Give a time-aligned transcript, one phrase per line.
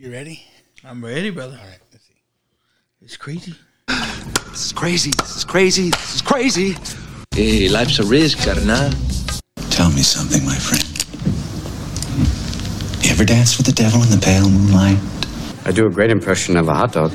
[0.00, 0.42] You ready?
[0.82, 1.58] I'm ready, brother.
[1.60, 1.78] All right.
[1.92, 2.14] Let's see.
[3.02, 3.52] It's crazy.
[3.86, 5.10] This is crazy.
[5.10, 5.90] This is crazy.
[5.90, 6.74] This is crazy.
[7.34, 8.90] Hey, life's a risk, carnal.
[9.68, 10.88] Tell me something, my friend.
[13.04, 14.96] You ever danced with the devil in the pale moonlight?
[15.66, 17.12] I do a great impression of a hot dog.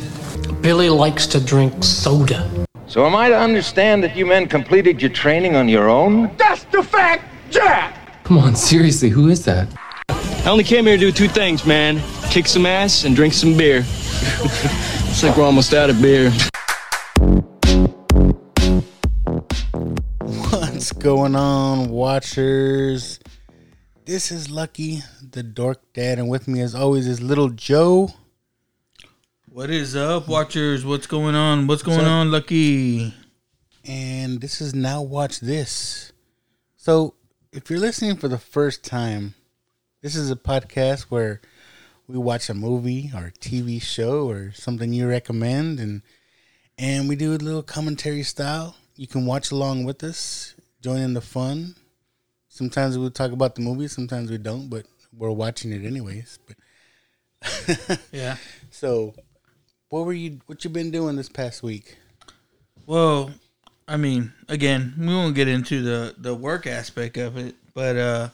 [0.61, 2.67] Billy likes to drink soda.
[2.85, 6.29] So am I to understand that you men completed your training on your own?
[6.37, 8.23] That's the fact, Jack!
[8.25, 9.69] Come on, seriously, who is that?
[10.07, 11.99] I only came here to do two things, man.
[12.35, 13.77] Kick some ass and drink some beer.
[14.43, 16.31] Looks like we're almost out of beer.
[20.19, 23.21] What's going on, watchers?
[24.03, 24.99] This is Lucky,
[25.31, 28.09] the dork dad, and with me, as always, is little Joe.
[29.47, 30.83] What is up, watchers?
[30.83, 31.67] What's going on?
[31.67, 32.07] What's going up?
[32.07, 33.13] on, Lucky?
[33.85, 36.11] and this is Now Watch This.
[36.75, 37.13] So,
[37.53, 39.35] if you're listening for the first time,
[40.01, 41.39] this is a podcast where
[42.07, 46.01] we watch a movie or a TV show or something you recommend, and
[46.77, 48.75] and we do a little commentary style.
[48.95, 51.75] You can watch along with us, join in the fun.
[52.47, 54.85] Sometimes we'll talk about the movie, sometimes we don't, but
[55.17, 56.39] we're watching it anyways.
[56.47, 58.37] But Yeah.
[58.71, 59.13] so,
[59.89, 60.39] what were you?
[60.45, 61.97] What you been doing this past week?
[62.85, 63.31] Well,
[63.87, 68.29] I mean, again, we won't get into the the work aspect of it, but uh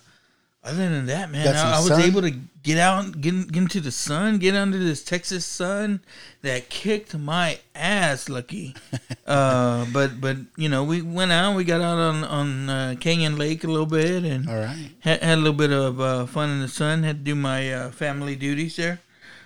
[0.63, 2.02] other than that, man, I, I was sun?
[2.02, 2.31] able to
[2.64, 6.02] get out, get, get into the sun, get under this Texas sun
[6.42, 8.76] that kicked my ass, Lucky.
[9.28, 13.38] uh, but but you know, we went out, we got out on on uh, Canyon
[13.38, 14.92] Lake a little bit, and All right.
[15.00, 17.03] had, had a little bit of uh, fun in the sun.
[17.03, 19.00] Had to do my uh, family duties there.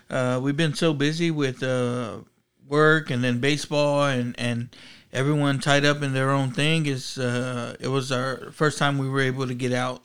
[0.10, 2.18] Uh, we've been so busy with uh,
[2.68, 4.70] work and then baseball and, and
[5.12, 6.86] everyone tied up in their own thing.
[6.86, 10.04] Is uh, it was our first time we were able to get out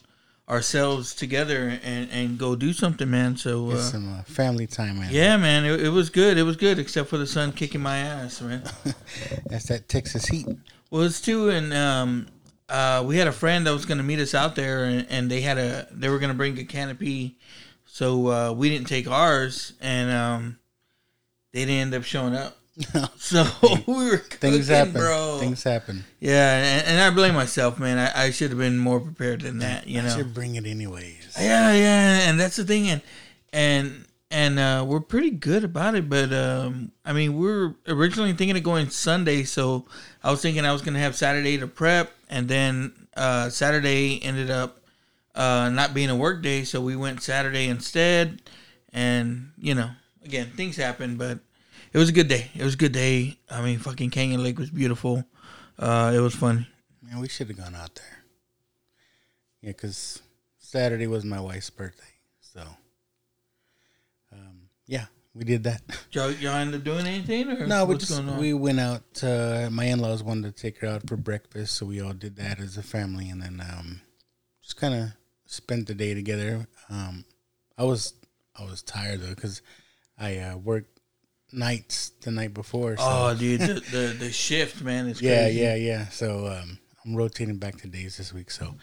[0.50, 3.36] ourselves together and, and go do something, man.
[3.36, 5.08] So uh, some uh, family time, man.
[5.12, 6.36] yeah, man, it, it was good.
[6.36, 8.62] It was good, except for the sun kicking my ass, man.
[9.46, 10.48] That's that Texas heat.
[10.90, 12.26] Well, it's too, and um,
[12.68, 15.30] uh, we had a friend that was going to meet us out there, and, and
[15.30, 17.38] they had a they were going to bring a canopy,
[17.86, 20.58] so uh, we didn't take ours, and um,
[21.52, 22.56] they didn't end up showing up.
[23.18, 23.44] So
[23.86, 24.92] we were Things happen.
[24.92, 25.38] bro.
[25.40, 26.04] Things happen.
[26.18, 27.98] Yeah, and, and I blame myself, man.
[27.98, 29.86] I, I should have been more prepared than that.
[29.86, 30.16] You I know.
[30.16, 31.34] should bring it anyways.
[31.38, 33.02] Yeah, yeah, and that's the thing, and
[33.52, 36.08] and and uh, we're pretty good about it.
[36.08, 39.86] But um, I mean, we are originally thinking of going Sunday, so
[40.24, 44.50] I was thinking I was gonna have Saturday to prep, and then uh, Saturday ended
[44.50, 44.80] up
[45.34, 48.42] uh, not being a work day, so we went Saturday instead.
[48.92, 49.90] And you know,
[50.24, 51.38] again, things happen, but
[51.92, 52.50] it was a good day.
[52.54, 53.38] It was a good day.
[53.50, 55.24] I mean, fucking Canyon Lake was beautiful.
[55.78, 56.66] Uh, it was fun.
[57.02, 58.24] Man, we should have gone out there.
[59.62, 60.22] Yeah, because
[60.58, 62.04] Saturday was my wife's birthday.
[62.40, 62.62] So,
[64.32, 65.82] um, yeah, we did that.
[66.12, 69.22] Y'all, y'all end up doing anything, or no, we just we went out.
[69.22, 72.36] Uh, my in laws wanted to take her out for breakfast, so we all did
[72.36, 74.00] that as a family, and then um,
[74.60, 75.12] just kind of
[75.46, 76.66] spent the day together.
[76.88, 77.24] Um,
[77.78, 78.14] I was
[78.56, 79.62] I was tired though because
[80.18, 80.99] I uh, worked
[81.52, 82.96] nights the night before.
[82.96, 83.02] So.
[83.04, 85.60] Oh, dude, the, the the shift, man, is yeah, crazy.
[85.60, 86.08] yeah, yeah.
[86.08, 88.50] So um, I'm rotating back to days this week.
[88.50, 88.74] So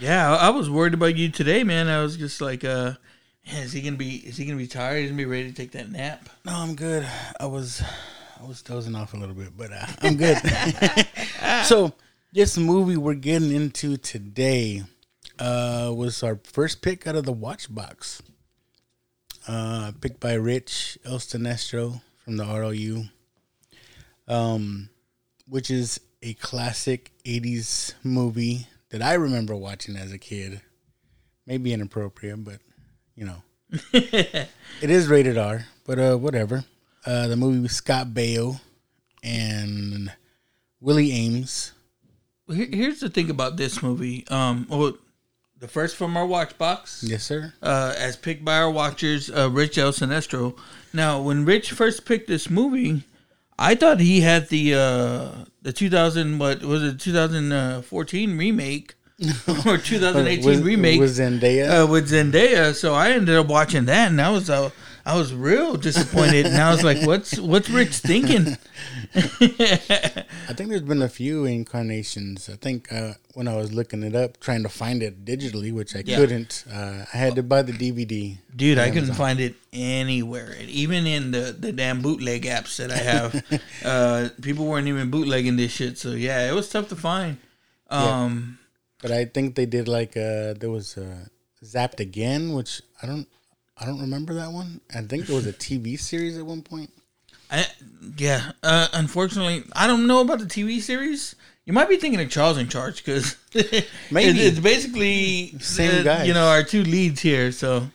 [0.00, 0.34] yeah.
[0.34, 1.88] I I was worried about you today, man.
[1.88, 2.94] I was just like, uh,
[3.44, 4.16] is he gonna be?
[4.16, 4.98] Is he gonna be tired?
[4.98, 6.28] Is he gonna be ready to take that nap?
[6.44, 7.06] no, I'm good.
[7.38, 7.82] I was
[8.40, 10.38] I was dozing off a little bit, but uh, I'm good.
[11.64, 11.92] so
[12.32, 14.82] this movie we're getting into today
[15.38, 18.22] uh, was our first pick out of the watch box.
[19.48, 23.04] Uh, picked by Rich Elstonestro from the ROU,
[24.28, 24.90] um,
[25.46, 30.60] which is a classic '80s movie that I remember watching as a kid.
[31.46, 32.60] Maybe inappropriate, but
[33.14, 33.42] you know,
[33.92, 34.50] it
[34.82, 35.66] is rated R.
[35.86, 36.64] But uh, whatever.
[37.04, 38.60] Uh, the movie with Scott Baio
[39.22, 40.12] and
[40.80, 41.72] Willie Aames.
[42.46, 44.26] Well, here's the thing about this movie.
[44.28, 44.94] Um, well,
[45.60, 47.04] the first from our watch box.
[47.06, 47.52] Yes, sir.
[47.62, 50.56] uh, as picked by our watchers, uh, Rich El Sinestro.
[50.92, 53.04] Now, when Rich first picked this movie,
[53.58, 55.28] I thought he had the uh,
[55.62, 58.94] the 2000 what was it 2014 remake
[59.66, 61.84] or 2018 Was- remake was Zendaya.
[61.84, 62.74] uh, with Zendaya.
[62.74, 64.70] So I ended up watching that, and I was uh,
[65.04, 68.56] I was real disappointed, and I was like, "What's what's Rich thinking?"
[69.14, 72.48] I think there's been a few incarnations.
[72.48, 75.96] I think uh, when I was looking it up, trying to find it digitally, which
[75.96, 76.16] I Yeah.
[76.16, 78.38] couldn't, uh, I had to buy the DVD.
[78.54, 80.54] Dude, I on couldn't find it anywhere.
[80.58, 85.10] And even in the, the damn bootleg apps that I have, uh, people weren't even
[85.10, 85.98] bootlegging this shit.
[85.98, 87.38] So yeah, it was tough to find.
[87.88, 88.58] Um,
[89.02, 91.24] But I think they did like uh, there was uh,
[91.64, 93.26] Zapped Again, which I don't.
[93.82, 94.82] I don't remember that one.
[94.94, 96.90] I think there was a TV series at one point.
[97.50, 97.66] I,
[98.16, 98.52] yeah.
[98.62, 101.34] Uh, unfortunately, I don't know about the TV series.
[101.66, 103.36] You might be thinking of Charles in Charge because
[104.10, 104.40] Maybe.
[104.40, 106.26] it's basically Same uh, guys.
[106.28, 107.52] You know, our two leads here.
[107.52, 107.88] So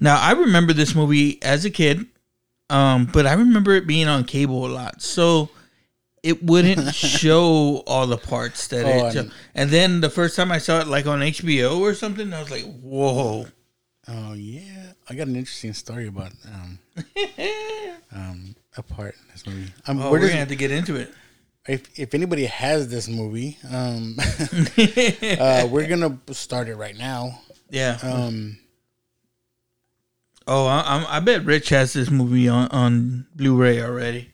[0.00, 2.06] now I remember this movie as a kid,
[2.70, 5.02] um, but I remember it being on cable a lot.
[5.02, 5.50] So
[6.22, 9.16] it wouldn't show all the parts that Oh, it.
[9.16, 12.40] and- And then the first time I saw it, like on HBO or something, I
[12.40, 13.46] was like, "Whoa!"
[14.08, 16.78] Oh yeah, I got an interesting story about um,
[18.14, 19.72] um a part in this movie.
[19.86, 21.12] Um, Oh, we're does- gonna have to get into it.
[21.68, 24.16] if if anybody has this movie, um,
[24.78, 27.40] uh, we're gonna start it right now.
[27.70, 27.98] Yeah.
[28.02, 28.58] Um,
[30.46, 34.32] oh, I, I'm- I bet Rich has this movie on on Blu-ray already.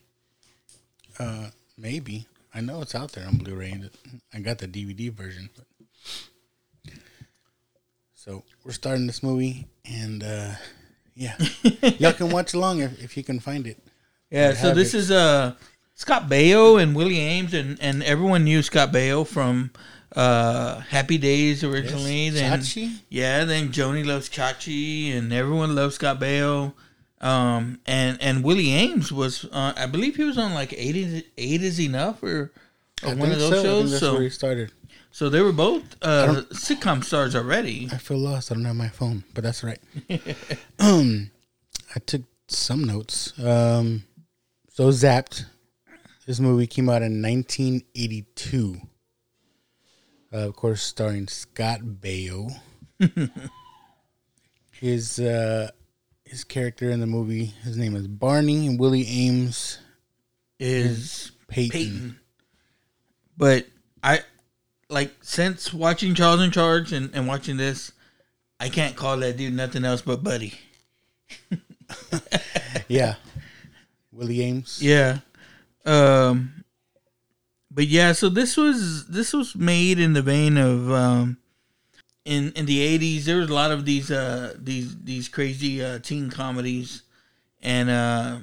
[1.19, 3.81] uh, maybe I know it's out there on Blu-ray.
[4.33, 5.49] I got the DVD version.
[5.55, 5.65] But.
[8.15, 10.51] So we're starting this movie, and uh,
[11.15, 11.35] yeah,
[11.99, 13.82] y'all can watch along if, if you can find it.
[14.33, 14.97] Yeah, I so this it.
[14.97, 15.53] is uh
[15.95, 19.71] Scott Baio and Willie Aames and and everyone knew Scott Baio from
[20.15, 22.25] uh Happy Days originally.
[22.29, 22.99] Yes, Then Chachi?
[23.09, 26.73] yeah, then Joanie loves Chachi and everyone loves Scott Baio.
[27.21, 31.23] Um and and Willie Aames was uh, I believe he was on like eight is
[31.37, 32.51] eight is enough or,
[33.05, 33.63] or one of those so.
[33.63, 33.91] Shows.
[33.91, 34.71] that's So where he started.
[35.11, 37.87] so they were both uh sitcom stars already.
[37.91, 38.51] I feel lost.
[38.51, 39.79] I don't have my phone, but that's right.
[40.79, 41.31] um,
[41.95, 43.33] I took some notes.
[43.39, 44.03] Um,
[44.73, 45.45] so Zapped.
[46.25, 48.81] This movie came out in 1982.
[50.33, 52.51] Uh, of course, starring Scott Baio.
[54.71, 55.69] his uh,
[56.25, 59.77] his character in the movie, his name is Barney, and Willie Aames
[60.59, 61.71] Is Peyton.
[61.71, 62.19] Peyton.
[63.37, 63.67] But
[64.01, 64.21] I
[64.89, 67.91] like since watching Charles in Charge and, and watching this,
[68.59, 70.55] I can't call that dude nothing else but buddy.
[72.87, 73.15] Yeah,
[74.13, 74.81] Willie Aames.
[74.81, 75.19] Yeah.
[75.85, 76.63] Um
[77.71, 81.37] but yeah, so this was this was made in the vein of um
[82.25, 85.99] in in the 80s there was a lot of these uh these these crazy uh
[85.99, 87.01] teen comedies
[87.61, 88.37] and uh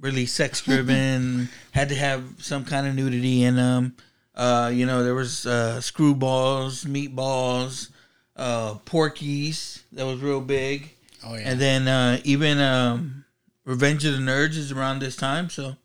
[0.00, 3.96] really sex driven had to have some kind of nudity in them
[4.34, 7.88] uh you know there was uh screwballs meatballs
[8.36, 10.90] uh Porky's that was real big
[11.24, 11.42] Oh yeah.
[11.50, 13.24] and then uh, even um,
[13.66, 15.76] Revenge of the Nerds is around this time, so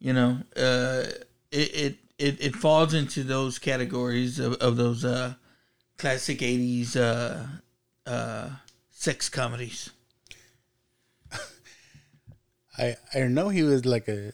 [0.00, 1.04] you know uh,
[1.50, 5.34] it, it it it falls into those categories of, of those uh,
[5.96, 7.46] classic '80s uh,
[8.10, 8.50] uh,
[8.90, 9.90] sex comedies.
[12.78, 14.32] I I know he was like a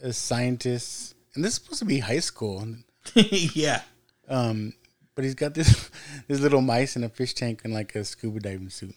[0.00, 2.64] a scientist, and this is supposed to be high school.
[3.14, 3.82] yeah,
[4.28, 4.74] Um,
[5.16, 5.90] but he's got this
[6.28, 8.94] this little mice in a fish tank and like a scuba diving suit.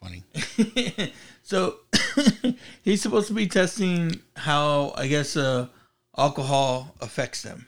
[0.00, 0.22] Funny.
[1.42, 1.76] so
[2.82, 5.66] he's supposed to be testing how I guess uh,
[6.16, 7.66] alcohol affects them,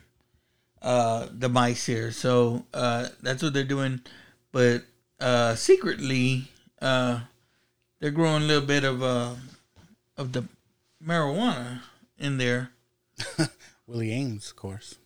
[0.83, 2.13] uh, the mice here.
[2.13, 4.01] So uh, that's what they're doing,
[4.53, 4.83] but
[5.19, 6.51] uh, secretly
[6.81, 7.21] uh,
[8.01, 9.35] they're growing a little bit of uh,
[10.17, 10.45] of the
[11.05, 11.81] marijuana
[12.19, 12.71] in there,
[13.87, 14.97] Willie Aames, of course.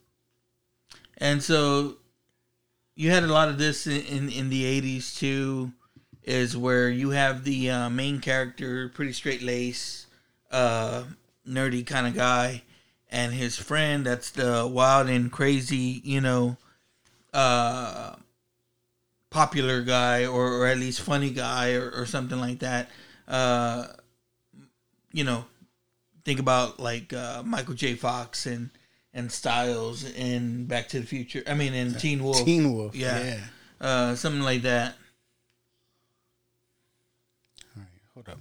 [1.19, 1.97] and so
[2.97, 5.73] you had a lot of this in in, in the eighties too.
[6.25, 10.07] Is where you have the uh, main character, pretty straight lace,
[10.51, 11.05] uh,
[11.47, 12.63] nerdy kind of guy,
[13.11, 16.57] and his friend that's the wild and crazy, you know,
[17.35, 18.15] uh,
[19.29, 22.89] popular guy or, or at least funny guy or, or something like that.
[23.29, 23.89] Uh,
[25.13, 25.45] you know,
[26.25, 27.95] think about like uh, Michael J.
[27.95, 28.71] Fox and
[29.13, 31.43] and Stiles in Back to the Future.
[31.47, 32.45] I mean, in Teen Wolf.
[32.45, 32.95] Teen Wolf.
[32.95, 33.23] Yeah.
[33.23, 33.41] Yeah.
[33.81, 34.97] Uh, something like that.
[37.77, 38.39] All right, hold up.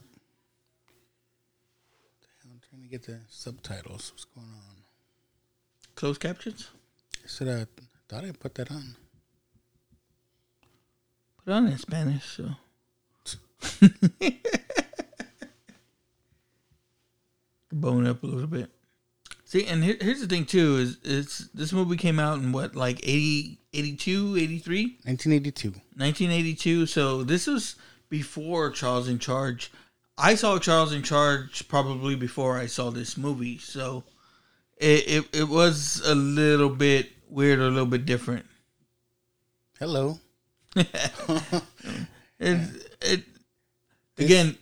[2.46, 4.12] I'm trying to get the subtitles.
[4.12, 4.84] What's going on?
[5.96, 6.70] Closed captions.
[7.24, 7.66] I said I
[8.08, 8.96] thought I put that on.
[11.44, 12.24] Put it on in Spanish.
[12.26, 12.50] So.
[17.72, 18.70] Bone up a little bit.
[19.46, 22.76] See, and here, here's the thing too: is it's this movie came out in what
[22.76, 24.84] like 80, 82, 83?
[25.04, 25.70] 1982.
[25.70, 26.86] 1982.
[26.86, 27.76] So this was
[28.14, 29.72] before Charles in Charge.
[30.20, 33.58] I saw Charles in Charge probably before I saw this movie.
[33.58, 34.04] So
[34.78, 38.46] it it, it was a little bit weird, or a little bit different.
[39.80, 40.20] Hello.
[42.40, 42.60] It
[43.02, 43.24] it
[44.20, 44.58] again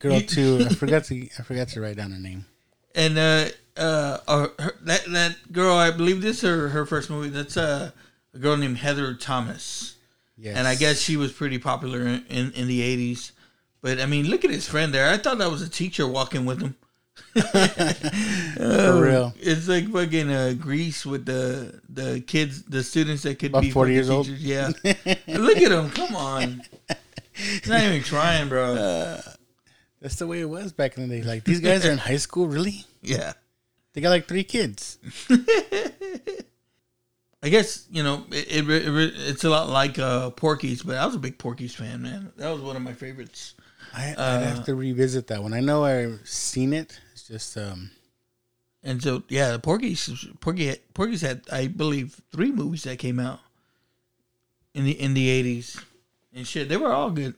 [0.00, 0.66] Girl too.
[0.68, 2.46] I forgot to I forgot to write down her name.
[2.94, 7.10] and uh uh or her, that that girl I believe this is her her first
[7.10, 7.28] movie.
[7.28, 7.92] That's uh,
[8.34, 9.97] a girl named Heather Thomas.
[10.38, 10.56] Yes.
[10.56, 13.32] and I guess she was pretty popular in, in, in the eighties.
[13.82, 15.10] But I mean, look at his friend there.
[15.10, 16.76] I thought that was a teacher walking with him.
[17.34, 19.34] For real.
[19.40, 23.70] It's like fucking uh, Grease with the the kids, the students that could About be
[23.70, 24.26] 40 fucking years old?
[24.26, 24.42] teachers.
[24.44, 24.68] Yeah,
[25.26, 25.90] look at him.
[25.90, 26.62] Come on,
[27.34, 29.20] he's not even trying, bro.
[30.00, 31.22] That's the way it was back in the day.
[31.26, 32.84] Like these guys are in high school, really?
[33.02, 33.32] yeah,
[33.92, 34.98] They got like three kids.
[37.42, 39.12] I guess you know it, it, it.
[39.16, 42.32] It's a lot like uh, Porky's, but I was a big Porky's fan, man.
[42.36, 43.54] That was one of my favorites.
[43.94, 45.54] I, I'd Uh, have to revisit that one.
[45.54, 47.00] I know I've seen it.
[47.12, 47.90] It's just um,
[48.82, 53.40] And so, yeah, the Porky's Porky Porky's had, I believe, three movies that came out
[54.74, 55.78] in the in the eighties
[56.34, 56.68] and shit.
[56.68, 57.34] They were all good,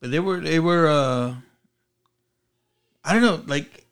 [0.00, 0.86] but they were they were.
[0.86, 1.34] uh
[3.02, 3.86] I don't know, like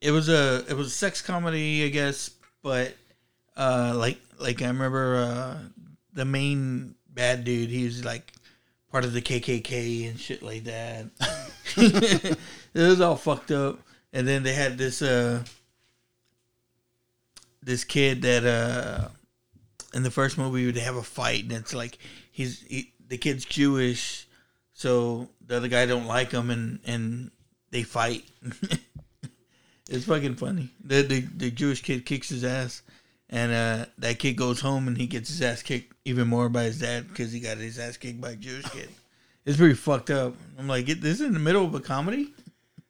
[0.00, 2.30] it was a it was a sex comedy, I guess,
[2.62, 2.94] but
[3.58, 5.58] uh like like I remember uh
[6.14, 7.68] the main bad dude.
[7.68, 8.32] He was like
[8.90, 11.06] part of the KKK and shit like that.
[11.76, 12.38] it
[12.74, 13.80] was all fucked up.
[14.12, 15.44] And then they had this uh
[17.62, 19.08] this kid that uh
[19.92, 21.98] in the first movie they have a fight and it's like
[22.30, 24.28] he's he, the kid's Jewish,
[24.74, 27.30] so the other guy don't like him and and
[27.70, 28.24] they fight.
[29.90, 30.70] it's fucking funny.
[30.84, 32.82] The, the the Jewish kid kicks his ass,
[33.30, 36.64] and uh that kid goes home and he gets his ass kicked even more by
[36.64, 38.88] his dad because he got his ass kicked by a Jewish kid.
[39.44, 40.34] It's pretty fucked up.
[40.58, 42.34] I'm like, it, this is in the middle of a comedy.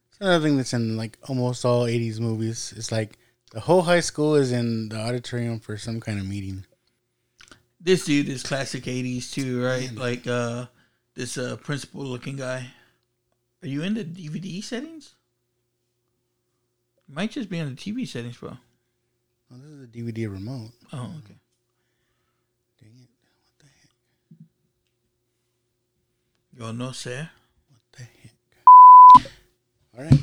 [0.08, 2.74] it's another thing that's in like almost all '80s movies.
[2.76, 3.18] It's like
[3.52, 6.64] the whole high school is in the auditorium for some kind of meeting.
[7.80, 9.94] This dude is classic '80s too, right?
[9.94, 10.66] Like uh
[11.14, 12.72] this uh principal looking guy.
[13.62, 15.14] Are you in the DVD settings?
[17.08, 18.58] Might just be in the TV settings, bro.
[19.50, 20.70] Oh, this is a DVD remote.
[20.92, 21.34] Oh, okay.
[22.80, 23.08] Dang it!
[23.44, 24.46] What the heck?
[26.58, 27.28] Yo no sé.
[27.70, 29.32] What the heck?
[29.96, 30.20] All right,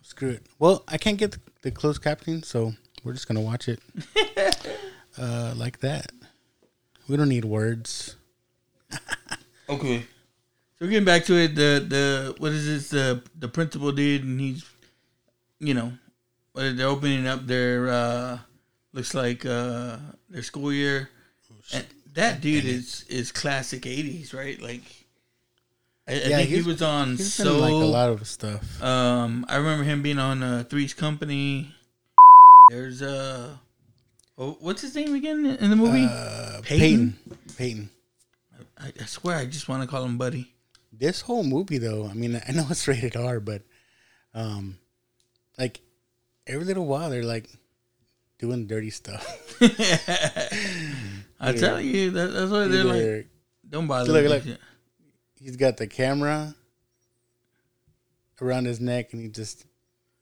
[0.00, 0.46] screw it.
[0.58, 2.72] Well, I can't get the, the closed captioning, so
[3.04, 3.80] we're just gonna watch it
[5.18, 6.10] uh, like that.
[7.08, 8.16] We don't need words.
[9.68, 10.04] Okay.
[10.78, 12.88] So getting back to it, the the what is this?
[12.90, 14.68] The the principal did, and he's,
[15.60, 15.92] you know,
[16.54, 18.38] they're opening up their uh
[18.92, 19.96] looks like uh
[20.28, 21.10] their school year,
[21.72, 24.60] and that dude is is classic '80s, right?
[24.60, 24.82] Like,
[26.06, 28.82] I, I think he was on He's so like a lot of stuff.
[28.82, 31.74] Um, I remember him being on uh, Three's Company.
[32.70, 33.56] There's uh,
[34.38, 36.06] oh, what's his name again in the movie?
[36.08, 37.18] Uh, Peyton.
[37.56, 37.90] Peyton.
[38.78, 40.52] I, I swear, I just want to call him Buddy.
[40.92, 43.62] This whole movie, though, I mean, I know it's rated R, but
[44.34, 44.78] um,
[45.58, 45.80] like
[46.46, 47.48] every little while they're like
[48.38, 49.24] doing dirty stuff.
[51.40, 53.28] I tell you, that, that's why they're like,
[53.68, 54.12] don't bother.
[54.12, 54.42] Look, look.
[54.44, 54.60] shit.
[55.40, 56.54] he's got the camera
[58.40, 59.64] around his neck, and he just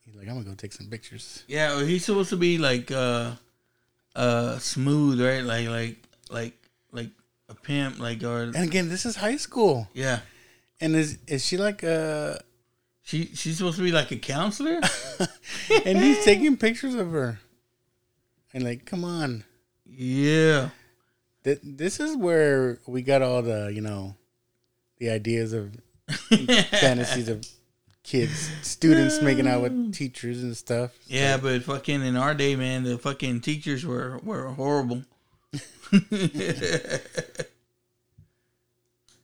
[0.04, 2.90] he's like, "I'm gonna go take some pictures." Yeah, well, he's supposed to be like
[2.90, 3.32] uh,
[4.14, 5.42] uh, smooth, right?
[5.42, 5.96] Like, like,
[6.30, 6.54] like,
[6.92, 7.10] like
[7.48, 10.20] a pimp, like or And again, this is high school, yeah.
[10.80, 12.36] and is is she like uh?
[13.10, 14.80] She she's supposed to be like a counselor.
[15.84, 17.40] And he's taking pictures of her,
[18.54, 19.44] and like, come on,
[19.84, 20.70] yeah.
[21.42, 24.14] Th- this is where we got all the you know,
[24.98, 25.74] the ideas of
[26.70, 27.44] fantasies of
[28.04, 30.92] kids, students making out with teachers and stuff.
[31.08, 35.02] Yeah, but fucking in our day, man, the fucking teachers were were horrible.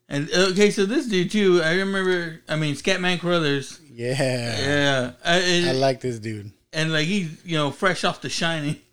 [0.09, 1.61] and okay, so this dude too.
[1.63, 2.41] I remember.
[2.49, 3.81] I mean, Scatman Crothers.
[3.91, 6.53] Yeah, Yeah, I, I like this dude.
[6.73, 8.77] and like he's you know fresh off the Shining.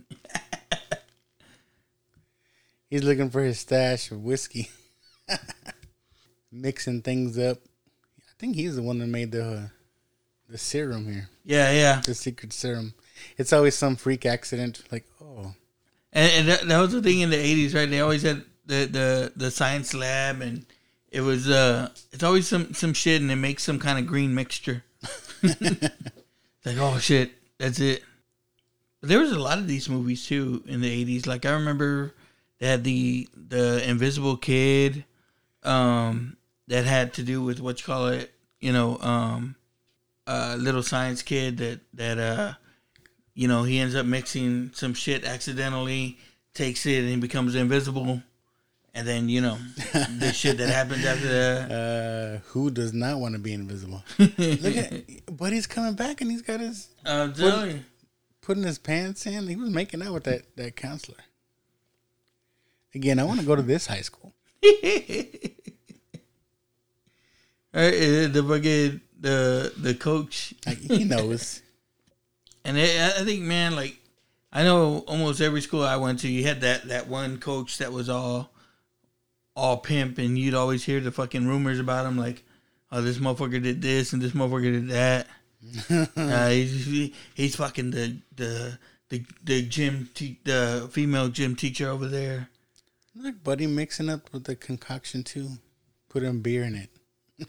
[2.90, 4.70] He's looking for his stash of whiskey,
[6.52, 7.58] mixing things up.
[8.20, 9.62] I think he's the one that made the uh,
[10.48, 12.02] the serum here, Yeah, yeah.
[12.06, 12.94] the secret serum.
[13.38, 15.54] It's always some freak accident, like oh,
[16.12, 17.90] And, and that, that was the thing in the eighties, right?
[17.90, 20.64] They always had the, the the science lab, and
[21.14, 24.34] it was uh, it's always some some shit, and they make some kind of green
[24.34, 24.84] mixture.
[25.44, 28.04] like oh shit, that's it.
[29.00, 31.28] But there was a lot of these movies too in the eighties.
[31.28, 32.16] Like I remember
[32.60, 35.06] they had the the Invisible Kid,
[35.62, 36.36] um,
[36.68, 39.56] that had to do with what you call it, you know, um,
[40.26, 42.54] uh, little science kid that that uh
[43.36, 46.18] you know, he ends up mixing some shit accidentally,
[46.54, 48.22] takes it, and he becomes invisible.
[48.96, 49.58] And then, you know,
[50.20, 51.72] the shit that happens after that.
[51.72, 54.04] uh, who does not want to be invisible?
[54.20, 54.38] Look
[54.78, 57.34] at, but he's coming back and he's got his I'm
[58.42, 59.48] putting his pants in.
[59.48, 61.18] He was making out with that that counselor.
[62.94, 64.34] Again, I want to go to this high school.
[67.76, 71.64] Right, uh, the fucking the the coach, Like, he knows.
[72.64, 73.98] and it, I think, man, like
[74.52, 77.92] I know almost every school I went to, you had that that one coach that
[77.92, 78.52] was all
[79.56, 82.44] all pimp, and you'd always hear the fucking rumors about him, like,
[82.92, 85.28] oh, this motherfucker did this and this motherfucker did that.
[86.18, 88.78] uh, he's, he- he's fucking the the
[89.10, 92.50] the the gym te- the female gym teacher over there.
[93.16, 95.50] Look, buddy, mixing up with the concoction too.
[96.10, 96.90] Putting beer in it.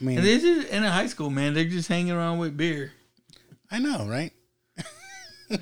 [0.00, 1.54] I mean, And this is in a high school, man.
[1.54, 2.92] They're just hanging around with beer.
[3.70, 4.32] I know, right?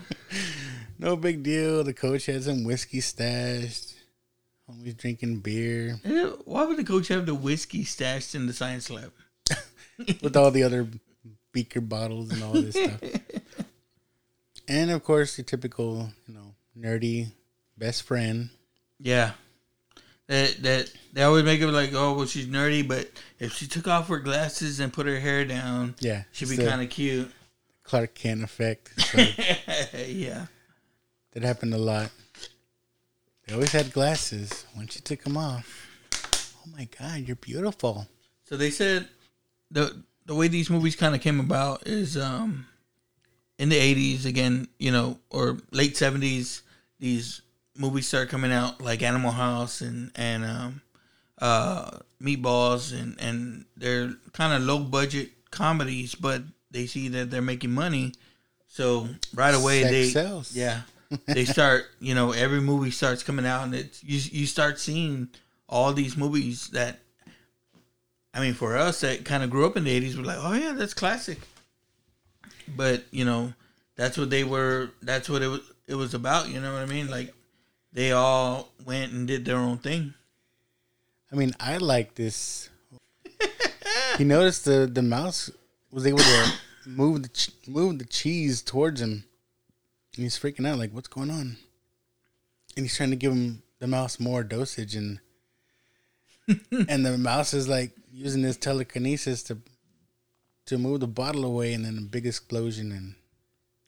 [0.99, 1.85] no big deal.
[1.85, 3.94] The coach had some whiskey stashed.
[4.71, 6.00] Homie's drinking beer
[6.44, 9.12] Why would the coach have the whiskey stashed in the science lab?
[10.23, 10.88] with all the other
[11.52, 13.00] beaker bottles and all this stuff.
[14.66, 17.33] And of course, the typical, you know, nerdy
[17.76, 18.49] best friend.
[18.99, 19.33] Yeah.
[20.26, 23.87] That that they always make it like, oh, well, she's nerdy, but if she took
[23.87, 27.30] off her glasses and put her hair down, Yeah, she'd be kind of cute.
[27.83, 28.90] Clark Kent effect.
[29.14, 29.37] Like,
[30.09, 30.47] yeah.
[31.33, 32.11] that happened a lot.
[33.47, 34.65] They always had glasses.
[34.77, 35.87] Once you took them off,
[36.67, 38.07] oh my god, you're beautiful.
[38.45, 39.09] So they said
[39.71, 42.67] the the way these movies kind of came about is um
[43.59, 46.63] in the 80s again, you know, or late 70s
[46.99, 47.43] these
[47.77, 50.83] movies started coming out like Animal House and and um
[51.39, 57.43] uh Meatballs and and they're kind of low budget comedies, but they see that they're
[57.43, 58.13] making money.
[58.69, 60.57] So right away Sex they sells.
[60.57, 60.81] yeah.
[61.26, 65.28] They start, you know, every movie starts coming out and it's you you start seeing
[65.68, 67.00] all these movies that
[68.34, 70.54] I mean, for us that kind of grew up in the '80s, we're like, "Oh
[70.54, 71.38] yeah, that's classic."
[72.76, 73.52] But you know,
[73.94, 74.90] that's what they were.
[75.02, 75.61] That's what it was.
[75.87, 76.49] It was about.
[76.49, 77.08] You know what I mean?
[77.08, 77.32] Like
[77.92, 80.14] they all went and did their own thing.
[81.30, 82.70] I mean, I like this.
[84.18, 85.50] he noticed the the mouse
[85.92, 86.52] was able to
[86.87, 89.25] move the move the cheese towards him,
[90.16, 91.56] and he's freaking out like, "What's going on?"
[92.76, 95.21] And he's trying to give him the mouse more dosage, and
[96.89, 99.58] and the mouse is like using his telekinesis to
[100.67, 103.15] to move the bottle away, and then a big explosion, and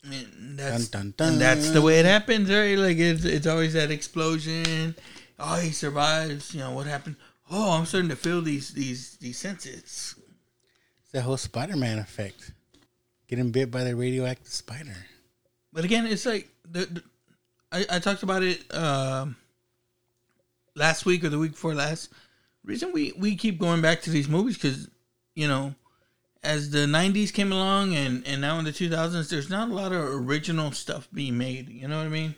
[0.09, 2.79] mean, that's Dun, dun, and that's the way it happens, right?
[2.79, 4.95] Like it's it's always that explosion.
[5.39, 6.55] Oh, he survives.
[6.55, 7.17] You know what happened?
[7.51, 10.15] Oh, I'm starting to feel these these these senses.
[11.03, 12.53] it's the whole Spider-Man effect,
[13.29, 14.97] getting bit by the radioactive spider.
[15.77, 17.03] But again, it's like the, the
[17.71, 19.37] I, I talked about it um,
[20.75, 22.09] last week or the week before last.
[22.65, 24.89] Reason we we keep going back to these movies because
[25.35, 25.75] you know,
[26.43, 29.93] as the '90s came along and and now in the 2000s, there's not a lot
[29.93, 31.69] of original stuff being made.
[31.69, 32.35] You know what I mean?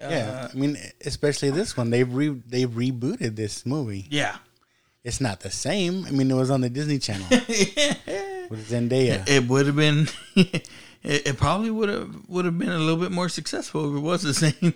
[0.00, 1.90] Yeah, I mean, especially this one.
[1.90, 4.06] They've re- they rebooted this movie.
[4.08, 4.38] Yeah.
[5.04, 6.06] It's not the same.
[6.06, 7.26] I mean, it was on the Disney Channel
[8.56, 9.28] with Zendaya.
[9.28, 10.08] It would have been.
[10.36, 10.68] it,
[11.02, 14.22] it probably would have would have been a little bit more successful if it was
[14.22, 14.74] the same.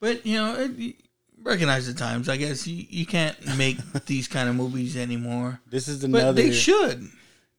[0.00, 0.96] but you know, it,
[1.42, 2.28] recognize the times.
[2.28, 5.60] I guess you, you can't make these kind of movies anymore.
[5.68, 6.32] This is But another.
[6.42, 7.08] they should.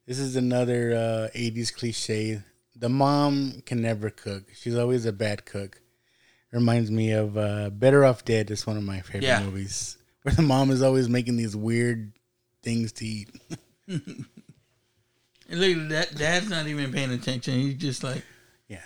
[0.06, 0.92] This is another
[1.34, 2.42] uh, '80s cliche.
[2.76, 4.44] The mom can never cook.
[4.54, 5.80] She's always a bad cook.
[6.50, 8.50] Reminds me of uh, Better Off Dead.
[8.50, 9.42] It's one of my favorite Yeah.
[9.42, 12.12] movies where the mom is always making these weird
[12.62, 13.30] things to eat.
[15.52, 17.54] And look, that dad's not even paying attention.
[17.54, 18.24] He's just like
[18.68, 18.82] Yeah.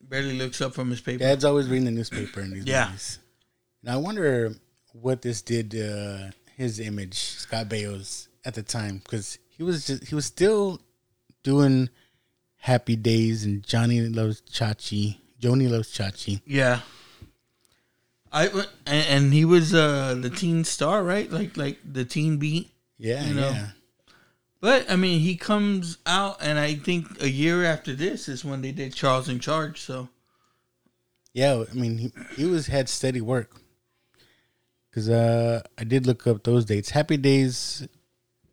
[0.00, 1.20] barely looks up from his paper.
[1.20, 2.86] Dad's always reading the newspaper in these Yeah.
[2.88, 3.18] movies.
[3.82, 4.54] And I wonder
[4.92, 9.86] what this did to uh, his image, Scott Baio's, at the time, because he was
[9.86, 10.80] just he was still
[11.44, 11.88] doing
[12.56, 15.18] Happy Days and Johnny Loves Chachi.
[15.38, 16.40] Joanie Loves Chachi.
[16.44, 16.80] Yeah.
[18.32, 18.48] I
[18.86, 21.30] and, and he was uh the teen star, right?
[21.30, 22.70] Like like the teen beat.
[22.98, 23.50] Yeah, You know?
[23.50, 23.68] yeah.
[24.60, 28.60] But I mean, he comes out, and I think a year after this is when
[28.60, 29.80] they did Charles in Charge.
[29.80, 30.08] So
[31.32, 33.60] Yeah, I mean, he, he was had steady work.
[34.92, 36.90] Cause uh, I did look up those dates.
[36.90, 37.86] Happy Days,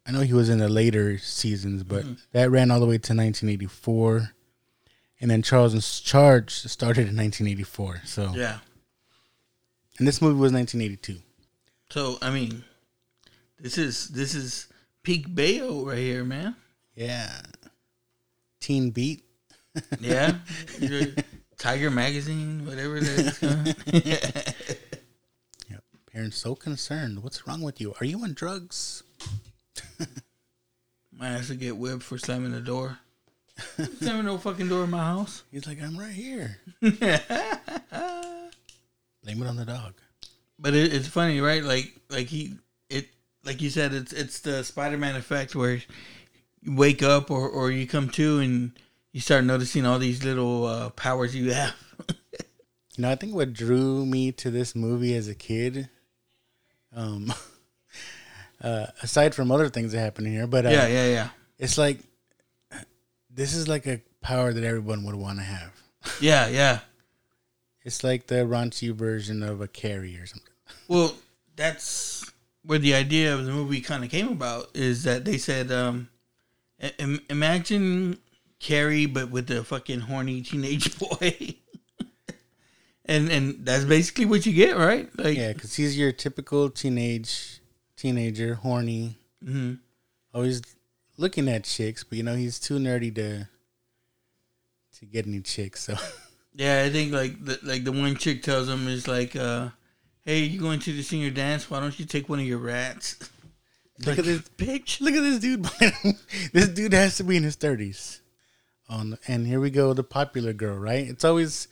[0.05, 2.13] I know he was in the later seasons, but Mm-hmm.
[2.33, 4.29] that ran all the way to 1984,
[5.21, 8.01] and then Charles in Charge started in 1984.
[8.05, 8.59] So yeah.
[9.97, 11.19] and this movie was 1982.
[11.89, 12.63] So I mean,
[13.59, 14.67] this is this is
[15.05, 16.55] peak Baio right here, man.
[16.95, 17.31] Yeah,
[18.59, 19.23] Teen Beat.
[19.99, 20.35] Yeah.
[21.57, 24.75] Tiger Magazine, whatever that is.
[25.69, 25.83] Yep.
[26.11, 27.23] Parents so concerned.
[27.23, 27.93] What's wrong with you?
[27.99, 29.03] Are you on drugs?
[31.11, 32.99] Might have to get whipped for slamming the door.
[33.99, 35.43] slamming no fucking door in my house.
[35.51, 36.57] He's like, I'm right here.
[36.81, 37.01] Blame
[37.91, 39.93] it on the dog.
[40.59, 41.63] But it, it's funny, right?
[41.63, 42.55] Like, like he,
[42.89, 43.07] it,
[43.45, 47.71] like you said, it's it's the Spider Man effect where you wake up or or
[47.71, 48.71] you come to and
[49.12, 51.75] you start noticing all these little uh, powers you have.
[52.97, 55.89] You know, I think what drew me to this movie as a kid,
[56.95, 57.34] um,
[58.62, 61.29] uh, aside from other things that happen here, but uh, yeah, yeah, yeah,
[61.60, 61.99] it's like
[63.29, 65.71] this is like a power that everyone would want to have.
[66.21, 66.79] yeah, yeah.
[67.84, 70.53] It's like the raunchy version of a Carrie or something.
[70.88, 71.15] Well,
[71.55, 72.31] that's
[72.65, 74.69] where the idea of the movie kind of came about.
[74.73, 76.10] Is that they said, um,
[76.97, 78.17] im- imagine
[78.60, 81.56] Carrie, but with a fucking horny teenage boy.
[83.06, 85.10] and and that's basically what you get, right?
[85.17, 87.62] Like, Yeah, because he's your typical teenage
[87.95, 89.80] teenager, horny, mhm.
[90.34, 90.62] always
[91.17, 93.47] looking at chicks, but you know he's too nerdy to
[94.99, 95.84] to get any chicks.
[95.84, 95.95] So
[96.56, 96.84] yeah.
[96.86, 99.69] I think like the like the one chick tells him is like, uh,
[100.25, 101.69] "Hey, you going to the senior dance?
[101.69, 103.17] Why don't you take one of your rats?"
[104.05, 104.99] look at this bitch.
[105.01, 105.63] Look at this dude.
[106.51, 108.21] this dude has to be in his thirties.
[108.89, 111.07] Oh, On and here we go, the popular girl, right?
[111.07, 111.67] It's always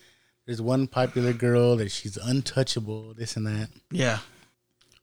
[0.45, 3.69] there's one popular girl that she's untouchable, this and that.
[3.91, 4.19] Yeah.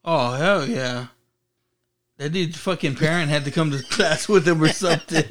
[0.04, 1.08] Oh hell yeah.
[2.18, 5.24] That dude's fucking parent had to come to class with him or something.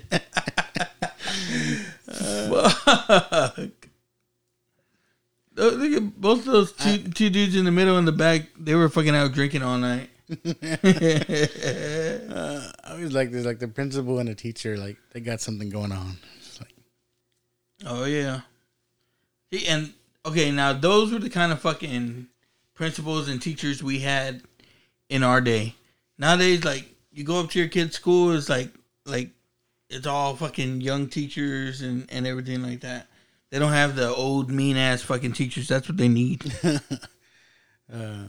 [2.08, 3.78] Fuck.
[5.60, 8.43] Look at both of those two two dudes in the middle and the back.
[8.58, 10.10] They were fucking out drinking all night.
[12.30, 15.69] Uh, I always like this, like the principal and the teacher, like they got something
[15.69, 16.17] going on.
[16.38, 16.74] It's like,
[17.86, 18.41] Oh yeah.
[19.52, 19.93] See, and
[20.26, 22.28] okay, now those were the kind of fucking
[22.76, 24.43] principals and teachers we had
[25.10, 25.76] in our day.
[26.17, 28.69] Nowadays, like you go up to your kid's school, it's like
[29.06, 29.30] like
[29.89, 33.08] it's all fucking young teachers and and everything like that.
[33.51, 35.67] They don't have the old mean ass fucking teachers.
[35.67, 36.53] That's what they need.
[36.63, 38.23] uh,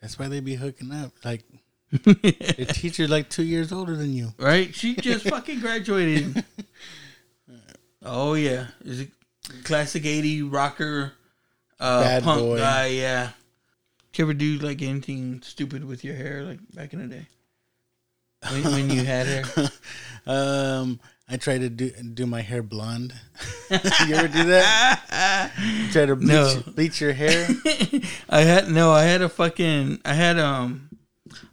[0.00, 1.12] that's why they be hooking up.
[1.24, 1.44] Like
[1.92, 4.32] the teacher's like two years older than you.
[4.38, 4.74] right?
[4.74, 6.44] She just fucking graduated.
[8.02, 9.10] oh yeah, is it
[9.64, 11.12] classic eighty rocker,
[11.78, 12.58] uh, Bad punk boy.
[12.58, 12.86] guy?
[12.86, 13.30] Yeah.
[14.12, 17.26] Did you ever do like anything stupid with your hair, like back in the day
[18.50, 19.70] when, when you had hair?
[20.26, 20.98] Um,
[21.32, 23.14] I try to do do my hair blonde.
[23.68, 25.52] Do you ever do that?
[25.92, 26.62] try to bleach, No.
[26.74, 27.46] bleach your hair.
[28.28, 30.88] I had no, I had a fucking, I had um,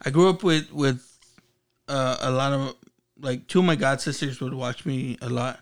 [0.03, 1.05] I grew up with with
[1.87, 2.75] uh, a lot of
[3.21, 5.59] like two of my god sisters would watch me a lot,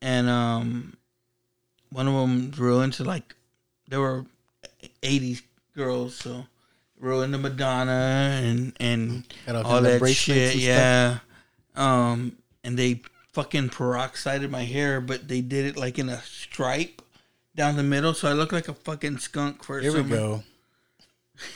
[0.00, 0.96] and um,
[1.90, 3.34] one of them real into like
[3.88, 4.26] they were
[5.02, 5.42] '80s
[5.74, 6.46] girls, so
[7.00, 11.18] real into Madonna and and all all kinds of that shit, and yeah.
[11.74, 13.00] Um, and they
[13.32, 17.02] fucking peroxided my hair, but they did it like in a stripe
[17.54, 20.42] down the middle, so I look like a fucking skunk for a Here we go.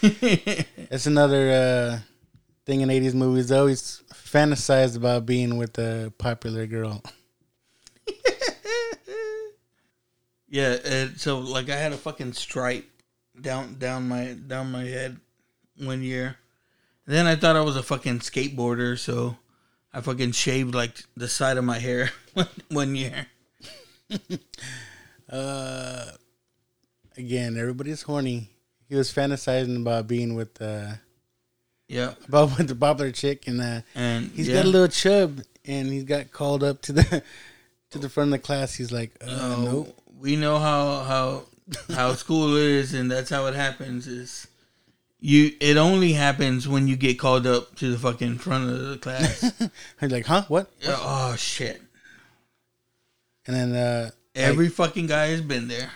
[0.91, 1.99] That's another uh,
[2.67, 3.49] thing in '80s movies.
[3.49, 7.03] They always fantasized about being with a popular girl.
[10.55, 12.89] Yeah, and so like I had a fucking stripe
[13.41, 15.19] down down my down my head
[15.83, 16.37] one year.
[17.07, 19.37] then I thought I was a fucking skateboarder, so
[19.96, 22.11] I fucking shaved like the side of my hair
[22.70, 23.26] one year.
[25.30, 26.11] Uh,
[27.16, 28.50] again, everybody's horny.
[28.88, 30.92] He was fantasizing about being with uh,
[31.88, 34.57] Yeah, about with the popular chick, and uh, and he's yeah.
[34.57, 37.22] got a little chub, and he's got called up to the
[37.90, 38.74] to the front of the class.
[38.74, 39.26] He's like, uh,
[39.57, 39.98] Oh, nope.
[40.20, 41.42] we know how how
[41.94, 44.07] how school is, and that's how it happens.
[44.07, 44.46] Is
[45.25, 45.53] you?
[45.61, 49.41] It only happens when you get called up to the fucking front of the class.
[50.01, 50.45] He's like, huh?
[50.49, 50.71] What?
[50.87, 51.81] oh shit!
[53.47, 55.91] And then uh, Every fucking guy has been there.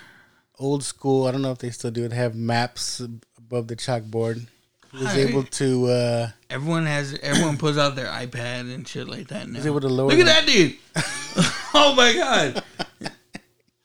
[0.59, 1.27] old school.
[1.27, 2.13] I don't know if they still do it.
[2.13, 3.01] Have maps
[3.37, 4.47] above the chalkboard.
[4.93, 5.19] He was Hi.
[5.21, 5.87] able to.
[5.87, 7.19] Uh, Everyone has.
[7.23, 9.61] Everyone pulls out their iPad and shit like that now.
[9.63, 10.77] Able to lower Look at the- that dude!
[11.75, 12.63] oh my god!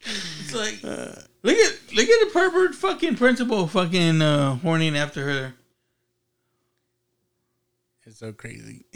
[0.06, 0.84] It's like
[1.44, 5.54] look at look at the pervert fucking principal fucking uh, horning after her.
[8.04, 8.84] it's so crazy.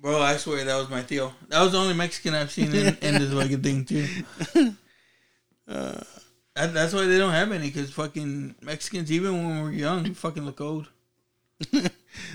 [0.00, 1.34] Bro, I swear that was my Theo.
[1.48, 4.06] That was the only Mexican I've seen in, in this fucking thing too.
[5.68, 6.02] Uh,
[6.56, 10.44] that, that's why they don't have any because fucking Mexicans, even when we're young, fucking
[10.44, 10.88] look old.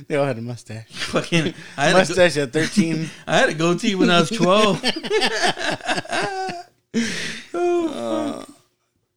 [0.07, 0.87] they all had a mustache.
[0.87, 3.09] Fucking, I had, a, go- Mustache at thirteen.
[3.27, 4.81] I had a goatee when I was twelve.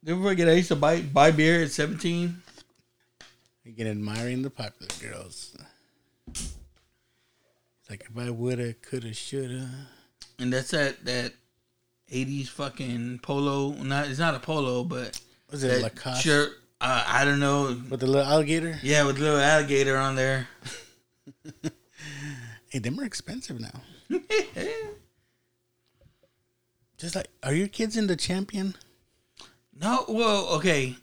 [0.03, 2.41] Never forget, I used to buy buy beer at seventeen.
[3.65, 5.55] Again, admiring the popular girls.
[6.29, 6.55] It's
[7.89, 9.69] like if I woulda, coulda, shoulda.
[10.39, 11.33] And that's that that
[12.09, 13.71] eighties fucking polo.
[13.73, 15.19] Not it's not a polo, but
[15.51, 16.23] Was it that Lacoste?
[16.23, 16.51] shirt.
[16.81, 17.77] Uh, I don't know.
[17.89, 18.79] with the little alligator.
[18.81, 20.47] Yeah, with the little alligator on there.
[22.71, 23.81] Hey, them are expensive now.
[26.99, 28.75] Just like, are your kids in the Champion?
[29.73, 30.95] No, well, okay.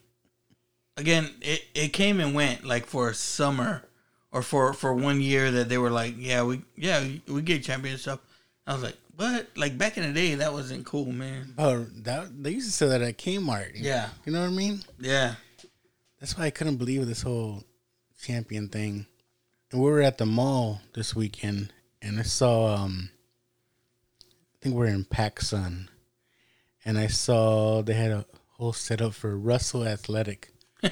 [0.99, 3.83] Again, it, it came and went like for a summer
[4.33, 7.97] or for for one year that they were like, yeah, we yeah we get champion
[7.99, 8.21] stuff.
[8.67, 9.49] I was like, what?
[9.57, 11.55] Like back in the day, that wasn't cool, man.
[11.59, 13.73] Oh, that they used to sell that at Kmart.
[13.75, 14.09] Yeah.
[14.25, 14.83] you know what I mean.
[14.99, 15.35] Yeah,
[16.21, 17.65] That's why I couldn't believe this whole
[18.23, 19.07] Champion thing.
[19.73, 22.75] And we were at the mall this weekend, and I saw.
[22.75, 23.11] um
[24.67, 25.87] Think we're in PacSun,
[26.85, 30.51] and I saw they had a whole setup for Russell Athletic.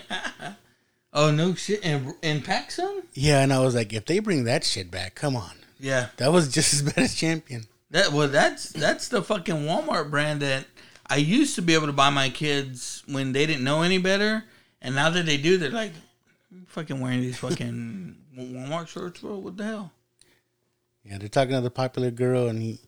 [1.12, 1.84] Oh no shit!
[1.84, 3.02] And and PacSun?
[3.14, 5.52] Yeah, and I was like, if they bring that shit back, come on.
[5.80, 6.08] Yeah.
[6.18, 7.64] That was just as bad as Champion.
[7.90, 10.66] That well, that's that's the fucking Walmart brand that
[11.08, 14.44] I used to be able to buy my kids when they didn't know any better,
[14.82, 15.92] and now that they do, they're like,
[16.52, 19.38] "I'm fucking wearing these fucking Walmart shorts, bro.
[19.38, 19.92] What the hell?
[21.04, 22.80] Yeah, they're talking to the popular girl, and he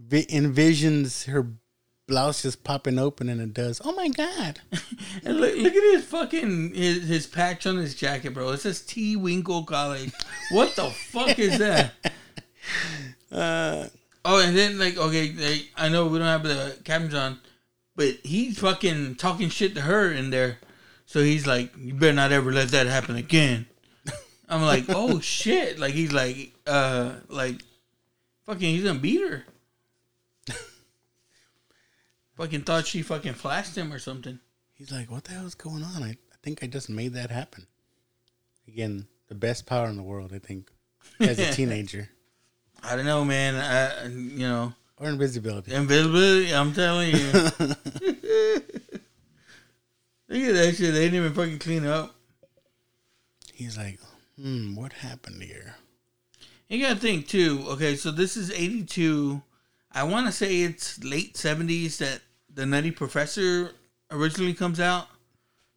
[0.00, 1.46] vi- envisions her
[2.08, 3.80] blouse just popping open, and it does.
[3.84, 4.60] Oh my god!
[5.24, 8.50] And look, look at his fucking his, his patch on his jacket, bro.
[8.50, 10.12] It says T Winkle College.
[10.52, 11.92] What the fuck is that?
[13.32, 13.86] Uh,
[14.24, 17.38] Oh, and then like okay, they, I know we don't have the captions on,
[17.96, 20.58] but he's fucking talking shit to her in there.
[21.06, 23.66] So he's like, "You better not ever let that happen again."
[24.48, 27.62] I'm like, "Oh shit!" Like he's like, uh, like,
[28.44, 29.44] fucking, he's gonna beat her.
[32.40, 34.38] Fucking thought she fucking flashed him or something.
[34.72, 37.30] he's like, "What the hell is going on?" I, I think I just made that
[37.30, 37.66] happen.
[38.66, 40.70] Again, the best power in the world, I think,
[41.18, 42.08] as a teenager,
[42.82, 43.56] I don't know, man.
[43.56, 45.74] I, you know, or invisibility.
[45.74, 46.54] invisibility.
[46.54, 47.32] I'm telling you.
[50.28, 50.94] Look at that shit.
[50.94, 52.14] They didn't even fucking clean up.
[53.52, 53.98] He's like,
[54.40, 55.74] "Hmm, what happened here?"
[56.68, 57.64] You gotta think too.
[57.68, 59.42] Okay, so this is '82.
[59.92, 62.22] I want to say it's late '70s that
[62.54, 63.72] the Nutty Professor
[64.10, 65.08] originally comes out.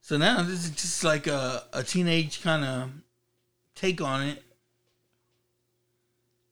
[0.02, 2.90] So now this is just like a, a teenage kind of
[3.76, 4.44] take on it.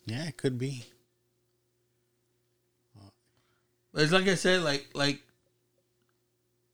[0.05, 0.85] Yeah, it could be.
[3.93, 5.21] But it's like I said, like like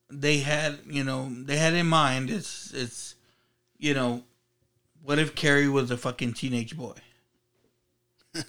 [0.09, 2.29] they had, you know, they had in mind.
[2.29, 3.15] It's it's,
[3.79, 4.23] you know,
[5.01, 6.93] what if Carrie was a fucking teenage boy?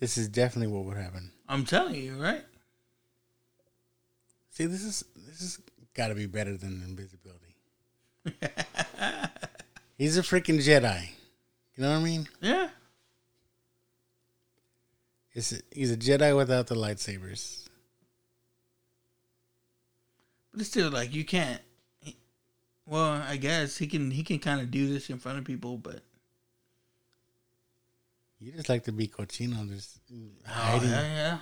[0.00, 1.32] This is definitely what would happen.
[1.48, 2.44] I'm telling you, right?
[4.58, 5.60] See, this is this has
[5.94, 7.54] got to be better than invisibility.
[9.96, 11.10] He's a freaking Jedi.
[11.76, 12.28] You know what I mean?
[12.40, 12.68] Yeah.
[15.32, 17.68] It's a, he's a Jedi without the lightsabers.
[20.50, 21.60] But it's still like you can't.
[22.84, 24.10] Well, I guess he can.
[24.10, 26.00] He can kind of do this in front of people, but
[28.40, 30.90] You just like to be cochino, just oh, hiding.
[30.90, 31.38] yeah, yeah.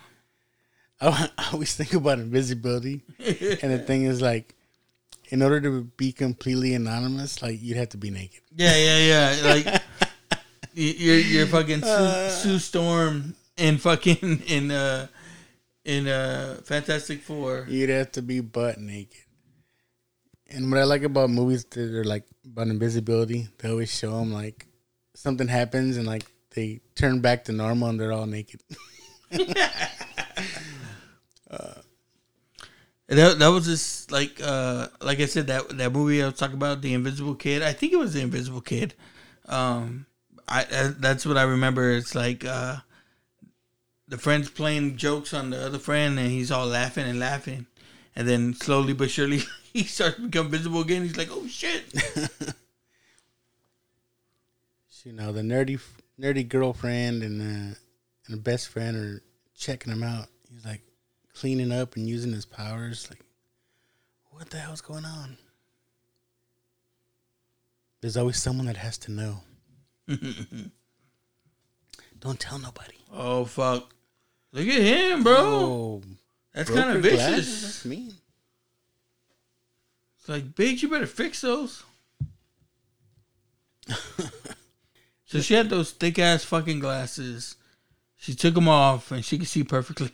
[1.01, 4.55] I, I always think about invisibility, and the thing is like,
[5.29, 8.43] in order to be completely anonymous, like you'd have to be naked.
[8.55, 9.37] Yeah, yeah, yeah.
[9.45, 9.83] Like
[10.75, 15.09] you're you're fucking Sue, Sue Storm in fucking in uh
[15.85, 17.67] in uh Fantastic Four.
[17.69, 19.23] You'd have to be butt naked.
[20.49, 24.33] And what I like about movies that are like about invisibility, they always show them
[24.33, 24.67] like
[25.15, 28.61] something happens and like they turn back to normal and they're all naked.
[31.51, 36.35] And that that was just like uh like I said that that movie I was
[36.35, 37.63] talking about the Invisible Kid.
[37.63, 38.95] I think it was the Invisible Kid.
[39.47, 40.07] Um,
[40.49, 41.93] I, I that's what I remember.
[41.93, 42.79] It's like uh
[44.09, 47.67] the friend's playing jokes on the other friend and he's all laughing and laughing,
[48.17, 51.03] and then slowly but surely he starts to become visible again.
[51.03, 51.85] He's like, oh shit.
[55.07, 55.81] you know, the nerdy
[56.19, 57.75] nerdy girlfriend and uh,
[58.27, 59.23] and the best friend are
[59.57, 60.27] checking him out.
[60.53, 60.83] He's like
[61.39, 63.09] cleaning up and using his powers.
[63.11, 63.21] Like,
[64.31, 65.37] what the hell's going on?
[68.01, 69.43] There's always someone that has to know.
[72.21, 72.95] Don't tell nobody.
[73.13, 73.93] Oh fuck!
[74.53, 75.37] Look at him, bro.
[75.39, 76.03] Oh,
[76.55, 77.19] That's kind of vicious.
[77.19, 77.63] glasses?
[77.63, 78.15] That's mean.
[80.19, 81.85] It's like, bitch, you better fix those.
[85.25, 87.57] so she had those thick ass fucking glasses.
[88.17, 90.11] She took them off and she could see perfectly.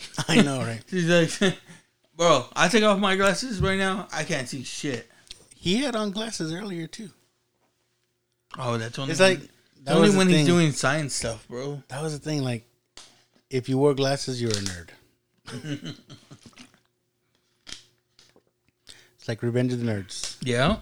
[0.28, 0.82] I know, right?
[0.88, 1.56] She's like,
[2.16, 4.08] bro, I take off my glasses right now.
[4.12, 5.08] I can't see shit.
[5.54, 7.10] He had on glasses earlier too.
[8.58, 9.48] Oh, that's only It's like when,
[9.84, 11.82] that only when he's doing science stuff, bro.
[11.88, 12.42] That was the thing.
[12.42, 12.66] Like,
[13.50, 14.88] if you wore glasses, you're a nerd.
[19.16, 20.36] it's like Revenge of the Nerds.
[20.42, 20.76] Yeah.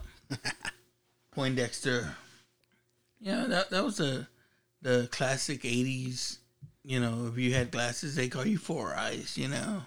[1.32, 2.14] Poindexter.
[3.20, 4.26] Yeah, that that was the
[4.82, 6.38] the classic '80s.
[6.90, 9.38] You know, if you had glasses, they call you Four Eyes.
[9.38, 9.82] You know.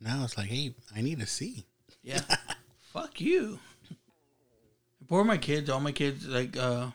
[0.00, 1.66] Now it's like, hey, I need to see.
[2.02, 2.22] Yeah.
[2.80, 3.58] Fuck you.
[5.08, 6.86] Poor my kids, all my kids, like, uh,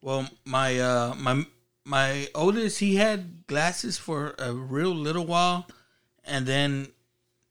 [0.00, 1.44] well, my, uh, my,
[1.84, 5.66] my oldest, he had glasses for a real little while,
[6.24, 6.86] and then,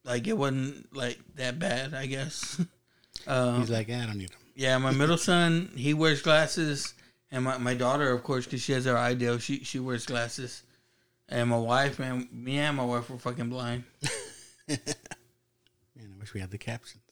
[0.06, 2.62] like, it wasn't like that bad, I guess.
[3.28, 4.40] Uh, He's like, I don't need them.
[4.56, 6.94] yeah, my middle son, he wears glasses,
[7.34, 10.06] and my, my daughter, of course, because she has her eye deal, she she wears
[10.06, 10.62] glasses,
[11.28, 13.84] and my wife, man, me and my wife were fucking blind.
[14.68, 14.80] Man,
[16.16, 17.04] I wish we had the captions.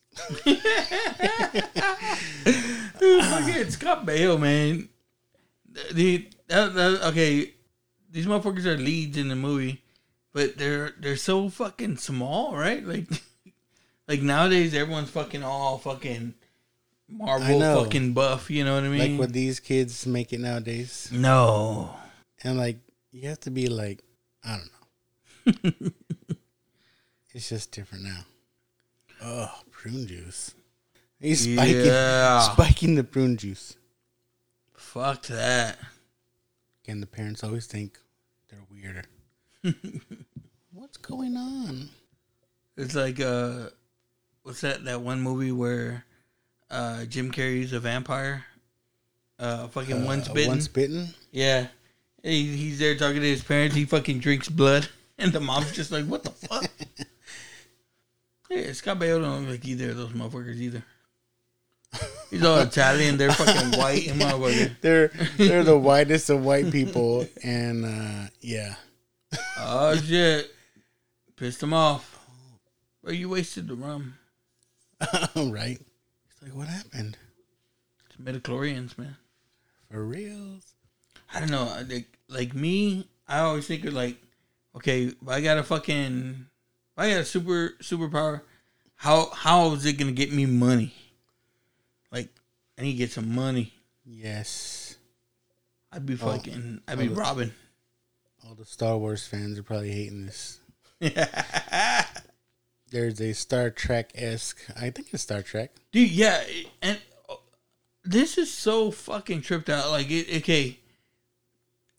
[2.99, 4.89] Dude, Fucking Scott Baio, man.
[5.91, 7.53] The that, that, okay,
[8.09, 9.83] these motherfuckers are leads in the movie,
[10.33, 12.85] but they're they're so fucking small, right?
[12.85, 13.07] Like,
[14.07, 16.35] like nowadays everyone's fucking all fucking
[17.11, 18.49] Marvel fucking buff.
[18.49, 19.11] You know what I mean?
[19.13, 21.09] Like what these kids make it nowadays.
[21.11, 21.93] no,
[22.43, 22.77] And like,
[23.11, 24.01] you have to be like,
[24.43, 25.91] I don't know.
[27.33, 28.21] it's just different now.
[29.23, 30.53] Oh, prune juice.
[31.19, 32.39] He's spiking, Yeah.
[32.53, 33.75] spiking the prune juice.
[34.73, 35.77] fuck that.
[36.87, 37.99] And the parents always think
[38.49, 39.03] they're weirder.
[40.73, 41.89] What's going on?
[42.75, 43.67] It's like uh,
[44.43, 46.05] what's that that one movie where
[46.71, 48.45] uh Jim Carrey's a vampire?
[49.37, 50.49] Uh, fucking once Uh, bitten.
[50.49, 51.07] Once bitten?
[51.31, 51.67] Yeah.
[52.23, 53.75] He, he's there talking to his parents.
[53.75, 54.87] He fucking drinks blood.
[55.17, 56.65] And the mom's just like, what the fuck?
[58.49, 60.83] yeah, Scott Baio don't look like either of those motherfuckers either.
[62.31, 63.17] He's all Italian.
[63.17, 64.75] They're fucking white and motherfucker.
[64.81, 68.75] They're they're the whitest of white people, and uh, yeah,
[69.59, 70.49] Oh, shit.
[71.35, 72.17] Pissed him off.
[73.03, 74.15] Well, you wasted the rum.
[75.35, 75.79] right.
[76.41, 77.17] It's like, what happened?
[78.09, 79.15] It's midichlorians, man.
[79.91, 80.73] For reals?
[81.33, 81.65] I don't know.
[81.87, 84.17] Like, like me, I always think of like,
[84.75, 86.45] okay, if I got a fucking,
[86.97, 88.41] I got a super superpower,
[88.95, 90.93] how how is it gonna get me money?
[92.11, 92.29] Like,
[92.77, 93.73] I need to get some money.
[94.05, 94.95] Yes.
[95.91, 97.13] I'd be fucking, I'd be Oh.
[97.13, 97.51] robbing.
[98.47, 100.59] All the Star Wars fans are probably hating this.
[102.91, 104.59] There's a Star Trek esque.
[104.79, 105.71] I think it's Star Trek.
[105.91, 106.43] Dude, yeah,
[106.81, 106.99] and
[107.29, 107.35] uh,
[108.03, 109.89] this is so fucking tripped out.
[109.91, 110.77] Like, it, okay,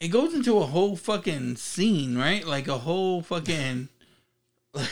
[0.01, 2.47] it goes into a whole fucking scene, right?
[2.47, 3.89] Like a whole fucking,
[4.75, 4.89] like,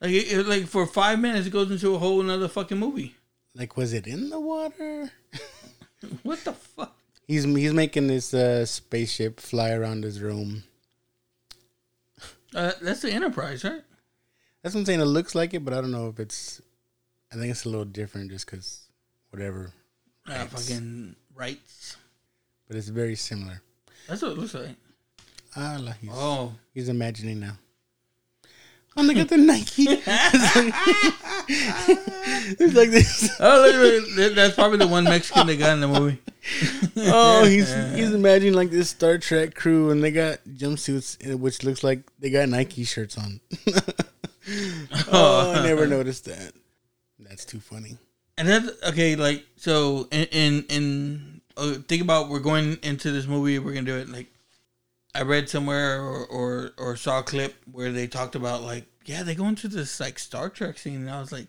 [0.00, 3.16] like, it, it- like for five minutes, it goes into a whole another fucking movie.
[3.56, 5.10] Like, was it in the water?
[6.22, 6.94] What the fuck?
[7.26, 10.64] He's he's making this uh, spaceship fly around his room.
[12.54, 13.80] Uh, that's the Enterprise, right?
[14.64, 15.00] That's what I'm saying.
[15.00, 16.62] It looks like it, but I don't know if it's.
[17.30, 18.86] I think it's a little different, just because
[19.28, 19.70] whatever.
[20.26, 20.52] Uh, Rights.
[20.68, 21.96] fucking rights.
[22.66, 23.60] But it's very similar.
[24.08, 24.76] That's what it looks like.
[25.54, 27.58] Ah, la- he's, Oh, he's imagining now.
[28.96, 29.84] Oh, look at the Nike.
[31.48, 33.36] it's, like, this.
[33.40, 36.18] oh, look, that's probably the one Mexican they got in the movie.
[36.96, 41.64] Oh, he's he's imagining like this Star Trek crew, and they got jumpsuits, uh, which
[41.64, 43.40] looks like they got Nike shirts on.
[45.12, 46.52] oh, I never noticed that.
[47.18, 47.96] That's too funny.
[48.36, 49.16] And that's okay.
[49.16, 53.58] Like so, in in, in uh, think about we're going into this movie.
[53.58, 54.08] We're gonna do it.
[54.08, 54.28] Like
[55.14, 59.22] I read somewhere or, or or saw a clip where they talked about like yeah
[59.22, 61.46] they go into this like Star Trek scene, and I was like,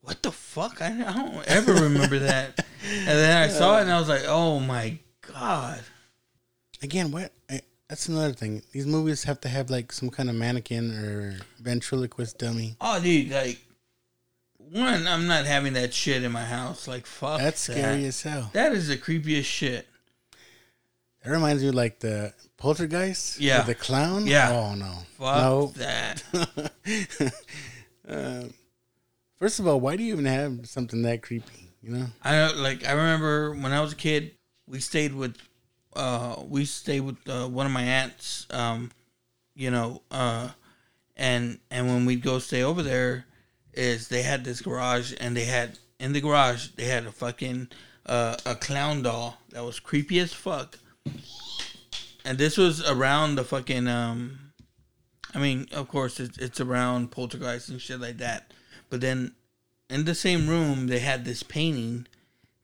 [0.00, 0.80] what the fuck?
[0.80, 2.64] I, I don't ever remember that.
[2.88, 4.96] And then I saw it, and I was like, oh my
[5.34, 5.80] god.
[6.82, 7.32] Again, what?
[7.88, 8.62] That's another thing.
[8.72, 12.76] These movies have to have like some kind of mannequin or ventriloquist dummy.
[12.80, 13.58] Oh, dude, like
[14.58, 16.88] one, I'm not having that shit in my house.
[16.88, 18.08] Like fuck, That's scary that.
[18.08, 18.50] as hell.
[18.52, 19.86] That is the creepiest shit.
[21.22, 23.40] That reminds me of like the poltergeist.
[23.40, 23.62] Yeah.
[23.62, 24.26] the clown.
[24.26, 24.50] Yeah.
[24.50, 24.92] Oh no.
[25.18, 25.66] Fuck no.
[25.76, 26.22] that.
[28.08, 28.44] Uh,
[29.38, 31.70] first of all, why do you even have something that creepy?
[31.82, 32.06] You know.
[32.24, 32.86] I like.
[32.86, 34.32] I remember when I was a kid,
[34.66, 35.36] we stayed with,
[35.96, 38.46] uh, we stayed with uh, one of my aunts.
[38.50, 38.90] Um,
[39.54, 40.50] you know, uh,
[41.16, 43.24] and and when we'd go stay over there,
[43.72, 47.68] is they had this garage, and they had in the garage they had a fucking
[48.06, 50.78] uh, a clown doll that was creepy as fuck.
[52.24, 54.52] And this was around the fucking um,
[55.34, 58.52] I mean, of course it's it's around poltergeist and shit like that,
[58.90, 59.34] but then
[59.88, 62.06] in the same room they had this painting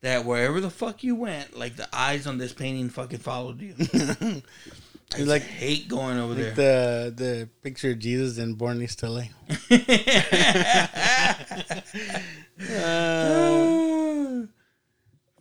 [0.02, 3.74] that wherever the fuck you went, like the eyes on this painting fucking followed you.
[5.14, 7.10] It's like hate going over like there.
[7.10, 9.20] the the picture of Jesus in Born East LA.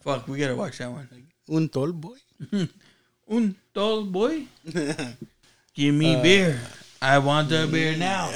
[0.01, 1.07] Fuck, we gotta watch that one.
[1.49, 2.17] Un tall boy.
[3.29, 4.43] Un tall boy.
[5.73, 6.59] Give me uh, beer.
[7.01, 8.29] I want the beer now.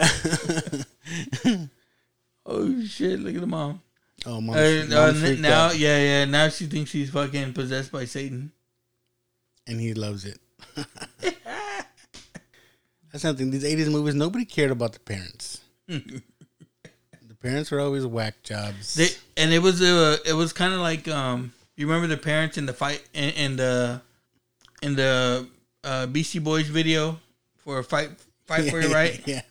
[2.45, 3.19] oh shit!
[3.19, 3.81] Look at the mom.
[4.25, 6.25] Oh, mom, Uh, uh, n- now, out, yeah, yeah.
[6.25, 8.51] Now she thinks she's fucking possessed by Satan.
[9.67, 10.39] and he loves it.
[13.11, 13.49] That's something.
[13.51, 15.61] These '80s movies, nobody cared about the parents.
[15.87, 16.21] the
[17.41, 18.95] parents were always whack jobs.
[18.95, 19.07] They,
[19.37, 22.65] and it was uh, it was kind of like um, you remember the parents in
[22.65, 24.01] the fight in, in the
[24.81, 25.47] in the
[25.83, 27.19] uh, Beastie Boys video
[27.57, 28.09] for fight
[28.45, 29.21] fight for your right.
[29.25, 29.41] yeah.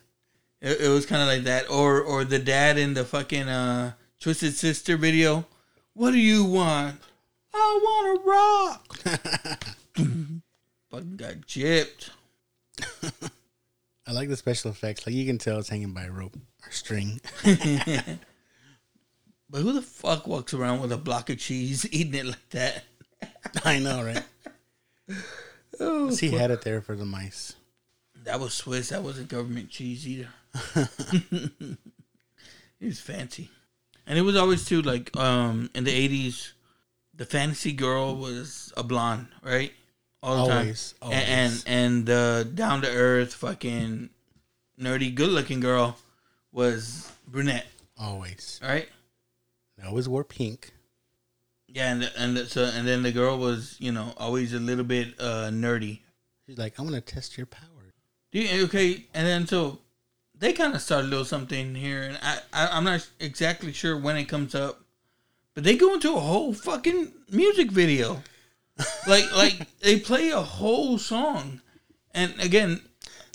[0.61, 3.93] It, it was kind of like that, or or the dad in the fucking uh,
[4.19, 5.45] Twisted Sister video.
[5.93, 6.99] What do you want?
[7.53, 8.97] I want a rock.
[10.91, 12.11] fucking got chipped.
[14.07, 15.05] I like the special effects.
[15.05, 17.19] Like you can tell it's hanging by a rope or string.
[19.49, 22.83] But who the fuck walks around with a block of cheese eating it like that?
[23.63, 24.23] I know, right?
[25.79, 27.55] Oh, he had it there for the mice.
[28.23, 28.89] That was Swiss.
[28.89, 30.29] That wasn't government cheese either.
[30.75, 31.77] it
[32.81, 33.49] was fancy,
[34.07, 36.53] and it was always too like um in the eighties.
[37.17, 39.71] The fantasy girl was a blonde, right?
[40.21, 44.09] All the Always, time, and and, and the down to earth, fucking
[44.79, 45.97] nerdy, good looking girl
[46.51, 48.59] was brunette, Always.
[48.61, 48.89] right?
[49.77, 50.73] They always wore pink.
[51.67, 55.13] Yeah, and and so and then the girl was you know always a little bit
[55.19, 55.99] uh nerdy.
[56.45, 57.93] She's like, I'm gonna test your power.
[58.31, 59.79] Do you, okay, and then so
[60.39, 63.97] they kind of started a little something here, and I, I I'm not exactly sure
[63.97, 64.81] when it comes up,
[65.53, 68.21] but they go into a whole fucking music video,
[69.07, 71.61] like like they play a whole song,
[72.13, 72.81] and again,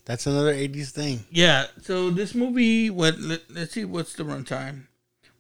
[0.05, 1.25] That's another '80s thing.
[1.31, 1.67] yeah.
[1.83, 3.19] So this movie, what?
[3.19, 4.87] Let, let's see, what's the runtime?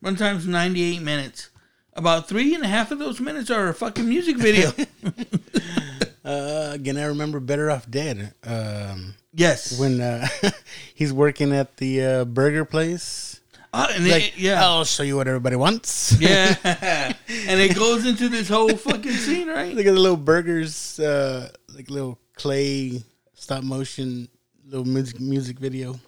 [0.02, 1.50] Runtime's 98 minutes.
[1.92, 4.70] About three and a half of those minutes are a fucking music video.
[6.25, 8.35] Uh, again, I remember Better Off Dead.
[8.45, 9.79] Um, yes.
[9.79, 10.27] when uh,
[10.95, 13.41] he's working at the uh, burger place.
[13.73, 14.64] Uh, and He's it- yeah.
[14.64, 16.21] I'll show you what everybody wants.
[16.21, 19.73] Yeah, and it goes into this whole fucking scene, right?
[19.75, 23.03] Look at the little burgers, uh, like little clay
[23.35, 24.29] stop motion
[24.66, 26.01] little music music video.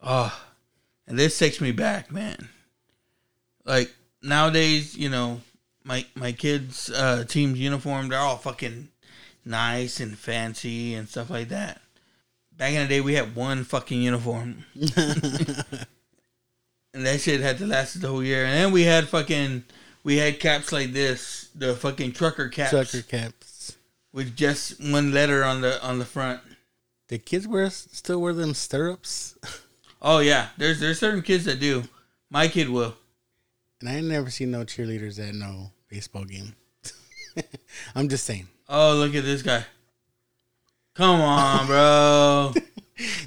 [0.00, 0.32] Oh,
[1.08, 2.48] and this takes me back, man.
[3.64, 3.92] Like
[4.22, 5.40] nowadays, you know,
[5.82, 8.88] my my kids' uh, team's uniform, they're all fucking
[9.44, 11.80] nice and fancy and stuff like that.
[12.56, 14.64] Back in the day, we had one fucking uniform,
[16.94, 18.44] and that shit had to last the whole year.
[18.44, 19.64] And then we had fucking
[20.04, 23.76] we had caps like this, the fucking trucker caps, Trucker caps.
[24.12, 26.40] with just one letter on the on the front.
[27.08, 29.36] The kids wear still wear them stirrups,
[30.00, 31.84] Oh yeah, there's there's certain kids that do.
[32.30, 32.94] My kid will.
[33.80, 36.54] and I never seen no cheerleaders at no baseball game.
[37.94, 38.48] I'm just saying.
[38.68, 39.64] Oh, look at this guy.
[40.94, 42.52] Come on, bro.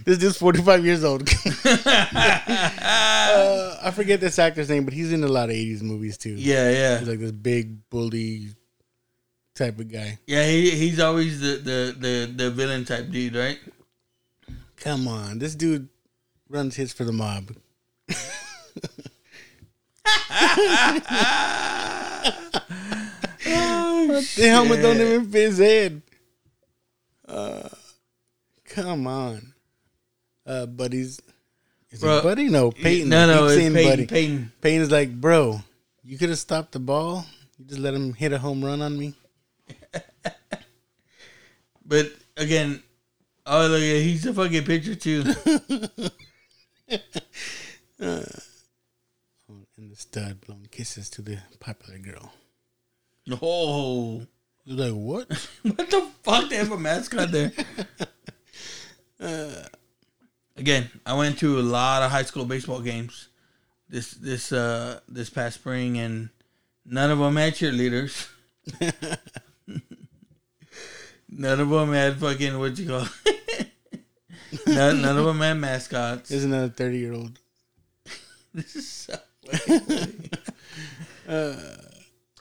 [0.06, 1.24] This dude's 45 years old.
[1.66, 1.88] uh,
[3.84, 6.36] I forget this actor's name, but he's in a lot of 80s movies too.
[6.36, 7.00] Yeah, yeah.
[7.00, 8.50] He's like this big bully
[9.56, 10.20] type of guy.
[10.28, 13.60] Yeah, he, he's always the, the, the, the villain type dude, right?
[14.78, 15.90] Come on, this dude
[16.48, 17.52] runs hits for the mob.
[23.46, 26.02] The helmet don't even fit his head.
[27.28, 27.70] Uh,
[28.66, 29.54] come on,
[30.46, 31.20] uh, buddies.
[31.92, 32.50] Is Bro, it Buddy?
[32.50, 33.10] No, Peyton.
[33.10, 34.06] no, no, it's Peyton, Buddy.
[34.06, 34.52] Peyton.
[34.62, 35.62] Peyton's like, bro,
[36.04, 37.26] you could have stopped the ball.
[37.58, 39.14] You just let him hit a home run on me.
[41.88, 42.82] But again,
[43.46, 45.24] oh look, at he's a fucking pitcher too.
[49.78, 52.32] And the stud blowing kisses to the popular girl.
[53.42, 54.22] Oh,
[54.66, 55.28] He's like, what?
[55.62, 56.50] what the fuck?
[56.50, 57.52] They have a mascot there.
[60.58, 63.28] Again, I went to a lot of high school baseball games
[63.90, 66.30] this this uh this past spring, and
[66.86, 68.28] none of them had cheerleaders.
[71.30, 73.08] none of them had fucking what you call.
[74.68, 76.30] none, none of them had mascots.
[76.30, 77.40] There's another 30 year old.
[78.54, 80.30] This is so funny.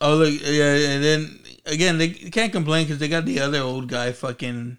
[0.04, 3.88] Oh look, yeah, and then again they can't complain because they got the other old
[3.88, 4.78] guy fucking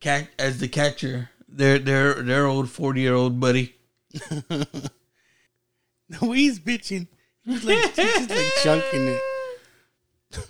[0.00, 1.30] cat as the catcher.
[1.48, 3.74] Their their their old forty year old buddy.
[6.08, 7.06] No, he's bitching.
[7.44, 9.20] He's like, he's like chunking it.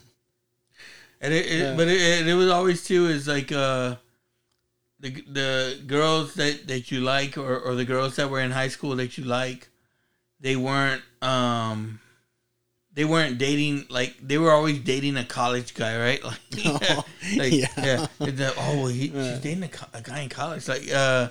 [1.20, 3.96] And it, it but it, it, it was always too is like uh
[5.00, 8.68] the the girls that that you like or or the girls that were in high
[8.68, 9.68] school that you like,
[10.38, 11.98] they weren't um
[12.98, 16.20] they weren't dating like they were always dating a college guy, right?
[16.24, 16.90] Like,
[17.36, 17.68] like yeah.
[17.76, 21.28] yeah, like, oh, well, he, she's dating a, co- a guy in college, like uh.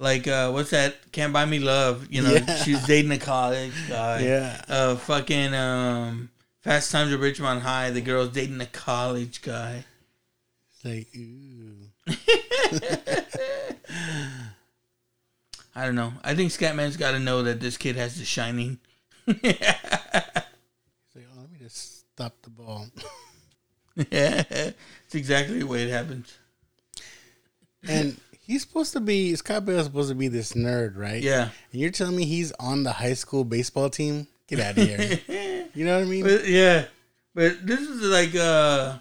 [0.00, 0.94] Like uh, what's that?
[1.10, 2.06] Can't buy me love.
[2.08, 2.54] You know, Yeah.
[2.62, 4.20] she's dating a college guy.
[4.20, 4.62] Yeah.
[4.68, 7.90] Uh, fucking um, Fast Times at Ridgemont High.
[7.90, 9.84] The girl's dating a college guy.
[10.70, 11.88] It's like, ooh.
[15.74, 16.12] I don't know.
[16.22, 18.78] I think Scatman's got to know that this kid has the shining.
[19.26, 19.44] It's
[21.14, 22.86] like, oh, let me just stop the ball.
[23.96, 26.38] Yeah, it's exactly the way it happens.
[27.86, 31.22] and he's supposed to be Scott Baio's supposed to be this nerd, right?
[31.22, 31.50] Yeah.
[31.72, 34.26] And you're telling me he's on the high school baseball team?
[34.46, 35.68] Get out of here.
[35.74, 36.24] you know what I mean?
[36.24, 36.86] But yeah,
[37.34, 38.98] but this is like uh,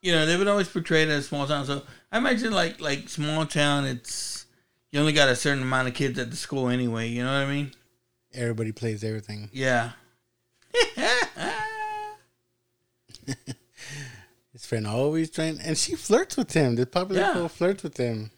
[0.00, 1.66] you know, they've been always portrayed as small town.
[1.66, 4.46] So I imagine like like small town, it's
[4.90, 7.08] you only got a certain amount of kids at the school anyway.
[7.08, 7.72] You know what I mean?
[8.32, 9.50] Everybody plays everything.
[9.52, 9.90] Yeah.
[14.52, 16.76] His friend always trying, and she flirts with him.
[16.76, 17.34] The popular Yeah.
[17.34, 18.30] girl flirts with him.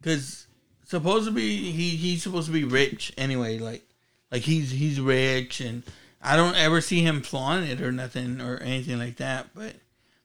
[0.00, 0.46] Because
[0.84, 3.58] supposed to be he he's supposed to be rich anyway.
[3.58, 3.82] Like
[4.30, 5.82] like he's he's rich, and
[6.20, 9.48] I don't ever see him flaunt it or nothing or anything like that.
[9.54, 9.76] But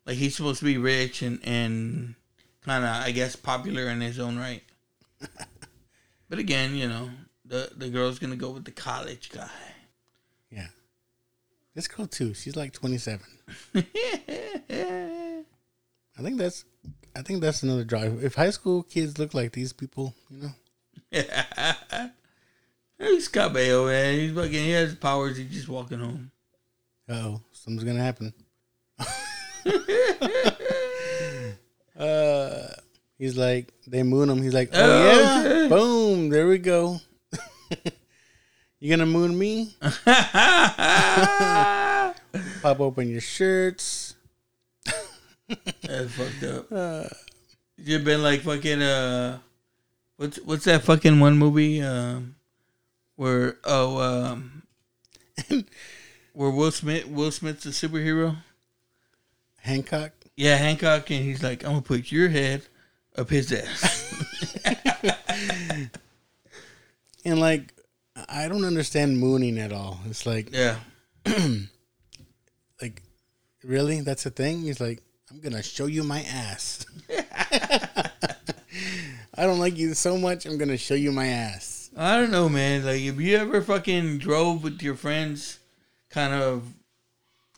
[0.05, 2.15] like he's supposed to be rich and and
[2.65, 4.63] kind of I guess popular in his own right.
[6.29, 7.09] but again, you know
[7.45, 9.49] the the girl's gonna go with the college guy.
[10.49, 10.67] Yeah.
[11.73, 12.33] This girl too.
[12.33, 13.25] She's like 27.
[13.75, 15.43] I
[16.21, 16.65] think that's.
[17.15, 18.23] I think that's another drive.
[18.23, 20.51] If high school kids look like these people, you know,
[22.99, 24.15] He's Scott Baio, man.
[24.19, 24.51] He's fucking.
[24.51, 25.37] He has powers.
[25.37, 26.31] He's just walking home.
[27.09, 28.33] oh, something's gonna happen.
[31.97, 32.67] uh,
[33.17, 34.41] he's like they moon him.
[34.41, 35.67] He's like, oh, Oh, yeah, okay.
[35.69, 36.99] boom, there we go.
[38.81, 39.75] You gonna moon me?
[42.61, 44.15] Pop open your shirts.
[45.47, 47.13] That's fucked up.
[47.77, 49.39] You've been like fucking uh,
[50.17, 52.35] what's what's that fucking one movie um,
[53.15, 54.63] where oh um,
[56.33, 58.37] where Will Smith Will Smith's a superhero.
[59.61, 60.11] Hancock.
[60.35, 62.63] Yeah, Hancock, and he's like, I'm gonna put your head
[63.15, 64.07] up his ass.
[67.23, 67.73] And like,
[68.15, 69.99] I don't understand mooning at all.
[70.05, 70.77] It's like, yeah,
[72.81, 73.03] like,
[73.63, 74.01] really?
[74.01, 74.61] That's a thing?
[74.61, 76.85] He's like, I'm gonna show you my ass.
[79.33, 80.45] I don't like you so much.
[80.45, 81.89] I'm gonna show you my ass.
[81.95, 82.85] I don't know, man.
[82.85, 85.59] Like, if you ever fucking drove with your friends,
[86.09, 86.63] kind of,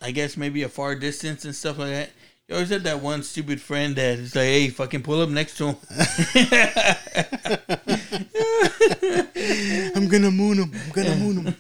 [0.02, 2.10] I guess maybe a far distance and stuff like that.
[2.48, 5.58] You always had that one stupid friend that is like, "Hey, fucking pull up next
[5.58, 5.78] to him."
[9.96, 10.72] I'm gonna moon him.
[10.74, 11.56] I'm gonna moon him.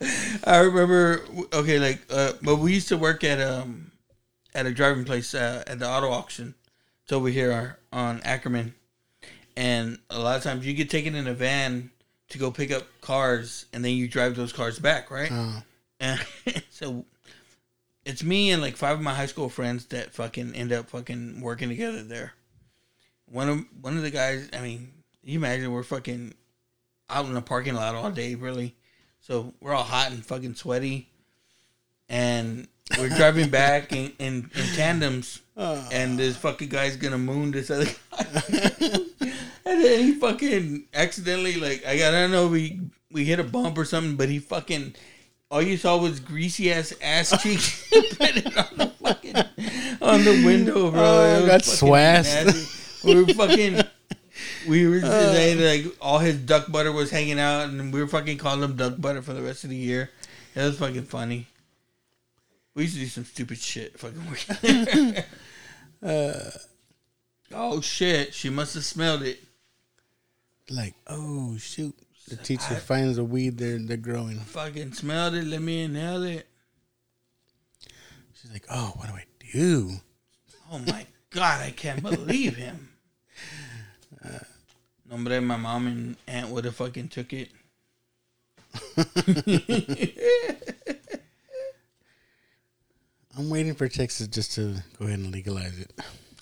[0.44, 1.22] I remember.
[1.52, 3.92] Okay, like, uh, but we used to work at um
[4.54, 6.54] at a driving place uh, at the auto auction.
[7.04, 8.74] It's over here on Ackerman,
[9.56, 11.90] and a lot of times you get taken in a van
[12.30, 15.28] to go pick up cars, and then you drive those cars back, right?
[15.30, 15.62] Oh.
[16.00, 16.18] And
[16.70, 17.04] so
[18.08, 21.42] it's me and like five of my high school friends that fucking end up fucking
[21.42, 22.32] working together there.
[23.26, 24.90] One of one of the guys, I mean,
[25.22, 26.32] you imagine we're fucking
[27.10, 28.74] out in the parking lot all day, really.
[29.20, 31.10] So we're all hot and fucking sweaty,
[32.08, 32.66] and
[32.98, 35.86] we're driving back in, in, in tandems, ah.
[35.92, 38.26] and this fucking guy's gonna moon this other guy,
[39.66, 42.80] and then he fucking accidentally like I got I don't know if we
[43.12, 44.94] we hit a bump or something, but he fucking
[45.50, 48.00] all you saw was greasy ass ass cheeks on
[48.76, 49.36] the fucking
[50.02, 51.00] on the window, bro.
[51.00, 53.04] Oh, got swassed.
[53.04, 53.82] We were fucking.
[54.68, 55.32] We were just uh.
[55.32, 58.76] saying like all his duck butter was hanging out, and we were fucking calling him
[58.76, 60.10] duck butter for the rest of the year.
[60.54, 61.46] It was fucking funny.
[62.74, 63.98] We used to do some stupid shit.
[63.98, 65.24] Fucking work.
[66.00, 66.50] Uh.
[67.52, 68.32] oh shit!
[68.32, 69.42] She must have smelled it.
[70.70, 71.92] Like, oh shoot.
[72.28, 74.38] The teacher finds a weed they're they're growing.
[74.38, 75.44] Fucking smelled it.
[75.44, 76.46] Let me inhale it.
[78.34, 79.92] She's like, oh, what do I do?
[80.70, 81.62] Oh my god!
[81.62, 82.90] I can't believe him.
[85.08, 87.48] Nombre, my mom and aunt would have fucking took it.
[93.36, 95.92] I'm waiting for Texas just to go ahead and legalize it.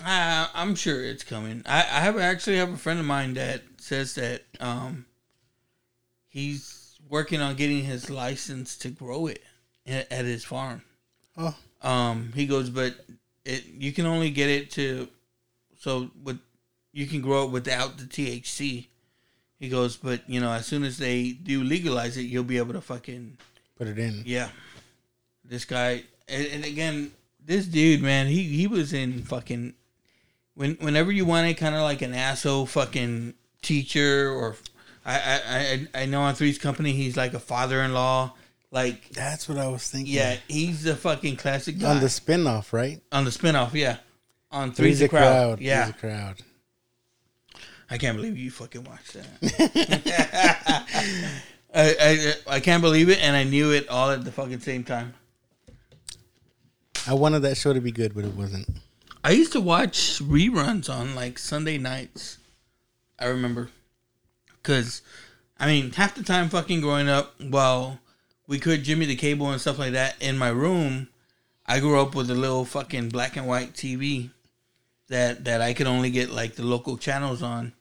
[0.05, 1.63] Uh, I'm sure it's coming.
[1.65, 5.07] I, I have actually have a friend of mine that says that um,
[6.37, 9.43] he's working on getting his license to grow it
[9.87, 10.83] at, at his farm.
[11.39, 11.57] Oh.
[11.83, 12.95] Um, he goes, but
[13.47, 15.09] it you can only get it to
[15.79, 16.39] so with
[16.93, 18.87] you can grow it without the THC.
[19.59, 22.75] He goes, but you know, as soon as they do legalize it, you'll be able
[22.75, 23.39] to fucking
[23.79, 24.23] Put it in.
[24.27, 24.51] yeah.
[25.43, 27.13] This guy, and, and again,
[27.43, 29.73] this dude, man, he he was in fucking
[30.55, 34.57] when whenever you wanted kind of like an asshole fucking teacher or
[35.09, 38.33] I I I, know on Three's Company he's like a father-in-law.
[38.73, 40.13] Like That's what I was thinking.
[40.15, 43.01] yeah, he's the fucking classic guy On the spinoff, right?
[43.13, 43.73] on the spinoff.
[43.75, 43.99] Yeah,
[44.51, 45.21] on Three's Three's the a crowd.
[45.23, 45.61] crowd.
[45.61, 46.37] Yeah, Three's a crowd.
[47.89, 49.27] I can't believe you fucking watched that.
[51.75, 54.83] I, I I can't believe it, and I knew it all at the fucking same
[54.83, 55.15] time.
[57.07, 58.69] I wanted that show to be good, but it wasn't.
[59.23, 62.39] I used to watch reruns on like Sunday nights.
[63.21, 63.71] I remember,
[64.67, 65.03] because
[65.59, 68.01] I mean, half the time, fucking growing up, well,
[68.47, 71.09] we could Jimmy the Cable and stuff like that in my room,
[71.67, 74.31] I grew up with a little fucking black and white TV
[75.09, 77.73] that that I could only get like the local channels on.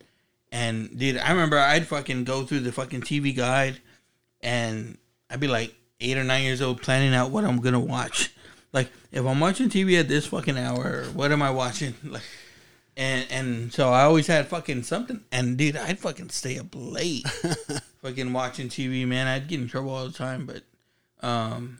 [0.52, 3.82] And dude, I remember I'd fucking go through the fucking TV guide,
[4.42, 4.98] and
[5.30, 8.32] I'd be like eight or nine years old planning out what I'm gonna watch.
[8.72, 11.96] Like if I'm watching TV at this fucking hour, what am I watching?
[12.04, 12.22] Like,
[12.98, 15.22] and and so I always had fucking something.
[15.32, 17.28] And dude, I'd fucking stay up late,
[18.02, 19.06] fucking watching TV.
[19.06, 20.46] Man, I'd get in trouble all the time.
[20.46, 20.64] But
[21.26, 21.80] um,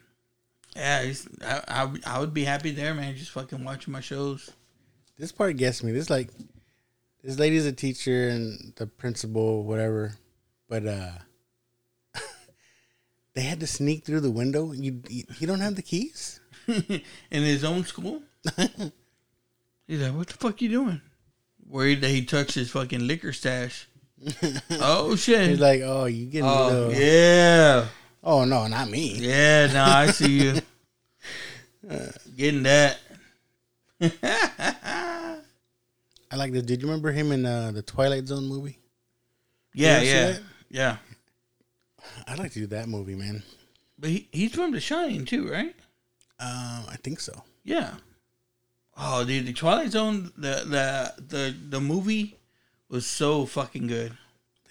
[0.76, 3.16] yeah, it's, I, I I would be happy there, man.
[3.16, 4.52] Just fucking watching my shows.
[5.18, 5.92] This part gets me.
[5.92, 6.30] This like
[7.24, 10.18] this lady's a teacher and the principal, whatever.
[10.68, 11.12] But uh
[13.34, 14.74] they had to sneak through the window.
[14.74, 16.42] You you, you don't have the keys?
[16.68, 18.22] in his own school.
[19.88, 21.02] He's like, "What the fuck you doing?"
[21.68, 23.88] Worried that he touched his fucking liquor stash.
[24.72, 25.50] oh shit!
[25.50, 27.88] He's like, "Oh, you getting oh little- yeah,
[28.24, 29.68] Oh no, not me." yeah.
[29.72, 30.62] No, I see you
[32.38, 32.98] getting that.
[36.32, 36.64] I like this.
[36.64, 38.80] Did you remember him in uh, the Twilight Zone movie?
[39.74, 40.38] Yeah, yeah,
[40.70, 40.98] yeah.
[42.28, 43.44] I'd like to do that movie, man.
[43.98, 45.76] But he, he's from The Shining too, right?
[46.40, 47.44] Um, I think so.
[47.64, 47.92] Yeah.
[48.98, 52.38] Oh, dude, the Twilight Zone, the the the the movie
[52.90, 54.14] was so fucking good.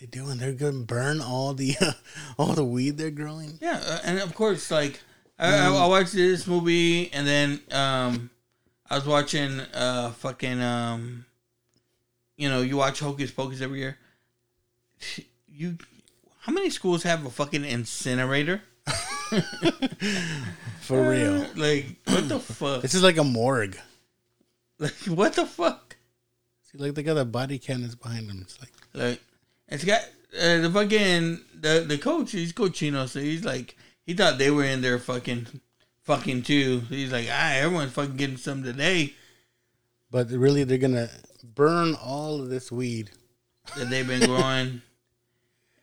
[0.00, 1.76] They do, and they're gonna burn all the
[2.38, 3.58] all the weed they're growing.
[3.60, 5.00] Yeah, uh, and of course, like
[5.38, 8.30] I, I, I watched this movie, and then um,
[8.88, 11.26] I was watching uh fucking um,
[12.36, 13.98] you know, you watch Hocus Pocus every year.
[15.56, 15.78] You,
[16.40, 18.60] how many schools have a fucking incinerator?
[20.80, 21.46] For real.
[21.54, 22.82] Like what the fuck?
[22.82, 23.78] This is like a morgue.
[24.80, 25.96] Like what the fuck?
[26.62, 28.40] See, like they got the body cannons behind them.
[28.42, 29.20] It's like Like
[29.68, 30.00] it's got
[30.36, 32.32] uh, the fucking the the coach.
[32.32, 35.46] He's Cochino, so he's like he thought they were in there fucking
[36.02, 36.80] fucking too.
[36.88, 39.14] He's like, ah, everyone's fucking getting some today
[40.10, 41.08] But really, they're gonna
[41.42, 43.10] burn all of this weed.
[43.76, 44.82] that they've been growing.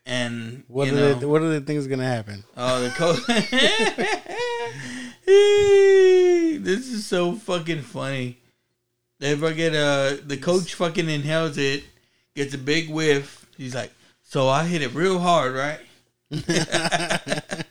[0.04, 2.42] And What you are know, they, what do they think is gonna happen?
[2.56, 3.24] oh the coach.
[5.26, 8.38] this is so fucking funny.
[9.22, 11.84] They fucking uh the coach fucking inhales it,
[12.34, 13.46] gets a big whiff.
[13.56, 13.92] He's like,
[14.24, 15.78] so I hit it real hard, right?
[16.28, 17.18] yeah,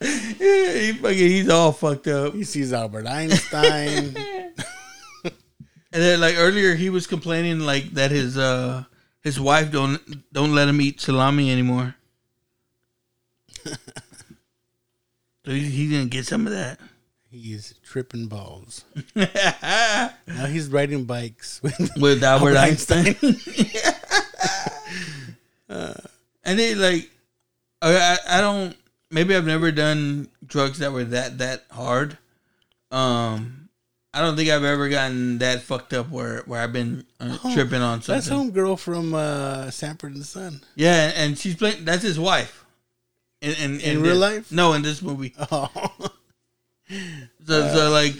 [0.00, 2.32] he fucking he's all fucked up.
[2.32, 4.16] He sees Albert Einstein.
[5.94, 8.84] And then like earlier he was complaining like that his uh
[9.20, 10.00] his wife don't
[10.32, 11.96] don't let him eat salami anymore.
[13.66, 13.76] so
[15.44, 16.80] he, he didn't get some of that.
[17.32, 18.84] He's tripping balls.
[19.16, 20.10] now
[20.48, 23.16] he's riding bikes with, With Albert, Albert Einstein.
[26.44, 27.10] and they like
[27.80, 28.76] I, I don't
[29.10, 32.18] maybe I've never done drugs that were that that hard.
[32.90, 33.68] Um
[34.14, 37.54] I don't think I've ever gotten that fucked up where where I've been uh, Oh,
[37.54, 38.14] tripping on something.
[38.14, 40.60] That's homegirl from uh, Sanford and the Son.
[40.74, 41.86] Yeah, and she's playing.
[41.86, 42.66] That's his wife.
[43.40, 44.52] In in, In real this- life?
[44.52, 45.32] No, in this movie.
[45.50, 45.70] Oh,
[47.46, 48.14] So, so uh, like,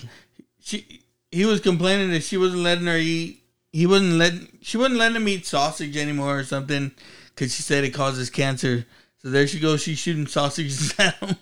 [0.61, 3.43] she he was complaining that she wasn't letting her eat.
[3.73, 4.59] He wasn't letting.
[4.63, 6.91] She wasn't letting him eat sausage anymore or something
[7.29, 8.85] because she said it causes cancer.
[9.19, 9.83] So there she goes.
[9.83, 11.37] She's shooting sausages at him.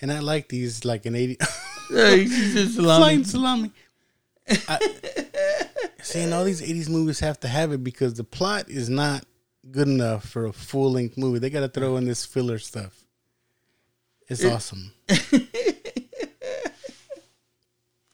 [0.00, 1.36] and I like these like an eighty
[1.90, 3.00] Yeah, she's just salami.
[3.00, 3.70] flying salami.
[4.68, 4.78] I,
[6.02, 9.24] seeing all these eighties movies have to have it because the plot is not
[9.70, 11.38] good enough for a full length movie.
[11.38, 13.03] They got to throw in this filler stuff.
[14.28, 14.92] It's awesome.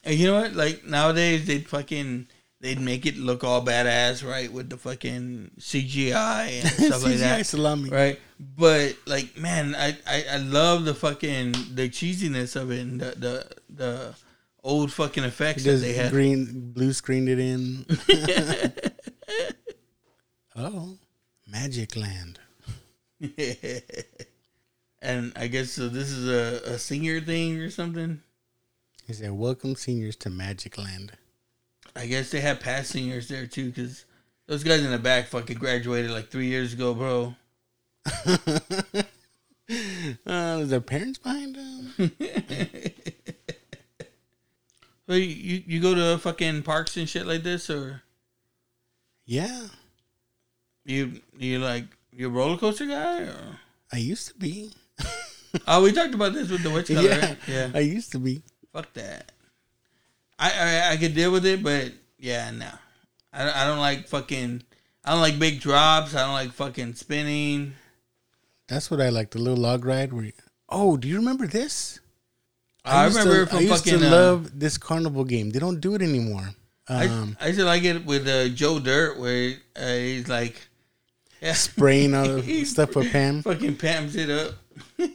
[0.02, 0.54] And you know what?
[0.54, 2.26] Like nowadays, they'd fucking
[2.60, 4.52] they'd make it look all badass, right?
[4.52, 7.90] With the fucking CGI and stuff like CGI that, salami.
[7.90, 8.18] right?
[8.38, 13.14] But like, man, I, I I love the fucking the cheesiness of it and the
[13.16, 14.14] the the
[14.64, 16.10] old fucking effects that they had.
[16.10, 17.84] green, blue screened it in.
[20.56, 20.96] oh,
[21.46, 22.38] Magic Land.
[25.02, 25.88] And I guess so.
[25.88, 28.22] This is a, a senior thing or something.
[29.06, 31.12] He said, "Welcome seniors to Magic Land."
[31.96, 34.04] I guess they have past seniors there too, because
[34.46, 37.34] those guys in the back fucking graduated like three years ago, bro.
[40.26, 42.10] Uh, is their parents behind them?
[45.10, 48.00] So you, you you go to fucking parks and shit like this, or
[49.26, 49.66] yeah,
[50.84, 53.22] you you like you a roller coaster guy?
[53.22, 53.58] Or?
[53.92, 54.70] I used to be.
[55.66, 57.38] Oh, we talked about this with the witch color, yeah, right?
[57.48, 57.70] Yeah.
[57.74, 58.40] I used to be.
[58.72, 59.32] Fuck that.
[60.38, 62.70] I, I I could deal with it, but yeah, no.
[63.32, 64.62] I don't- I don't like fucking.
[65.04, 66.14] I don't like big drops.
[66.14, 67.74] I don't like fucking spinning.
[68.68, 69.30] That's what I like.
[69.30, 70.12] The little log ride.
[70.12, 70.32] Where, you,
[70.68, 71.98] oh, do you remember this?
[72.84, 74.00] I, used remember to, I used fucking.
[74.00, 75.50] to uh, love this carnival game.
[75.50, 76.50] They don't do it anymore.
[76.88, 80.54] I, Um, I used to like it with uh, Joe Dirt, where uh, he's like,
[81.42, 83.42] yeah, spraying all stuff with Pam.
[83.42, 84.54] fucking pams it up.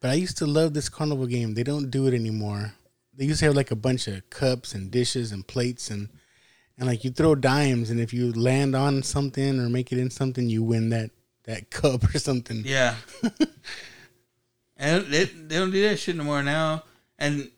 [0.00, 1.54] But I used to love this carnival game.
[1.54, 2.74] They don't do it anymore.
[3.16, 6.10] They used to have like a bunch of cups and dishes and plates and
[6.76, 10.10] and like you throw dimes and if you land on something or make it in
[10.10, 11.10] something, you win that
[11.44, 12.64] that cup or something.
[12.66, 12.96] Yeah.
[14.76, 16.82] and they, they don't do that shit no more now.
[17.18, 17.50] And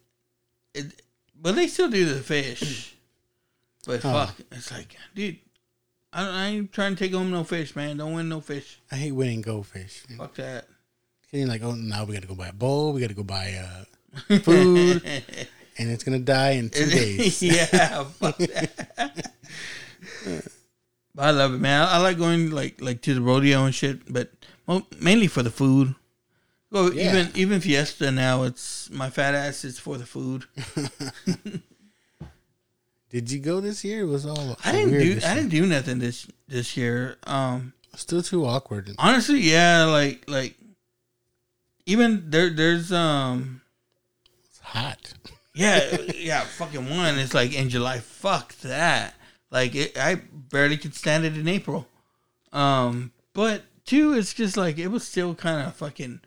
[0.72, 1.02] it,
[1.34, 2.94] but they still do the fish.
[3.86, 4.12] But Oh.
[4.12, 5.38] fuck, it's like, dude,
[6.16, 7.98] I, I ain't trying to take home no fish, man.
[7.98, 8.80] Don't win no fish.
[8.90, 10.02] I hate winning goldfish.
[10.16, 10.66] Fuck that.
[11.32, 12.92] And like, oh, now we got to go buy a bowl.
[12.94, 15.02] We got to go buy uh, food,
[15.78, 17.42] and it's gonna die in two days.
[17.42, 19.32] yeah, fuck that.
[21.14, 21.82] but I love it, man.
[21.82, 24.32] I, I like going like like to the rodeo and shit, but
[24.66, 25.94] well, mainly for the food.
[26.70, 27.10] Well, Yeah.
[27.10, 30.44] even even Fiesta now, it's my fat ass It's for the food.
[33.16, 34.02] Did you go this year?
[34.02, 37.16] It was all I didn't do I didn't do nothing this this year.
[37.26, 38.94] Um, Still too awkward.
[38.98, 40.54] honestly, yeah, like like
[41.86, 43.62] even there there's um
[44.44, 45.14] It's hot.
[45.54, 47.18] yeah yeah fucking one.
[47.18, 48.00] It's like in July.
[48.00, 49.14] Fuck that.
[49.50, 50.16] Like it, I
[50.50, 51.88] barely could stand it in April.
[52.52, 56.20] Um, but two, it's just like it was still kind of fucking,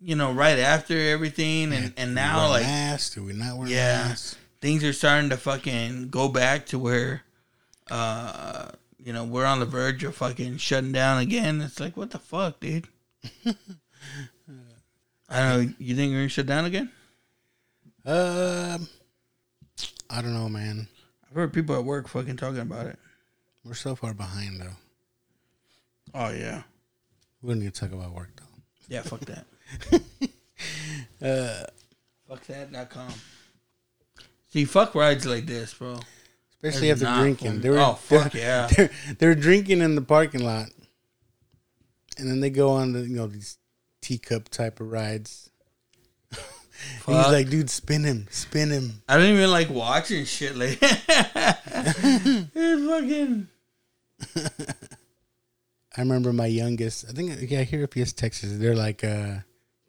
[0.00, 3.14] you know, right after everything, and and now like masks?
[3.16, 4.36] Do we not wear yeah, masks?
[4.60, 7.22] Things are starting to fucking go back to where,
[7.90, 11.60] uh, you know, we're on the verge of fucking shutting down again.
[11.60, 12.88] It's like, what the fuck, dude?
[15.28, 15.74] I don't know.
[15.78, 16.90] You think we're gonna shut down again?
[18.04, 18.88] Um,
[20.08, 20.88] I don't know, man.
[21.28, 22.98] I've heard people at work fucking talking about it.
[23.64, 24.76] We're so far behind though.
[26.14, 26.62] Oh yeah,
[27.42, 28.60] We don't need to talk about work though.
[28.88, 29.02] yeah.
[29.02, 29.46] Fuck that.
[31.22, 31.64] Uh,
[32.28, 33.12] fuck that.com.
[34.52, 35.98] See, fuck rides like this, bro.
[36.54, 37.60] especially That's after drinking.
[37.60, 38.66] They were, Oh, fuck they're, yeah.
[38.76, 40.68] They're, they're drinking in the parking lot,
[42.18, 43.58] and then they go on the you know these
[44.02, 45.50] teacup type of rides.
[47.06, 49.02] He's like, dude, spin him, spin him.
[49.08, 50.78] I don't even like watching shit like
[52.54, 53.48] fucking.
[55.96, 57.04] I remember my youngest.
[57.08, 59.38] I think yeah, here at Fiesta Texas, they're like uh,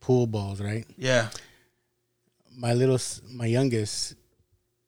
[0.02, 0.86] pool balls, right?
[0.98, 1.30] Yeah.
[2.58, 3.00] My little,
[3.32, 4.16] my youngest,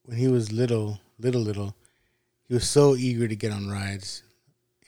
[0.05, 1.75] when he was little, little, little,
[2.47, 4.23] he was so eager to get on rides,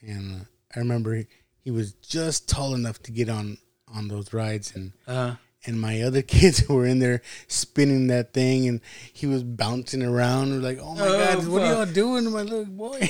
[0.01, 0.43] and uh,
[0.75, 1.25] I remember he,
[1.59, 3.57] he was just tall enough to get on
[3.93, 5.35] on those rides, and Uh,
[5.65, 8.81] and my other kids were in there spinning that thing, and
[9.13, 10.51] he was bouncing around.
[10.51, 11.95] We're like, oh my Oh, god, what are y'all fuck.
[11.95, 12.99] doing, my little boy?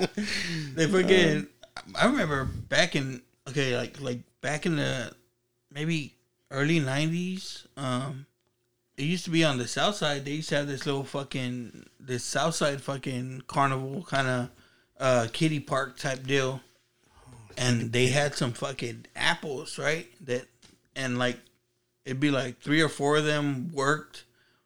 [0.74, 1.44] they forget.
[1.94, 5.12] I remember back in okay, like like back in the
[5.72, 6.14] maybe
[6.50, 7.66] early nineties.
[7.76, 8.26] Um,
[9.00, 10.26] it used to be on the south side.
[10.26, 14.50] They used to have this little fucking this south side fucking carnival kind of
[14.98, 16.60] uh kiddie park type deal,
[17.56, 20.46] and they had some fucking apples right that
[20.94, 21.38] and like
[22.04, 24.24] it'd be like three or four of them worked.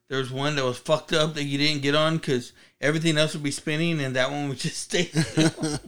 [0.09, 3.35] There was one that was fucked up that you didn't get on because everything else
[3.35, 5.11] would be spinning and that one would just stay.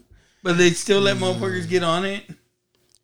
[0.43, 2.23] but they'd still let motherfuckers get on it.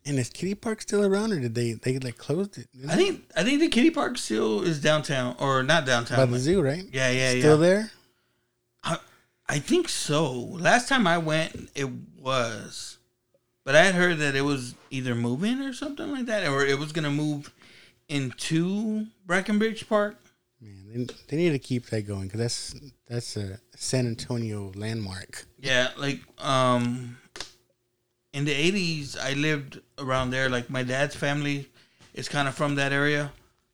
[0.05, 2.67] And is Kiddie Park still around, or did they they like closed it?
[2.89, 6.17] I think I think the Kiddie park still is downtown or not downtown.
[6.17, 6.83] by the zoo, right?
[6.91, 7.41] Yeah, yeah, Still yeah.
[7.41, 7.91] Still there?
[8.83, 8.97] I,
[9.47, 10.31] I think so.
[10.33, 11.89] Last time I went, it
[12.19, 12.97] was,
[13.63, 16.77] but I had heard that it was either moving or something like that, or it
[16.77, 17.53] was gonna move
[18.09, 20.17] into Brackenridge Park.
[20.61, 22.75] Man, they, they need to keep that going because that's
[23.07, 25.45] that's a San Antonio landmark.
[25.59, 27.17] Yeah, like um
[28.33, 31.69] in the 80s I lived around there like my dad's family
[32.13, 33.31] is kind of from that area.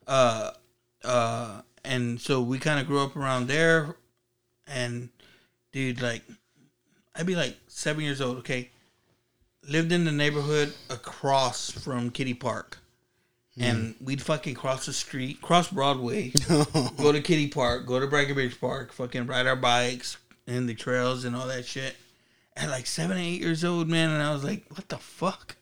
[0.08, 0.52] Uh
[1.04, 3.96] uh, and so we kind of grew up around there,
[4.68, 5.10] and
[5.72, 6.24] dude, like,
[7.16, 8.38] I'd be like seven years old.
[8.40, 8.70] Okay,
[9.68, 12.78] lived in the neighborhood across from Kiddie Park.
[13.62, 18.58] And we'd fucking cross the street, cross Broadway, go to Kiddie Park, go to Brackenridge
[18.58, 20.16] Park, fucking ride our bikes
[20.48, 21.98] in the trails and all that shit.
[22.60, 25.56] At like seven, eight years old, man, and I was like, "What the fuck?"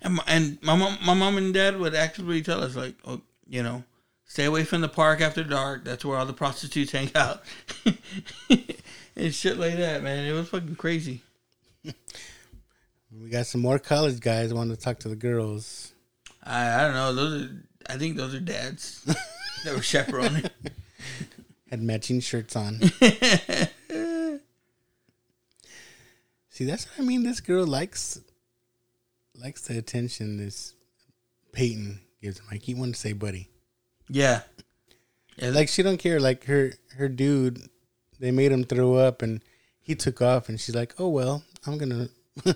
[0.00, 3.20] And my, and my mom, my mom and dad would actually tell us like, "Oh,
[3.48, 3.82] you know,
[4.24, 5.84] stay away from the park after dark.
[5.84, 7.42] That's where all the prostitutes hang out."
[9.16, 10.24] and shit like that, man.
[10.24, 11.22] It was fucking crazy.
[11.84, 15.92] We got some more college guys wanting to talk to the girls.
[16.44, 17.14] I I don't know.
[17.14, 17.50] Those are
[17.88, 19.02] I think those are dads
[19.64, 20.44] that were chaperoning.
[21.70, 22.80] Had matching shirts on.
[26.58, 27.22] See, that's what I mean.
[27.22, 28.20] This girl likes
[29.40, 30.74] likes the attention this
[31.52, 32.46] Peyton gives him.
[32.50, 33.48] I keep wanting to say buddy.
[34.08, 34.40] yeah.
[35.36, 36.18] Yeah, Like she don't care.
[36.18, 37.60] Like her her dude,
[38.18, 39.40] they made him throw up and
[39.78, 42.08] he took off and she's like, Oh well, I'm gonna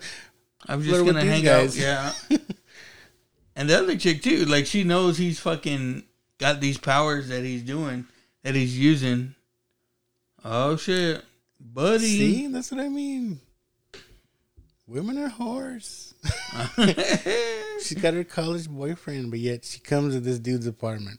[0.66, 1.80] I'm just gonna hang guys.
[1.80, 2.12] out.
[2.28, 2.38] Yeah.
[3.55, 6.03] and the other chick too, like she knows he's fucking
[6.38, 8.07] got these powers that he's doing,
[8.42, 9.36] that he's using.
[10.44, 11.24] Oh shit,
[11.61, 11.98] buddy.
[12.18, 13.38] See, that's what I mean.
[14.93, 16.12] Women are whores.
[17.82, 21.18] She's got her college boyfriend, but yet she comes to this dude's apartment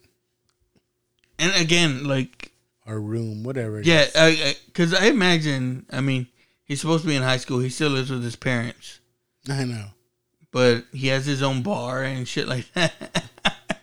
[1.40, 2.52] And again, like
[2.86, 3.82] or room, whatever.
[3.82, 4.06] yeah,
[4.68, 6.28] because I, imagine, I mean,
[6.66, 7.60] he's supposed to be in high school.
[7.60, 9.00] He still lives with his parents,
[9.50, 9.86] I know.
[10.52, 12.94] but he has his own bar and shit like that.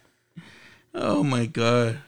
[0.95, 1.99] oh my god.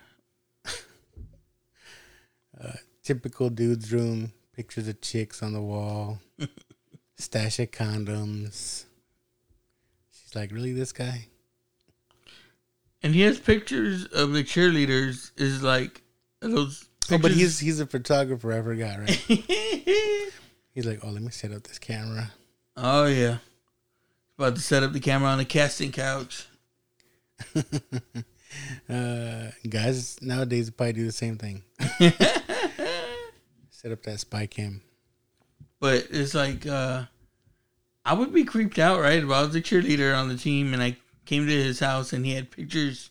[2.63, 4.33] Uh, typical dude's room.
[4.55, 6.21] Pictures of chicks on the wall.
[7.23, 8.85] Stash of condoms.
[10.11, 11.29] She's like, really, this guy?
[13.03, 15.33] And he has pictures of the cheerleaders.
[15.37, 16.03] Is like
[16.41, 16.89] those.
[17.11, 18.53] Oh, but he's he's a photographer.
[18.53, 19.11] I forgot, right?
[20.75, 22.31] he's like, oh, let me set up this camera.
[22.77, 23.39] oh yeah,
[24.39, 26.47] about to set up the camera on the casting couch.
[28.89, 31.63] Uh, guys nowadays probably do the same thing.
[33.71, 34.83] set up that spy cam.
[35.81, 37.05] But it's like uh
[38.05, 39.23] I would be creeped out, right?
[39.23, 42.25] If I was a cheerleader on the team and I came to his house and
[42.27, 43.11] he had pictures.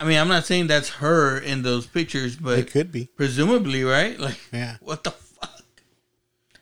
[0.00, 3.06] I mean, I'm not saying that's her in those pictures, but It could be.
[3.16, 4.18] presumably, right?
[4.28, 4.76] Like, Yeah.
[4.80, 5.62] what the fuck?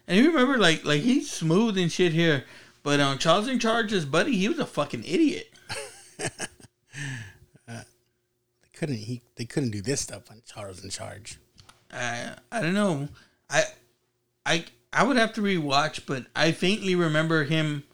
[0.09, 2.45] And you remember, like, like he's smooth and shit here,
[2.83, 5.51] but on Charles in Charge, his buddy, he was a fucking idiot.
[7.69, 7.83] Uh,
[8.62, 11.39] they couldn't he they couldn't do this stuff when Charles in charge.
[11.93, 13.09] I I don't know.
[13.51, 13.64] I
[14.47, 14.64] I
[14.97, 17.85] I would have to rewatch, but I faintly remember him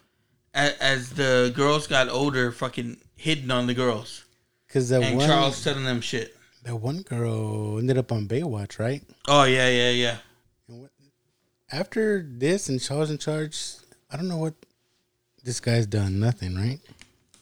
[0.53, 4.23] as, as the girls got older, fucking hitting on the girls,
[4.67, 6.33] Because that and one Charles telling them shit.
[6.63, 9.03] that one girl ended up on Baywatch, right?
[9.27, 10.17] Oh yeah, yeah, yeah.
[11.71, 13.57] After this and Charles in charge,
[14.09, 14.53] I don't know what
[15.43, 16.19] this guy's done.
[16.21, 16.79] Nothing, right?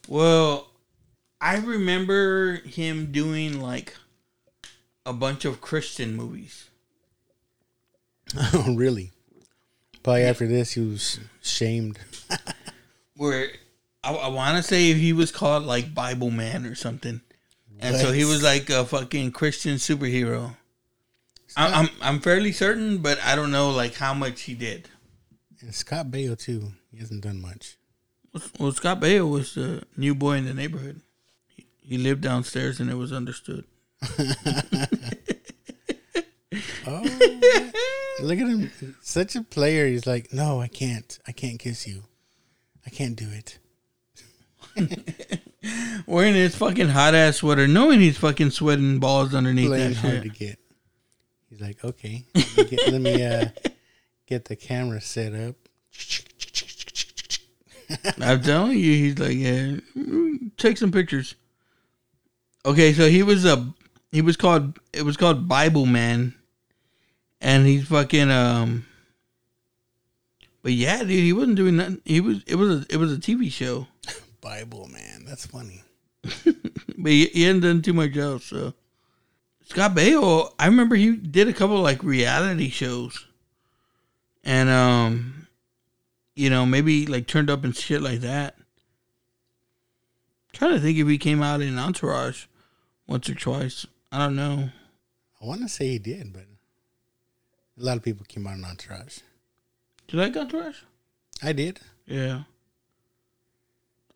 [0.07, 0.69] Well,
[1.39, 3.95] I remember him doing like
[5.05, 6.67] a bunch of Christian movies.
[8.53, 9.11] Oh, really?
[10.03, 11.99] Probably after this, he was shamed.
[13.15, 13.49] where
[14.03, 17.21] I, I want to say he was called like Bible Man or something,
[17.79, 20.55] and so he was like a fucking Christian superhero.
[21.55, 24.89] I, I'm I'm fairly certain, but I don't know like how much he did.
[25.61, 26.73] And Scott Baio too.
[26.91, 27.77] He hasn't done much.
[28.59, 31.01] Well, Scott Baio was the new boy in the neighborhood.
[31.47, 33.65] He, he lived downstairs, and it was understood.
[36.85, 37.01] Oh,
[38.21, 38.71] look at him!
[39.01, 39.87] Such a player.
[39.87, 41.17] He's like, no, I can't.
[41.27, 42.03] I can't kiss you.
[42.85, 43.57] I can't do it.
[46.07, 50.13] Wearing his fucking hot ass sweater, knowing he's fucking sweating balls underneath Playing that hard
[50.13, 50.23] shit.
[50.23, 50.59] to get.
[51.49, 53.45] He's like, okay, let me, get, let me uh,
[54.25, 55.55] get the camera set up.
[58.21, 59.75] I'm telling you, he's like, yeah,
[60.57, 61.35] take some pictures.
[62.65, 63.73] Okay, so he was a
[64.11, 66.33] he was called it was called Bible Man,
[67.41, 68.85] and he's fucking um.
[70.63, 72.01] But yeah, dude, he wasn't doing nothing.
[72.05, 73.87] He was it was a, it was a TV show,
[74.41, 75.81] Bible man, that's funny.
[76.23, 78.45] but he, he hadn't done too much else.
[78.45, 78.73] So
[79.65, 83.25] Scott Baio, I remember he did a couple like reality shows,
[84.43, 85.47] and um,
[86.35, 88.55] you know maybe like turned up and shit like that.
[90.53, 92.45] Trying to think if he came out in Entourage
[93.07, 93.87] once or twice.
[94.11, 94.69] I don't know.
[95.41, 96.43] I want to say he did, but
[97.79, 99.19] a lot of people came out in Entourage.
[100.07, 100.77] Do you like Entourage?
[101.41, 101.79] I did.
[102.05, 102.43] Yeah.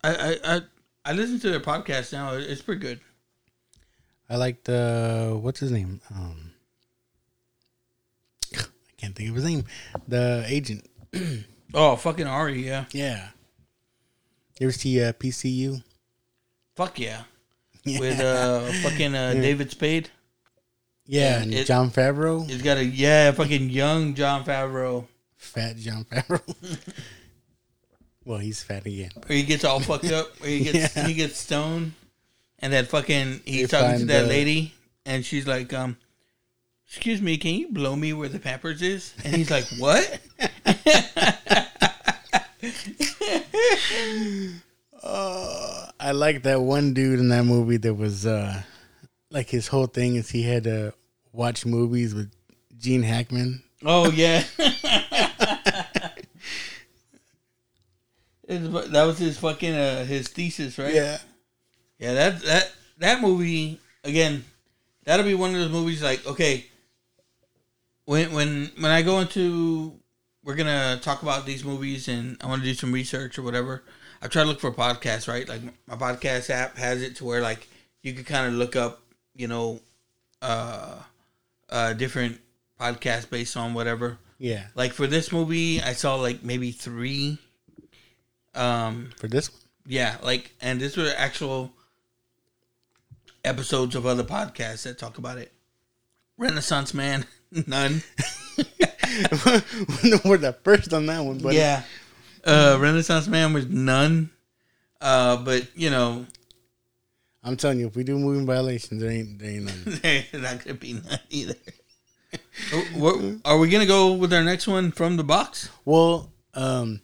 [0.04, 0.60] I I I,
[1.04, 2.34] I listen to their podcast now.
[2.34, 3.00] It's pretty good.
[4.28, 6.00] I liked uh, what's his name?
[6.14, 6.52] Um,
[8.54, 8.62] I
[8.96, 9.64] can't think of his name.
[10.08, 10.86] The agent.
[11.74, 12.84] Oh, fucking Ari, yeah.
[12.92, 13.28] Yeah.
[14.58, 15.82] You ever see uh, PCU?
[16.74, 17.24] Fuck yeah.
[17.84, 20.08] With uh fucking uh, David Spade.
[21.06, 25.06] Yeah, and it- Jon Favreau, He's got a yeah, fucking young Jon Favreau.
[25.36, 26.78] fat Jon Favreau.
[28.24, 29.10] well, he's fat again.
[29.26, 31.06] Where he gets all fucked up, where he gets Yeah.
[31.06, 31.92] he gets stoned
[32.58, 34.72] and that fucking he's They talking to that the- lady
[35.04, 35.96] and she's like, um,
[36.88, 39.14] excuse me, can you blow me where the pampers is?
[39.24, 40.18] And he's like, What?
[45.98, 48.62] I like that one dude in that movie that was uh,
[49.36, 50.94] like his whole thing is he had to
[51.30, 52.32] watch movies with
[52.78, 53.62] Gene Hackman.
[53.84, 54.42] Oh yeah.
[58.48, 60.94] That was his fucking uh, his thesis, right?
[60.94, 61.18] Yeah,
[62.14, 64.44] that that that movie again.
[65.02, 66.64] That'll be one of those movies like okay.
[68.04, 69.98] When when when I go into,
[70.44, 73.82] we're gonna talk about these movies, and I want to do some research or whatever.
[74.22, 75.48] I try to look for podcasts, right?
[75.48, 77.66] Like my podcast app has it to where like
[78.02, 79.02] you could kind of look up,
[79.36, 79.80] you know,
[80.42, 80.96] uh,
[81.70, 82.40] uh, different
[82.80, 84.18] podcasts based on whatever.
[84.38, 87.38] Yeah, Like for this movie, I saw like maybe three.
[88.54, 89.60] Um, for this one.
[89.86, 91.72] yeah, like, and these were actual
[93.44, 95.52] episodes of other podcasts that talk about it.
[96.38, 97.24] Renaissance Man,
[97.66, 98.02] none.
[100.24, 101.82] We're the first on that one, but yeah,
[102.44, 104.30] uh, Renaissance Man was none.
[105.00, 106.26] Uh, but you know,
[107.46, 109.98] I'm telling you, if we do moving violations, there ain't there ain't none.
[110.02, 111.54] there's not gonna be none either.
[112.72, 115.70] Oh, Are we gonna go with our next one from the box?
[115.84, 117.00] Well, um,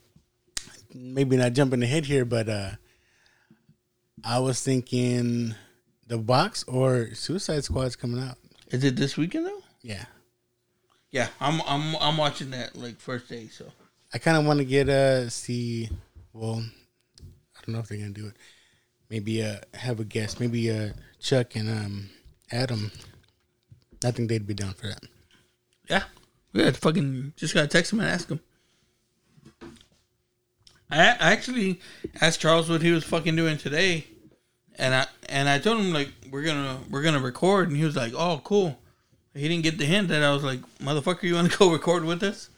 [0.93, 2.70] maybe not jumping ahead here, but uh,
[4.24, 5.55] I was thinking
[6.09, 8.36] the box or Suicide Squad's coming out.
[8.72, 9.62] Is it this weekend though?
[9.80, 10.07] Yeah,
[11.12, 13.47] Yeah, I'm I'm I'm watching that like first day.
[13.47, 13.66] So
[14.12, 15.88] I kind of want to get uh see.
[16.32, 16.64] Well,
[17.20, 18.34] I don't know if they're gonna do it.
[19.12, 20.40] Maybe uh have a guest.
[20.40, 20.88] Maybe uh
[21.20, 22.10] Chuck and um
[22.50, 22.90] Adam.
[24.02, 25.04] I think they'd be down for that.
[25.88, 26.04] Yeah.
[26.54, 28.40] Yeah, fucking just gotta text him and ask him.
[30.90, 31.80] I I actually
[32.20, 34.06] asked Charles what he was fucking doing today,
[34.76, 37.96] and I and I told him like we're gonna we're gonna record, and he was
[37.96, 38.78] like, "Oh, cool."
[39.34, 42.04] He didn't get the hint that I was like, "Motherfucker, you want to go record
[42.04, 42.48] with us?"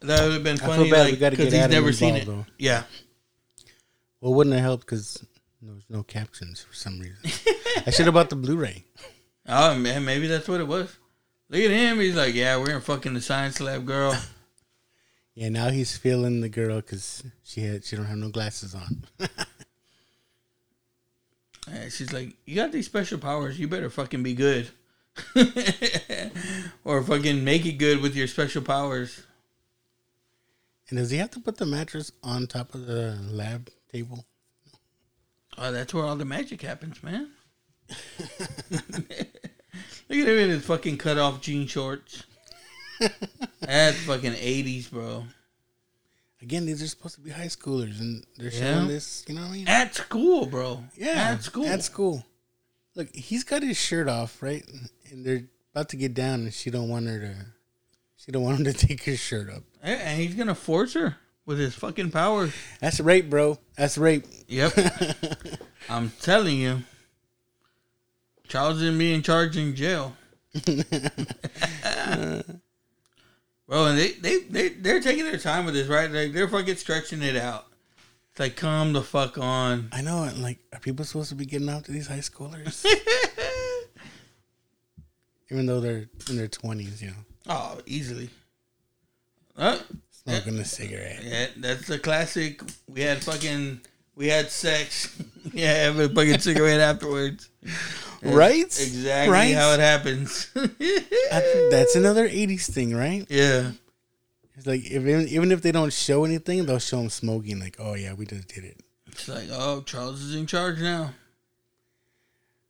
[0.00, 0.72] That would have been funny.
[0.72, 2.22] I feel bad we gotta get he's Adam never seen it.
[2.22, 2.52] involved, though.
[2.58, 2.84] Yeah,
[4.20, 5.24] Well, wouldn't it help because
[5.62, 7.18] there's no captions for some reason.
[7.86, 8.84] I should have bought the Blu-ray.
[9.48, 10.96] oh man, maybe that's what it was.
[11.48, 11.98] Look at him.
[11.98, 14.16] He's like, "Yeah, we're in fucking the science lab, girl."
[15.36, 19.04] Yeah, now he's feeling the girl because she had she don't have no glasses on.
[21.70, 23.58] And she's like, "You got these special powers.
[23.58, 24.68] You better fucking be good,
[26.84, 29.22] or fucking make it good with your special powers."
[30.88, 34.26] and does he have to put the mattress on top of the lab table?
[35.58, 37.30] Oh, that's where all the magic happens, man.
[38.70, 42.24] Look at him in his fucking cut off jean shorts.
[43.60, 45.24] That's fucking eighties, bro.
[46.42, 48.74] Again, these are supposed to be high schoolers, and they're Yeah.
[48.74, 49.24] showing this.
[49.28, 49.68] You know what I mean?
[49.68, 50.84] At school, bro.
[50.96, 51.66] yeah, at school.
[51.66, 52.24] At school.
[52.94, 54.64] Look, he's got his shirt off, right?
[55.10, 55.44] And they're
[55.74, 57.34] about to get down, and she don't want her to.
[58.16, 59.62] She don't want him to take his shirt up.
[59.82, 61.16] And he's gonna force her
[61.50, 62.52] with his fucking powers.
[62.80, 63.58] That's rape, bro.
[63.76, 64.24] That's rape.
[64.46, 64.72] Yep.
[65.90, 66.84] I'm telling you.
[68.46, 70.14] Charles is being charged in jail.
[73.66, 76.10] Bro, and they, they, they, they're taking their time with this, right?
[76.10, 77.66] Like, they're fucking stretching it out.
[78.30, 79.88] It's like, come the fuck on.
[79.92, 80.24] I know.
[80.24, 82.84] and, Like, are people supposed to be getting out to these high schoolers?
[85.50, 87.14] Even though they're in their twenties, you know,
[87.48, 88.30] Oh, easily.
[89.56, 89.78] Uh,
[90.30, 91.22] smoking a cigarette.
[91.24, 92.62] yeah, that's the classic.
[92.88, 93.80] We had fucking,
[94.16, 95.16] we had sex.
[95.52, 97.48] yeah, have a fucking cigarette afterwards.
[97.62, 98.64] That's Right?
[98.64, 99.54] Exactly Right?
[99.54, 100.48] how it happens.
[100.56, 103.26] I- that's another '80s thing, right?
[103.28, 103.72] yeah.
[104.56, 107.58] It's like if, even even if they don't show anything, they'll show them smoking.
[107.60, 108.78] Like, oh yeah, we just did it.
[109.06, 111.14] It's like, oh, Charles is in charge now.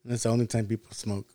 [0.05, 1.27] And that's the only time people smoke.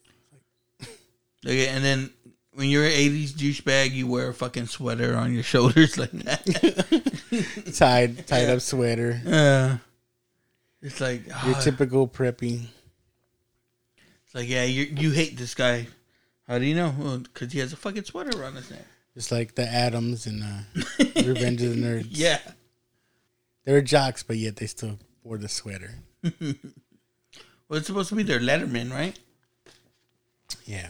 [1.45, 2.09] Okay, and then
[2.55, 7.73] when you're an '80s douchebag, you wear a fucking sweater on your shoulders like that.
[7.77, 9.21] Tied, tied up sweater.
[9.25, 9.77] Yeah.
[10.81, 12.65] It's like, Your ah, typical preppy.
[14.25, 15.87] it's like, yeah, you you hate this guy.
[16.47, 16.93] How do you know?
[16.97, 18.85] Well, because he has a fucking sweater on his neck.
[19.15, 20.83] Just like the Adams and uh,
[21.25, 22.07] Revenge of the Nerds.
[22.09, 22.39] Yeah.
[23.63, 25.95] They were jocks, but yet they still wore the sweater.
[27.67, 29.17] Well, it's supposed to be their Letterman, right?
[30.65, 30.89] Yeah.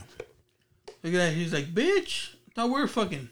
[1.06, 1.34] Look at that.
[1.34, 2.34] He's like, bitch.
[2.50, 3.30] I thought we were fucking.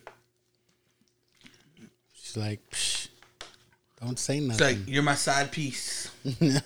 [2.14, 3.08] She's like, Psh,
[4.00, 4.68] don't say It's nothing.
[4.82, 6.12] like, you're my side piece.
[6.24, 6.62] He's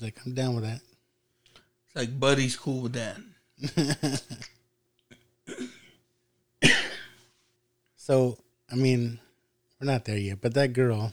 [0.00, 0.82] like, I'm down with that.
[1.86, 4.22] It's like, Buddy's cool with that.
[7.96, 8.36] So,
[8.70, 9.20] I mean,
[9.80, 11.12] we're not there yet, but that girl,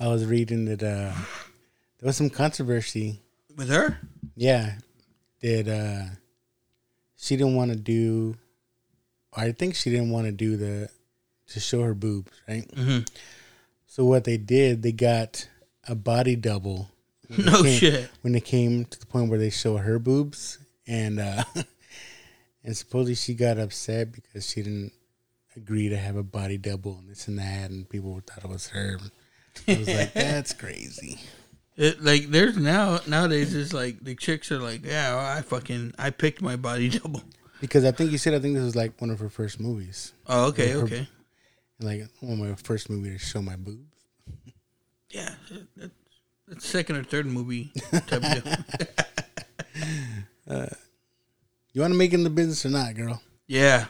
[0.00, 3.20] I was reading that uh, there was some controversy.
[3.56, 3.98] With her?
[4.34, 4.78] Yeah,
[5.42, 6.14] that uh,
[7.16, 8.36] she didn't want to do,
[9.36, 10.88] I think she didn't want to do the
[11.48, 12.66] to show her boobs, right?
[12.74, 13.06] Mhm.
[13.86, 15.46] So what they did, they got
[15.86, 16.88] a body double.
[17.38, 18.10] No came- shit.
[18.22, 21.44] When it came to the point where they show her boobs, and uh,
[22.64, 24.92] and supposedly she got upset because she didn't
[25.56, 28.68] agree to have a body double and this and that, and people thought it was
[28.68, 28.98] her.
[29.68, 31.18] I was like, that's crazy.
[31.76, 36.10] It, like there's now nowadays it's like the chicks are like yeah I fucking I
[36.10, 37.22] picked my body double
[37.62, 40.12] Because I think you said I think this was like one of her first movies.
[40.26, 41.08] oh okay Her- okay
[41.80, 43.90] Like one of my first movie to show my boobs.
[45.10, 45.34] yeah
[45.76, 45.90] that,
[46.46, 48.54] that's second or third movie type of deal.
[50.46, 50.66] Uh,
[51.72, 53.22] you want to make it in the business or not, girl?
[53.46, 53.86] yeah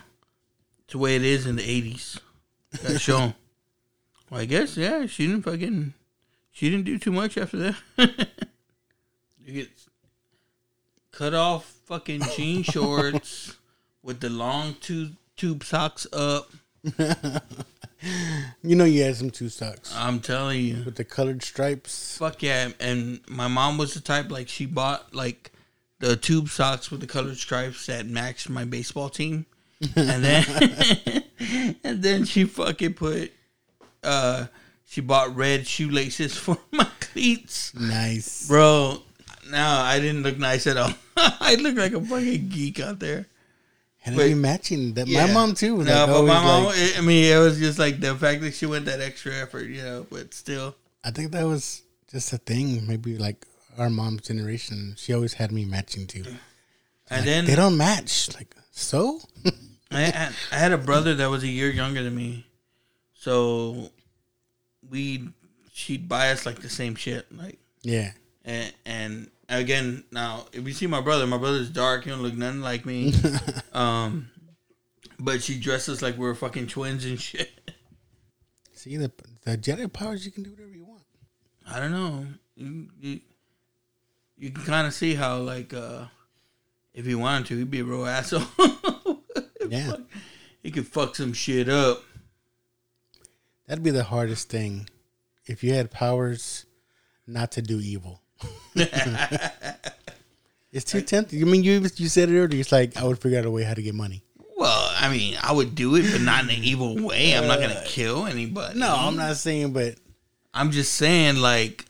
[0.84, 2.18] it's the way it is in the eighties
[2.86, 3.34] got shown
[4.30, 5.94] well I guess yeah she didn't fucking
[6.52, 7.76] she didn't do too much after that
[9.44, 9.68] you get
[11.10, 13.56] cut off fucking jean shorts
[14.02, 16.50] with the long tube tube socks up
[18.62, 22.18] You know you had some two socks I'm telling you with the colored stripes.
[22.18, 22.70] Fuck yeah!
[22.80, 25.52] And my mom was the type like she bought like
[26.00, 29.46] the tube socks with the colored stripes that matched my baseball team,
[29.94, 31.24] and then
[31.84, 33.32] and then she fucking put
[34.02, 34.46] uh
[34.92, 38.46] she bought red shoelaces for my cleats, Nice.
[38.46, 38.98] bro.
[39.50, 40.92] No, I didn't look nice at all.
[41.16, 43.24] I looked like a fucking geek out there.
[44.00, 44.92] Had But- matching.
[44.94, 45.26] That Yeah.
[45.26, 45.76] my mom too.
[45.76, 46.64] was No, like but my mom.
[46.66, 49.64] like- I mean, it was just like the fact that she went that extra effort,
[49.68, 50.06] you know.
[50.10, 52.86] But still, I think that was just a thing.
[52.86, 53.46] Maybe like
[53.78, 54.94] our mom's generation.
[54.98, 56.24] She always had me matching too.
[56.26, 56.36] and
[57.10, 58.28] Like, then they don't match.
[58.34, 59.20] Like so.
[59.90, 62.44] I, I had a brother that was a year younger than me,
[63.14, 63.90] so
[64.92, 65.30] we
[65.72, 68.12] she'd buy us like the same shit, like yeah.
[68.44, 72.34] and, and again now if you see my brother, my brother's dark, he don't look
[72.34, 73.14] nothing like me,
[73.72, 74.30] um,
[75.18, 77.50] but she dresses like we're fucking twins and shit.
[78.74, 79.10] See the
[79.44, 80.26] the Jedi powers.
[80.26, 81.02] You can do whatever you want.
[81.66, 83.20] I don't know, you you,
[84.36, 86.04] you can kind of see how like uh
[86.92, 88.42] if he wanted to, he'd be a real asshole.
[89.68, 89.92] Yeah.
[90.62, 92.02] he could fuck some shit up.
[93.72, 94.86] That'd be the hardest thing.
[95.46, 96.66] If you had powers,
[97.26, 98.20] not to do evil.
[98.74, 101.40] it's too tempting.
[101.40, 102.60] I mean, you you said it earlier.
[102.60, 104.24] It's like I would figure out a way how to get money.
[104.58, 107.34] Well, I mean, I would do it, but not in an evil way.
[107.34, 108.78] I'm not gonna uh, kill anybody.
[108.78, 109.94] No, I'm not saying, but
[110.52, 111.86] I'm just saying, like,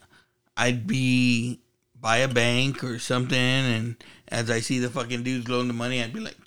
[0.55, 1.59] I'd be
[1.99, 3.97] by a bank or something, and
[4.29, 6.37] as I see the fucking dudes loading the money, I'd be like,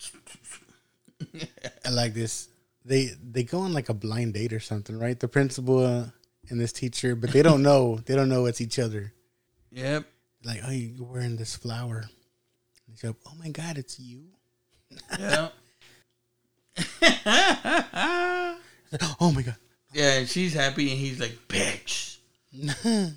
[1.84, 2.48] I like this.
[2.86, 5.18] They they go on like a blind date or something, right?
[5.18, 6.04] The principal uh,
[6.48, 7.96] and this teacher, but they don't know.
[8.06, 9.12] They don't know it's each other.
[9.72, 10.04] "Yep."
[10.44, 12.04] Like, oh, you're wearing this flower.
[12.86, 14.26] And they go, oh my god, it's you.
[15.18, 15.48] Yeah.
[19.20, 19.56] Oh my god.
[19.92, 22.18] yeah, and she's happy, and he's like, "Bitch."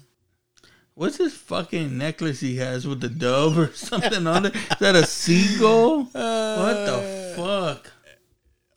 [0.96, 4.56] What's this fucking necklace he has with the dove or something on it?
[4.56, 6.04] Is that a seagull?
[6.06, 7.92] what the fuck?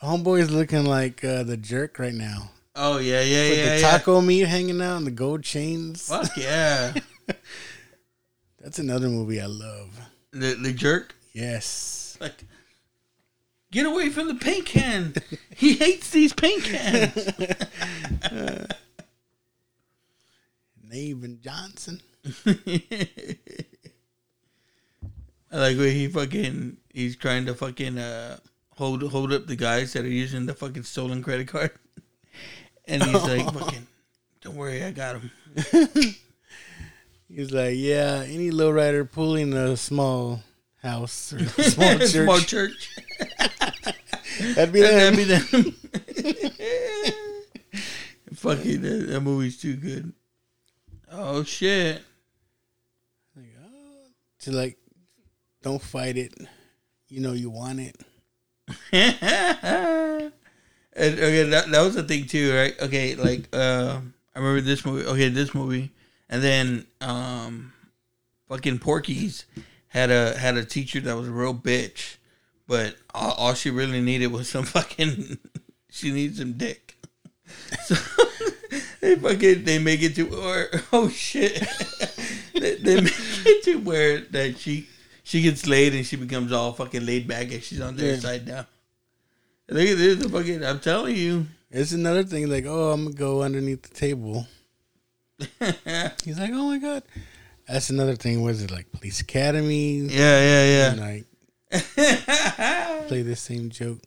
[0.02, 2.50] Homeboy's looking like uh, the jerk right now.
[2.74, 3.90] Oh yeah, yeah, With yeah, the yeah.
[3.90, 6.08] taco meat hanging out and the gold chains.
[6.08, 6.94] Fuck yeah.
[8.60, 9.90] That's another movie I love.
[10.32, 11.14] the the jerk.
[11.32, 12.16] Yes.
[12.20, 12.44] Like,
[13.70, 15.14] get away from the paint can.
[15.56, 17.14] he hates these paint cans.
[20.88, 22.00] Navin Johnson.
[25.50, 28.38] I like when he fucking he's trying to fucking uh
[28.76, 31.72] hold hold up the guys that are using the fucking stolen credit card,
[32.86, 33.86] and he's like, "Fucking,
[34.40, 35.30] don't worry, I got him."
[37.34, 40.42] He's like, yeah, any lowrider pulling a small
[40.82, 42.10] house or a small church.
[42.10, 42.90] Small church.
[44.54, 45.16] That'd be them.
[45.16, 45.74] That'd be them.
[48.34, 50.12] fucking that, that movie's too good.
[51.10, 52.02] Oh shit.
[53.38, 53.40] Oh,
[54.40, 54.76] to like,
[55.62, 56.34] don't fight it.
[57.08, 57.96] You know you want it.
[58.92, 60.32] and
[60.94, 62.74] okay, that, that was the thing too, right?
[62.80, 64.00] Okay, like uh,
[64.34, 65.06] I remember this movie.
[65.06, 65.90] Okay, this movie,
[66.28, 67.72] and then um,
[68.48, 69.44] fucking Porky's
[69.88, 72.16] had a had a teacher that was a real bitch,
[72.66, 75.38] but all, all she really needed was some fucking.
[75.90, 76.96] she needs some dick.
[77.84, 77.96] So
[79.00, 81.62] they fucking they make it to or oh shit,
[82.54, 83.12] they, they make
[83.44, 84.88] it to where that she
[85.32, 88.16] she gets laid and she becomes all fucking laid back and she's on the Yeah.
[88.18, 88.66] side now.
[89.70, 90.62] Look at this, the fucking.
[90.62, 91.46] I'm telling you.
[91.70, 94.46] It's another thing like, oh, I'm gonna go underneath the table.
[96.22, 97.02] He's like, oh my god.
[97.66, 98.42] That's another thing.
[98.42, 100.00] Was it like Police Academy?
[100.00, 101.06] Yeah, yeah, And yeah.
[101.06, 101.24] like
[103.08, 104.00] play the same joke.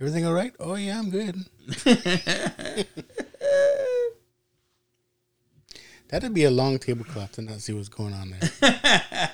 [0.00, 0.54] Everything all right?
[0.58, 1.36] Oh yeah, I'm good.
[6.08, 9.30] That'd be a long tablecloth to not see what's going on there.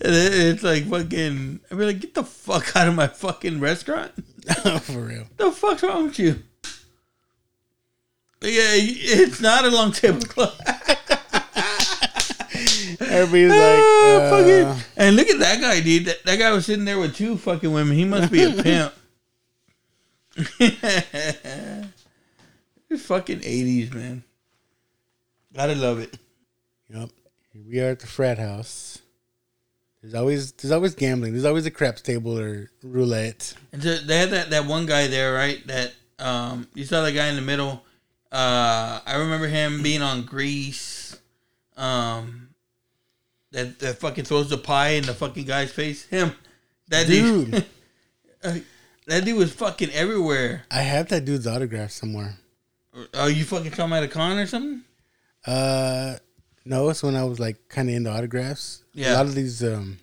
[0.00, 1.60] It's like fucking.
[1.70, 4.12] I'd be like, get the fuck out of my fucking restaurant.
[4.82, 5.24] For real.
[5.36, 6.42] The fuck's wrong with you?
[8.42, 10.60] Yeah, it's not a long tablecloth.
[13.00, 16.04] Everybody's like, Ah, uh, fucking- and look at that guy, dude.
[16.06, 17.96] That, that guy was sitting there with two fucking women.
[17.96, 18.92] He must be a pimp.
[22.90, 24.22] it's fucking eighties, man.
[25.54, 26.18] Gotta love it.
[26.90, 27.10] Yep.
[27.52, 28.98] Here we are at the frat house.
[30.06, 31.32] There's always there's always gambling.
[31.32, 33.54] There's always a craps table or roulette.
[33.72, 35.66] And so they had that, that one guy there, right?
[35.66, 37.82] That um, you saw the guy in the middle.
[38.30, 41.18] Uh, I remember him being on Grease.
[41.76, 42.50] Um,
[43.50, 46.06] that that fucking throws the pie in the fucking guy's face.
[46.06, 46.30] Him,
[46.88, 47.50] that dude.
[47.50, 47.66] Dude.
[48.44, 48.58] Uh,
[49.06, 50.62] that dude was fucking everywhere.
[50.70, 52.36] I have that dude's autograph somewhere.
[53.14, 54.82] Oh, you fucking him at a con or something?
[55.44, 56.16] Uh,
[56.64, 58.84] no, it's when I was like kind of into autographs.
[58.96, 59.12] Yeah.
[59.12, 59.62] a lot of these.
[59.62, 59.98] Um,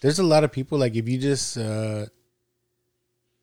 [0.00, 2.06] there's a lot of people like if you just uh,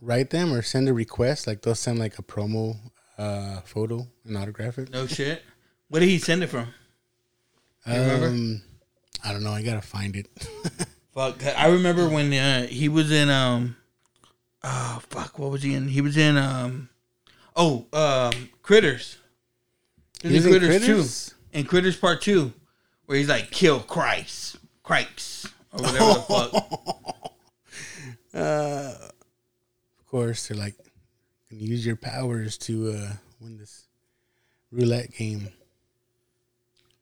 [0.01, 2.75] write them or send a request, like they'll send like a promo
[3.17, 4.91] uh, photo and autograph it.
[4.91, 5.43] No shit.
[5.89, 6.73] Where did he send it from?
[7.85, 8.27] You remember?
[8.27, 8.61] Um,
[9.23, 9.51] I don't know.
[9.51, 10.27] I gotta find it.
[11.13, 13.75] Fuck, I remember when uh, he was in um,
[14.63, 15.87] oh fuck, what was he in?
[15.87, 16.89] He was in um,
[17.55, 19.17] oh um, Critters.
[20.23, 21.29] He was, He was in Critters, Critters?
[21.29, 22.51] two, in Critters Part Two,
[23.05, 26.69] where he's like kill Christ, Cripes or whatever the fuck.
[28.33, 28.95] Uh,
[29.99, 30.73] of course, they're like,
[31.49, 33.85] "Can use your powers to uh, win this
[34.71, 35.49] roulette game."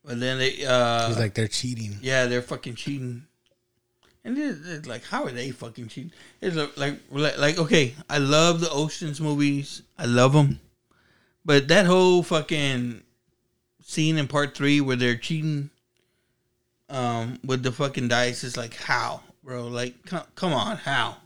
[0.03, 3.27] But then they uh, like, "They're cheating." Yeah, they're fucking cheating.
[4.23, 6.11] And it's, it's like, how are they fucking cheating?
[6.41, 6.99] It's like, like,
[7.37, 9.81] like, okay, I love the Ocean's movies.
[9.97, 10.59] I love them.
[11.43, 13.01] But that whole fucking
[13.81, 15.71] scene in part three where they're cheating
[16.91, 19.67] um, with the fucking dice is like, how, bro?
[19.67, 21.17] Like, come, come on, how?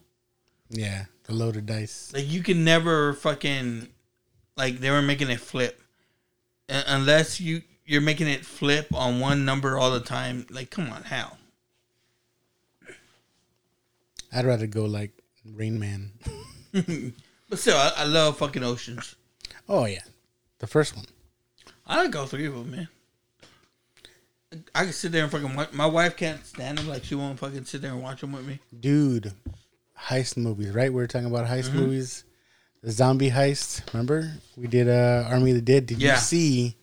[0.69, 2.11] Yeah, the loaded dice.
[2.13, 3.89] Like, you can never fucking,
[4.55, 5.81] like, they were making it flip.
[6.69, 10.45] Uh, unless you, you're making it flip on one number all the time.
[10.49, 11.37] Like, come on, how?
[14.31, 15.11] I'd rather go like
[15.45, 16.11] Rain Man.
[17.49, 19.15] But still, I, I love fucking oceans.
[19.69, 20.01] Oh yeah,
[20.59, 21.05] the first one.
[21.85, 22.87] I like all three of them, man.
[24.73, 25.71] I can sit there and fucking watch.
[25.73, 26.87] My wife can't stand them.
[26.87, 28.59] Like she won't fucking sit there and watch them with me.
[28.79, 29.31] Dude,
[29.99, 30.91] heist movies, right?
[30.91, 31.79] We were talking about heist Mm-hmm.
[31.79, 32.23] movies.
[32.81, 33.91] The zombie heist.
[33.93, 34.31] Remember?
[34.55, 35.85] We did uh, Army of the Dead.
[35.87, 36.13] Did Yeah.
[36.15, 36.75] you see?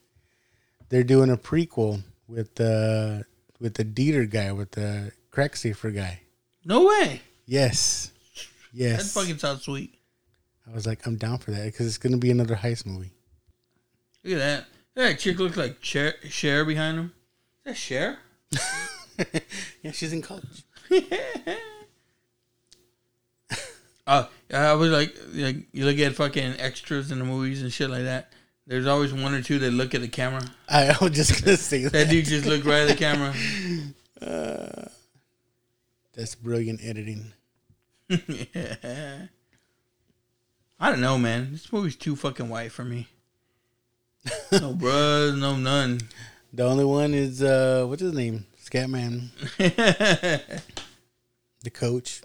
[0.89, 3.25] They're doing a prequel with the
[3.61, 6.21] with the Dieter guy, with the crack safer guy.
[6.65, 7.23] No way.
[7.47, 8.11] Yes,
[8.73, 9.13] Yes.
[9.13, 9.95] That fucking sounds sweet.
[10.71, 13.13] I was like, I'm down for that because it's gonna be another heist movie.
[14.25, 14.65] Look at that.
[14.95, 17.13] That chick looks like Cher, Cher behind him.
[17.65, 18.19] Is that Cher?
[19.83, 20.65] Yeah, she's in college.
[24.05, 27.89] Uh, I was like, like, you look at fucking extras in the movies and shit
[27.89, 28.33] like that.
[28.67, 30.43] There's always one or two that look at the camera.
[30.69, 31.93] I, was just gonna say that.
[31.93, 33.33] That dude just looked right at the camera.
[36.15, 37.33] That's brilliant editing.
[38.09, 39.27] yeah.
[40.81, 41.53] I don't know, man.
[41.53, 43.07] This movie's too fucking white for me.
[44.51, 46.01] No bruh, no none.
[46.53, 48.47] The only one is uh, what's his name?
[48.63, 49.29] Scatman,
[51.63, 52.23] the coach,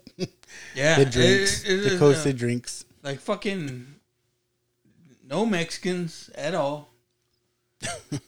[0.76, 2.86] Yeah, the drinks, it- it the coach uh, that drinks.
[3.04, 3.88] like fucking
[5.28, 6.90] no Mexicans at all.
[7.82, 8.20] this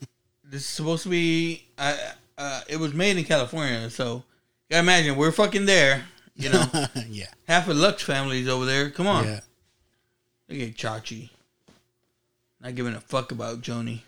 [0.53, 1.65] is supposed to be.
[1.77, 1.95] Uh,
[2.37, 4.23] uh, it was made in California, so you
[4.71, 6.05] gotta imagine we're fucking there.
[6.35, 6.65] You know,
[7.09, 8.89] yeah, half of Lux family's over there.
[8.91, 9.39] Come on, yeah.
[10.47, 11.29] look at Chachi.
[12.61, 14.03] Not giving a fuck about Joanie.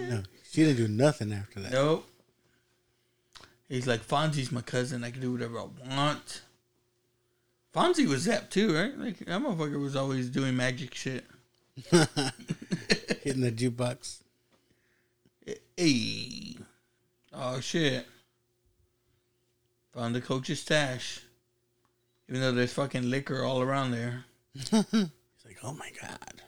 [0.00, 1.72] No, she didn't do nothing after that.
[1.72, 2.06] Nope.
[3.68, 5.04] He's like Fonzie's my cousin.
[5.04, 6.42] I can do whatever I want.
[7.74, 8.96] Fonzie was Zap too, right?
[8.98, 11.24] Like that motherfucker was always doing magic shit.
[11.90, 14.18] Hitting the jukebox.
[15.76, 16.56] Hey.
[17.32, 18.06] Oh shit.
[19.94, 21.20] Found the coach's stash.
[22.28, 24.24] Even though there's fucking liquor all around there.
[24.54, 26.42] He's like, oh my god.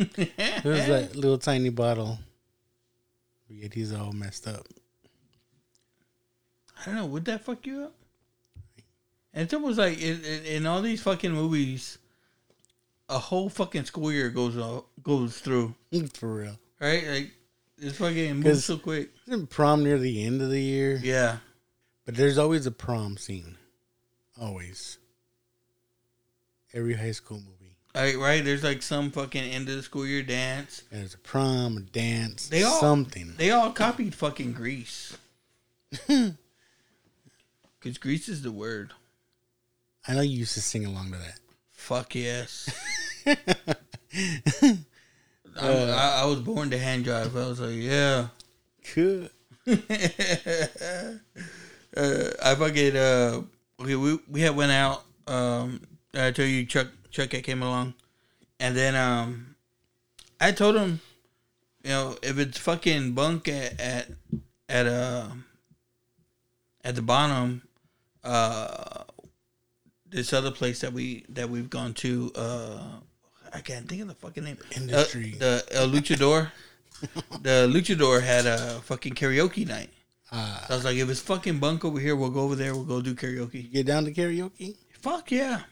[0.38, 2.18] It was that little tiny bottle.
[3.48, 4.66] Yet he's all messed up.
[6.80, 7.06] I don't know.
[7.06, 7.94] Would that fuck you up?
[9.34, 11.98] And it's almost like in, in, in all these fucking movies,
[13.08, 15.74] a whole fucking school year goes uh, goes through,
[16.14, 16.58] For real.
[16.80, 17.06] right?
[17.06, 17.30] Like
[17.78, 19.10] it's fucking moves so quick.
[19.26, 20.98] Isn't prom near the end of the year?
[21.02, 21.38] Yeah,
[22.06, 23.56] But there's always a prom scene.
[24.40, 24.98] Always.
[26.72, 27.59] Every high school movie.
[27.94, 28.16] Right.
[28.16, 28.44] Right.
[28.44, 30.82] There's like some fucking end of the school year dance.
[30.92, 33.34] There's a prom, a dance, They all something.
[33.36, 35.16] They all copied fucking Grease.
[36.06, 38.92] Cause Grease is the word.
[40.06, 41.40] I know you used to sing along to that.
[41.72, 42.68] Fuck yes.
[43.26, 44.86] I'm-
[45.58, 47.32] I, I was born to hand jive.
[47.34, 48.28] I was like, yeah.
[48.94, 49.30] Good.
[51.96, 53.42] uh, I fucking uh,
[53.80, 53.94] okay.
[53.96, 55.04] We we had went out.
[55.26, 55.80] Um,
[56.14, 57.94] I told you Chuck Chuck had came along,
[58.58, 59.56] and then um,
[60.40, 61.00] I told him,
[61.82, 64.08] you know, if it's fucking bunk at at
[64.68, 65.28] at uh
[66.84, 67.62] at the bottom,
[68.24, 69.04] uh,
[70.08, 72.82] this other place that we that we've gone to, uh,
[73.52, 74.58] I can't think of the fucking name.
[74.76, 75.34] Industry.
[75.36, 76.52] Uh, the El Luchador.
[77.42, 79.90] the Luchador had a fucking karaoke night.
[80.32, 80.64] Ah.
[80.68, 82.74] So I was like, if it's fucking bunk over here, we'll go over there.
[82.74, 83.72] We'll go do karaoke.
[83.72, 84.76] Get down to karaoke?
[85.00, 85.62] Fuck yeah.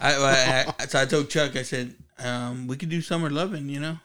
[0.00, 3.80] I, I, so I told Chuck, I said, um, we could do summer loving, you
[3.80, 3.98] know.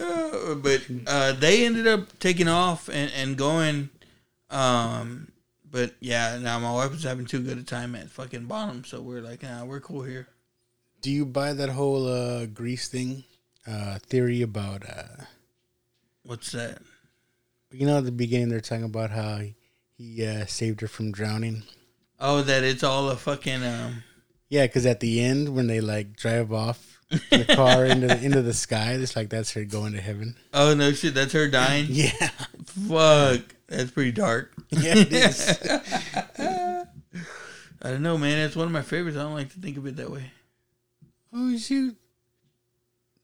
[0.00, 3.90] Uh, but uh, they ended up taking off and, and going.
[4.50, 5.32] Um,
[5.70, 9.00] but yeah, now my wife was having too good a time at fucking bottom, so
[9.00, 10.28] we're like, nah, we're cool here.
[11.00, 13.24] Do you buy that whole uh, grease thing?
[13.66, 15.24] Uh, theory about, uh,
[16.22, 16.78] What's that?
[17.70, 19.54] you know, at the beginning they're talking about how he,
[19.96, 21.64] he uh, saved her from drowning.
[22.20, 24.02] Oh, that it's all a fucking um.
[24.48, 26.98] Yeah, because at the end when they like drive off
[27.30, 30.36] the car into the, into the sky, it's like that's her going to heaven.
[30.52, 31.86] Oh no shit, that's her dying.
[31.90, 32.10] Yeah,
[32.64, 34.52] Fuck, that's pretty dark.
[34.70, 35.58] yeah, it is.
[37.80, 38.38] I don't know, man.
[38.38, 39.16] It's one of my favorites.
[39.16, 40.32] I don't like to think of it that way.
[41.32, 41.96] oh shoot!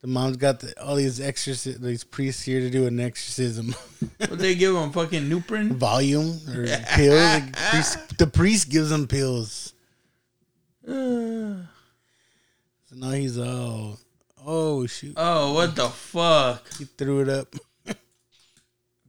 [0.04, 3.74] The mom's got the, all these exorcism, these priests here to do an exorcism.
[4.18, 5.78] What they give him fucking Nuprin?
[5.78, 7.22] Valium or pills?
[7.22, 9.72] Like, priest, the priest gives them pills.
[10.86, 10.92] Uh,
[12.84, 13.98] So now he's all,
[14.44, 15.14] oh shoot!
[15.16, 16.70] oh, what the fuck?
[16.76, 17.54] He threw it up.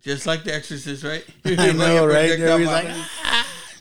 [0.01, 1.25] Just like The Exorcist, right?
[1.43, 2.37] I know, right?
[2.37, 2.87] Project There he's like,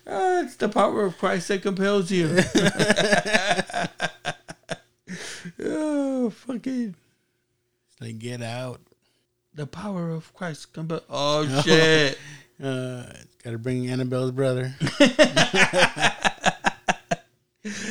[0.08, 2.42] Oh, it's the power of Christ that compels you.
[5.64, 6.96] oh, fucking
[8.04, 8.80] like get out.
[9.54, 11.02] the power of Christ compels.
[11.10, 12.18] Oh shit!
[12.62, 13.04] Uh,
[13.42, 14.74] gotta bring Annabelle's brother.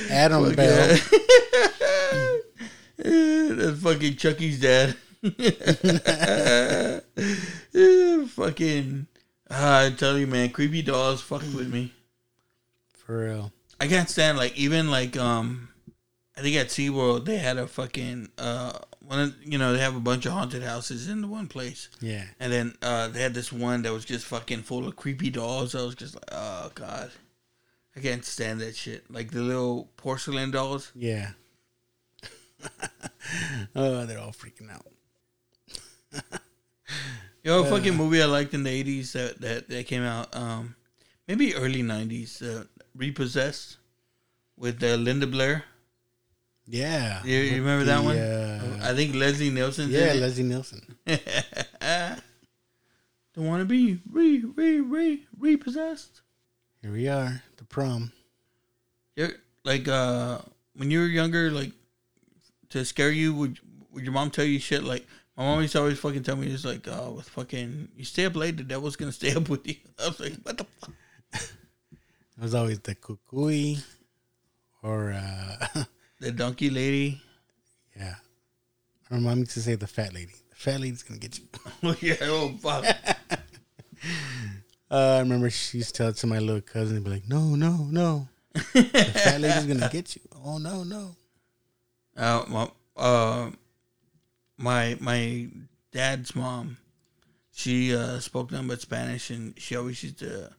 [0.09, 0.97] Adam Bell.
[2.97, 4.95] That's fucking Chucky's dad.
[7.73, 9.07] Yeah, fucking.
[9.49, 11.91] ah, I tell you, man, creepy dolls fucked with me.
[12.95, 13.51] For real.
[13.79, 15.69] I can't stand like even like um,
[16.37, 18.77] I think at SeaWorld they had a fucking uh
[19.13, 21.89] one of, you know they have a bunch of haunted houses in the one place,
[22.01, 22.25] Yeah.
[22.39, 25.75] and then uh they had this one that was just fucking full of creepy dolls.
[25.75, 27.11] I was just like, oh god,
[27.95, 29.09] I can't stand that shit.
[29.11, 30.91] Like the little porcelain dolls.
[30.95, 31.31] Yeah.
[33.75, 34.85] oh, they're all freaking out.
[37.43, 40.75] Yo, a fucking movie I liked in the eighties that, that that came out, um,
[41.27, 42.41] maybe early nineties.
[42.41, 42.65] Uh,
[42.95, 43.77] Repossessed
[44.55, 45.63] with uh, Linda Blair.
[46.67, 47.21] Yeah.
[47.23, 48.17] You, you remember that one?
[48.17, 50.13] uh, I think Leslie Nielsen's yeah.
[50.13, 50.95] Leslie Nielsen.
[53.35, 56.21] Don't want to be re re re repossessed.
[56.81, 58.11] Here we are, the prom.
[59.15, 59.31] You're,
[59.63, 60.39] like uh,
[60.75, 61.71] when you were younger, like
[62.69, 63.59] to scare you, would
[63.91, 65.05] would your mom tell you shit like?
[65.35, 68.25] My mom used to always fucking tell me, it's like, oh, with fucking, you stay
[68.25, 69.75] up late, the devil's gonna stay up with you.
[69.99, 70.91] I was like, what the fuck?
[72.35, 73.83] It was always the cucuy
[74.81, 75.83] or, uh,
[76.23, 77.21] The donkey lady.
[77.97, 78.15] yeah.
[79.11, 80.31] Our mom used to say the fat lady.
[80.51, 81.45] The fat lady's going to get you.
[81.83, 82.85] Oh, yeah, oh, fuck.
[84.89, 87.27] Uh, I remember she used to tell it to my little cousin and be like,
[87.27, 88.27] no, no, no.
[88.53, 88.83] The
[89.15, 90.21] fat lady's going to get you.
[90.45, 91.15] Oh, no, no.
[92.15, 93.49] Uh, my, uh,
[94.57, 95.47] my my
[95.91, 96.77] dad's mom,
[97.51, 100.51] she uh, spoke nothing but Spanish, and she always used to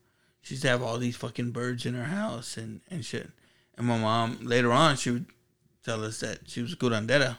[0.43, 3.31] she used to have all these fucking birds in her house and and shit.
[3.79, 5.27] And my mom later on she would
[5.85, 7.37] tell us that she was curandera,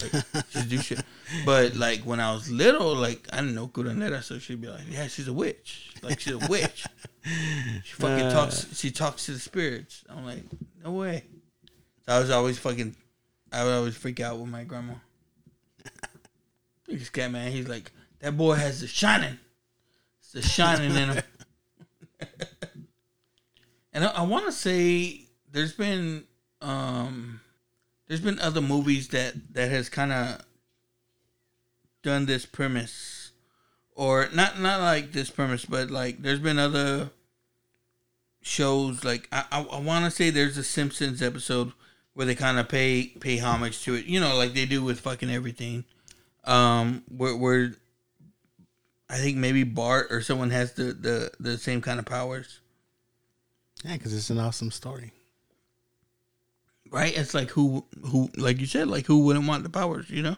[0.00, 0.12] Like,
[0.50, 1.00] just do shit.
[1.44, 4.84] But like when I was little, like I didn't know curandera, so she'd be like,
[4.88, 5.90] "Yeah, she's a witch.
[6.02, 6.86] Like she's a witch.
[7.84, 8.30] She fucking Uh.
[8.32, 8.78] talks.
[8.78, 10.44] She talks to the spirits." I'm like,
[10.84, 11.24] "No way."
[12.06, 12.94] So I was always fucking.
[13.52, 14.94] I would always freak out with my grandma.
[16.86, 19.38] This guy, man, he's like, that boy has the shining.
[20.20, 21.22] It's the shining in him.
[23.92, 26.24] and I, I want to say there's been
[26.62, 27.40] um
[28.08, 30.40] there's been other movies that that has kind of
[32.02, 33.30] done this premise.
[33.94, 37.10] Or not not like this premise but like there's been other
[38.40, 41.72] shows like i i, I want to say there's a simpsons episode
[42.14, 44.06] where they kind of pay pay homage to it.
[44.06, 45.84] You know like they do with fucking everything.
[46.44, 47.72] Um where where
[49.10, 52.60] i think maybe bart or someone has the the the same kind of powers.
[53.84, 55.12] Yeah, because it's an awesome story.
[56.90, 60.22] Right it's like who who like you said like who wouldn't want the powers you
[60.22, 60.36] know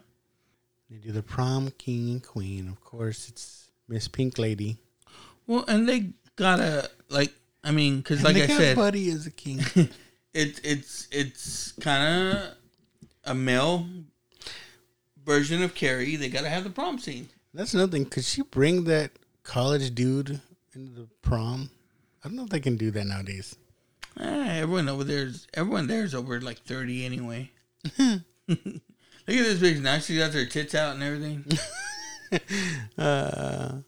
[0.91, 2.69] They do the prom king and queen.
[2.69, 4.79] Of course, it's Miss Pink Lady.
[5.47, 7.33] well and they gotta like
[7.63, 9.61] i mean because like i said Buddy is a king.
[10.35, 12.03] it's it's it's kind
[12.37, 12.55] of
[13.25, 13.87] a male
[15.25, 16.17] version of Carrie.
[16.17, 17.29] They gotta have the prom scene.
[17.53, 18.05] That's nothing.
[18.07, 19.11] Could she bring that
[19.43, 20.41] college dude
[20.75, 21.71] into the prom?
[22.25, 23.57] I don't know if they can do that nowadays.
[24.19, 27.51] Eh, everyone over there's everyone there's over like thirty anyway.
[27.99, 28.19] Look
[28.49, 28.65] at
[29.27, 29.99] this bitch now.
[29.99, 31.45] She got her tits out and everything.
[32.97, 33.79] Uh,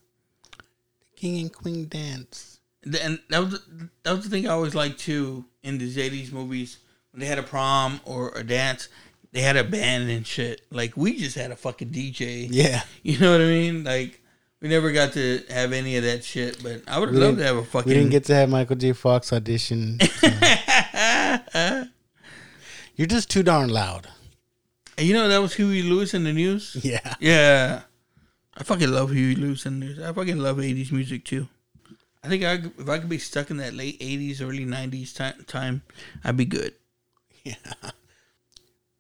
[1.15, 2.59] king and queen dance.
[2.85, 3.61] and that was
[4.03, 6.79] that was the thing I always liked too in these eighties movies
[7.13, 8.89] when they had a prom or a dance.
[9.31, 10.63] They had a band and shit.
[10.73, 12.49] Like we just had a fucking DJ.
[12.51, 12.83] Yeah.
[13.05, 13.85] You know what I mean?
[13.85, 14.21] Like
[14.63, 17.45] we never got to have any of that shit, but I would We love to
[17.45, 17.91] have a fucking.
[17.91, 18.93] We didn't get to have Michael J.
[18.93, 19.99] Fox audition.
[20.01, 20.29] so.
[22.97, 24.09] You're just too darn loud.
[24.97, 26.77] And you know that was Huey Lewis and the News.
[26.81, 27.15] Yeah.
[27.19, 27.83] Yeah,
[28.57, 29.99] I fucking love Huey Lewis and the News.
[29.99, 31.49] I fucking love '80s music too.
[32.23, 35.45] I think I, if I could be stuck in that late '80s, early '90s time,
[35.49, 35.83] time,
[36.25, 36.75] I'd be good.
[37.45, 37.57] Yeah.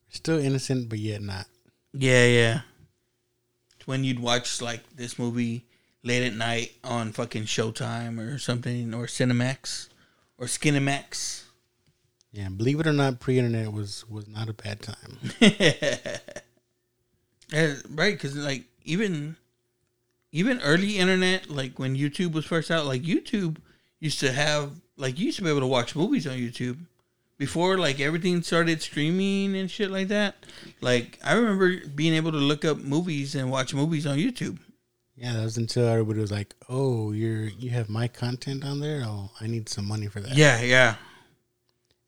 [0.08, 1.46] Still innocent, but yet not.
[1.92, 2.60] Yeah, yeah.
[3.86, 5.64] When you'd watch like this movie
[6.02, 9.88] late at night on fucking Showtime or something, or Cinemax,
[10.38, 11.44] or Skinemax.
[12.32, 15.18] Yeah, believe it or not, pre-internet was was not a bad time.
[17.52, 19.36] Yeah, right, because like even
[20.32, 23.58] even early internet, like when YouTube was first out, like YouTube
[24.00, 26.78] used to have like you used to be able to watch movies on YouTube
[27.42, 30.36] before like everything started streaming and shit like that.
[30.80, 34.60] Like I remember being able to look up movies and watch movies on YouTube.
[35.16, 39.02] Yeah, that was until everybody was like, "Oh, you're you have my content on there.
[39.04, 40.94] Oh, I need some money for that." Yeah, yeah.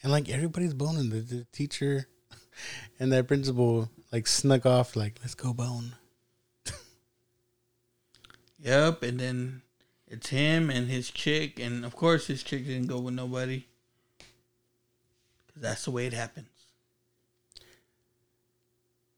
[0.04, 1.10] and like everybody's boning.
[1.10, 2.06] The, the teacher
[3.00, 5.96] and that principal like snuck off, like, "Let's go bone."
[8.60, 9.62] Yep, and then
[10.06, 13.66] it's him and his chick, and of course his chick didn't go with nobody.
[15.54, 16.48] Cause that's the way it happens.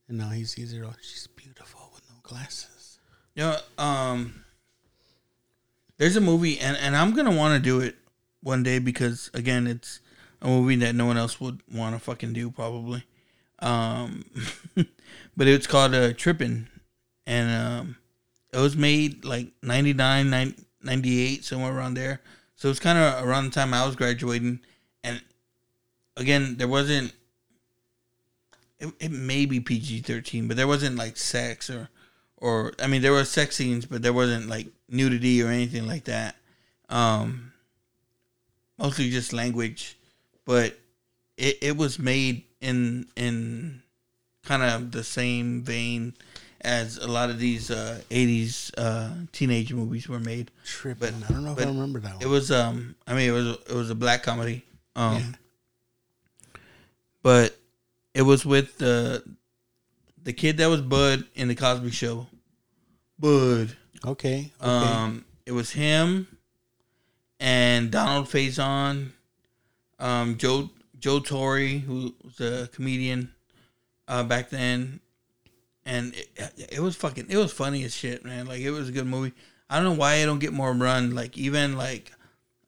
[0.08, 0.84] And now he sees her.
[0.84, 2.98] Oh, she's beautiful with no glasses.
[3.34, 4.44] You know, um,
[5.98, 7.96] there's a movie, and, and I'm gonna want to do it
[8.42, 10.00] one day because again, it's
[10.42, 13.02] a movie that no one else would want to fucking do probably.
[13.58, 14.24] Um,
[15.36, 16.68] but it's called uh, Trippin',
[17.26, 17.96] and um,
[18.52, 22.20] it was made like 99, 98, somewhere around there.
[22.54, 24.60] So it's kind of around the time I was graduating,
[25.02, 25.20] and
[26.16, 27.12] again, there wasn't.
[28.78, 31.88] It, it may be PG thirteen, but there wasn't like sex or
[32.36, 36.04] or I mean there were sex scenes, but there wasn't like nudity or anything like
[36.04, 36.36] that.
[36.88, 37.52] Um,
[38.78, 39.98] mostly just language,
[40.44, 40.78] but
[41.36, 43.82] it, it was made in in
[44.44, 46.14] kind of the same vein
[46.60, 50.50] as a lot of these uh, '80s uh, teenage movies were made.
[50.64, 51.14] Tripping.
[51.28, 52.22] I don't know if I remember that one.
[52.22, 54.64] It was um, I mean it was it was a black comedy.
[54.94, 55.36] Um,
[57.26, 57.58] but
[58.14, 59.20] it was with the
[60.22, 62.28] the kid that was Bud in the Cosby Show.
[63.18, 63.76] Bud.
[64.06, 64.52] Okay.
[64.62, 64.70] Okay.
[64.70, 66.28] Um, it was him
[67.40, 69.08] and Donald Faison,
[69.98, 70.70] um, Joe
[71.00, 73.34] Joe Torre, who was a comedian
[74.06, 75.00] uh, back then,
[75.84, 78.46] and it, it was fucking it was funny as shit, man.
[78.46, 79.32] Like it was a good movie.
[79.68, 81.16] I don't know why I don't get more run.
[81.16, 82.12] Like even like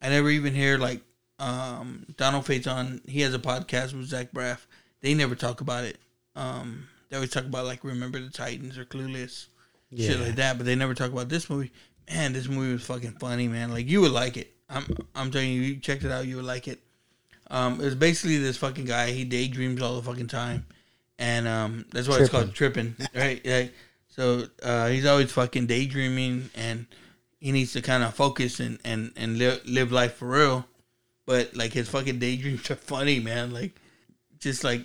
[0.02, 1.02] I never even hear like
[1.38, 3.06] um, Donald Faison.
[3.08, 4.66] He has a podcast with Zach Braff.
[5.00, 5.98] They never talk about it.
[6.34, 9.46] Um, they always talk about like Remember the Titans or Clueless,
[9.96, 10.56] shit like that.
[10.56, 11.72] But they never talk about this movie.
[12.10, 13.70] Man, this movie was fucking funny, man.
[13.70, 14.54] Like you would like it.
[14.68, 16.80] I'm I'm telling you, you checked it out, you would like it.
[17.50, 19.10] Um, it was basically this fucking guy.
[19.12, 20.66] He daydreams all the fucking time,
[21.18, 23.72] and um, that's why it's called tripping, right?
[24.08, 26.86] So uh, he's always fucking daydreaming, and
[27.38, 30.66] he needs to kind of focus and and and live live life for real.
[31.28, 33.52] But like his fucking daydreams are funny, man.
[33.52, 33.78] Like,
[34.38, 34.80] just like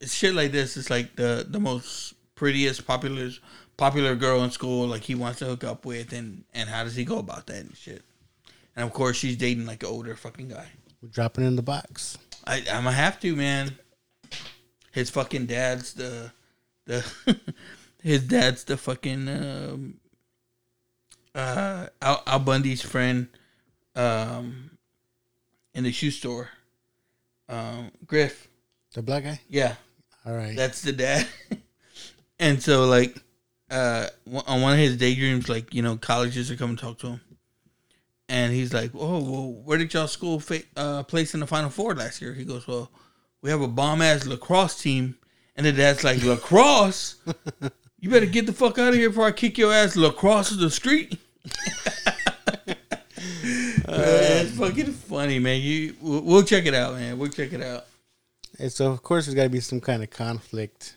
[0.00, 0.76] it's shit like this.
[0.76, 3.30] It's like the the most prettiest, popular
[3.76, 4.86] popular girl in school.
[4.86, 7.62] Like he wants to hook up with, and and how does he go about that
[7.62, 8.04] and shit?
[8.76, 10.68] And of course, she's dating like an older fucking guy.
[11.02, 12.16] We're dropping in the box.
[12.46, 13.76] I I'm gonna have to, man.
[14.92, 16.30] His fucking dad's the
[16.84, 17.04] the
[18.04, 19.94] his dad's the fucking um,
[21.34, 23.26] uh Al, Al Bundy's friend
[23.96, 24.77] um
[25.78, 26.50] in the shoe store.
[27.48, 28.48] Um Griff.
[28.94, 29.40] The black guy?
[29.48, 29.76] Yeah.
[30.26, 30.56] All right.
[30.56, 31.26] That's the dad.
[32.40, 33.16] and so like
[33.70, 34.08] uh
[34.46, 37.20] on one of his daydreams like, you know, colleges are coming to talk to him.
[38.30, 41.70] And he's like, "Oh, well, where did y'all school fa- uh, place in the Final
[41.70, 42.90] Four last year?" He goes, "Well,
[43.40, 45.16] we have a bomb ass lacrosse team,"
[45.56, 47.16] and then that's like lacrosse.
[47.98, 50.68] you better get the fuck out of here before I kick your ass lacrosse the
[50.68, 51.16] street.
[53.88, 55.60] uh, it's fucking funny, man.
[55.60, 57.18] You, we'll, we'll check it out, man.
[57.18, 57.86] We'll check it out.
[58.58, 60.96] And so, of course, there's got to be some kind of conflict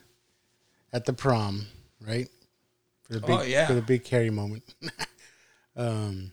[0.92, 1.66] at the prom,
[2.06, 2.28] right?
[3.04, 3.66] For the big, Oh, yeah.
[3.66, 4.62] for the big Carrie moment.
[5.76, 6.32] um,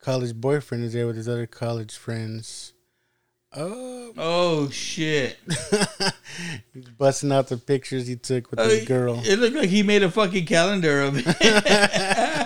[0.00, 2.72] college boyfriend is there with his other college friends.
[3.54, 5.38] Oh, Oh shit!
[6.74, 9.20] he's busting out the pictures he took with Uh, this girl.
[9.24, 11.26] It looked like he made a fucking calendar of it.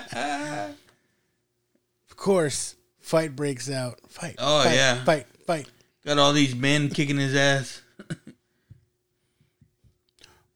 [2.21, 3.99] Course, fight breaks out.
[4.11, 4.35] Fight.
[4.37, 5.03] Oh, fight, yeah.
[5.05, 5.27] Fight.
[5.47, 5.67] Fight.
[6.05, 7.81] Got all these men kicking his ass.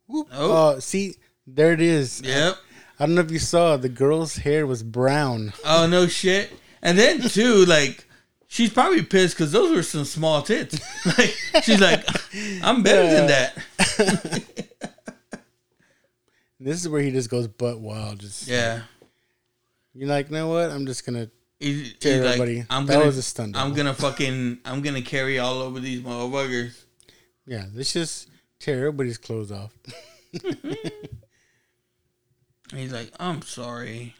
[0.06, 0.28] Whoop.
[0.30, 0.74] Oh.
[0.74, 1.14] Oh, see,
[1.46, 2.20] there it is.
[2.22, 2.56] Yep.
[3.00, 5.54] I don't know if you saw the girl's hair was brown.
[5.64, 6.52] Oh no shit.
[6.82, 8.06] And then too, like
[8.46, 10.78] she's probably pissed because those were some small tits.
[11.16, 11.34] Like
[11.64, 12.04] she's like,
[12.62, 14.44] I'm better than that.
[16.60, 18.20] This is where he just goes butt wild.
[18.20, 18.82] Just Yeah.
[19.94, 20.70] you're like, you know what?
[20.70, 21.30] I'm just gonna
[21.64, 25.00] He's, Tell he's like, I'm that gonna, was a stunt I'm gonna fucking, I'm gonna
[25.02, 26.82] Carrie all over these motherfuckers.
[27.46, 27.64] yeah.
[27.74, 28.28] Let's just
[28.60, 29.72] tear everybody's clothes off.
[32.74, 34.14] He's like, I'm sorry.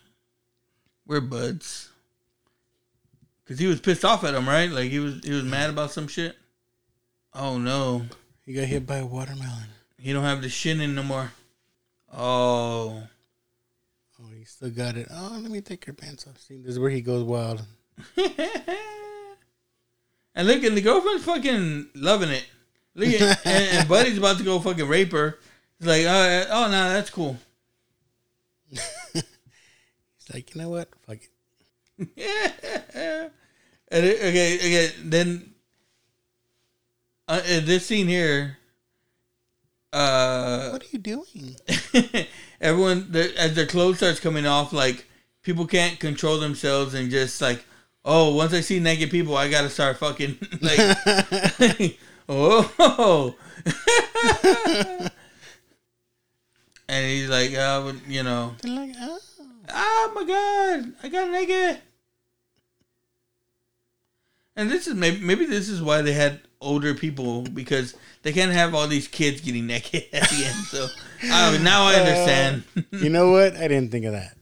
[1.07, 1.91] We're buds.
[3.47, 4.71] Cause he was pissed off at him, right?
[4.71, 6.35] Like he was, he was mad about some shit.
[7.35, 8.07] Oh no,
[8.47, 9.67] He got hit by a watermelon.
[9.99, 11.31] he don't have the shin in no more.
[12.13, 13.03] Oh.
[14.45, 15.09] He still got it.
[15.11, 16.39] Oh, let me take your pants off.
[16.39, 17.63] See, this is where he goes wild.
[20.37, 22.45] And look, and the girlfriend's fucking loving it.
[22.97, 25.39] Look at, and, and Buddy's about to go fucking rape her.
[25.79, 27.39] He's like, oh, oh no, that's cool.
[28.69, 29.23] He's
[30.33, 30.89] like, you know what?
[31.07, 31.19] Fuck
[32.17, 33.31] it.
[33.87, 35.55] And it, okay, okay, then
[37.29, 38.59] uh, this scene here,
[39.93, 41.57] uh, What are you doing?
[42.65, 45.07] Everyone the, as their clothes starts coming off, like
[45.43, 47.65] people can't control themselves and just like,
[48.05, 53.37] oh, once I see naked people, I gotta start fucking like, oh,
[56.89, 59.19] and he's like, uh, you know, They're like, oh.
[59.69, 61.81] oh my god, I got naked.
[64.57, 67.95] And this is maybe maybe this is why they had older people because
[68.25, 70.65] they can't have all these kids getting naked at the end.
[70.65, 70.89] So
[71.63, 72.65] now I understand.
[72.91, 73.55] You know what?
[73.57, 74.35] I didn't think of that.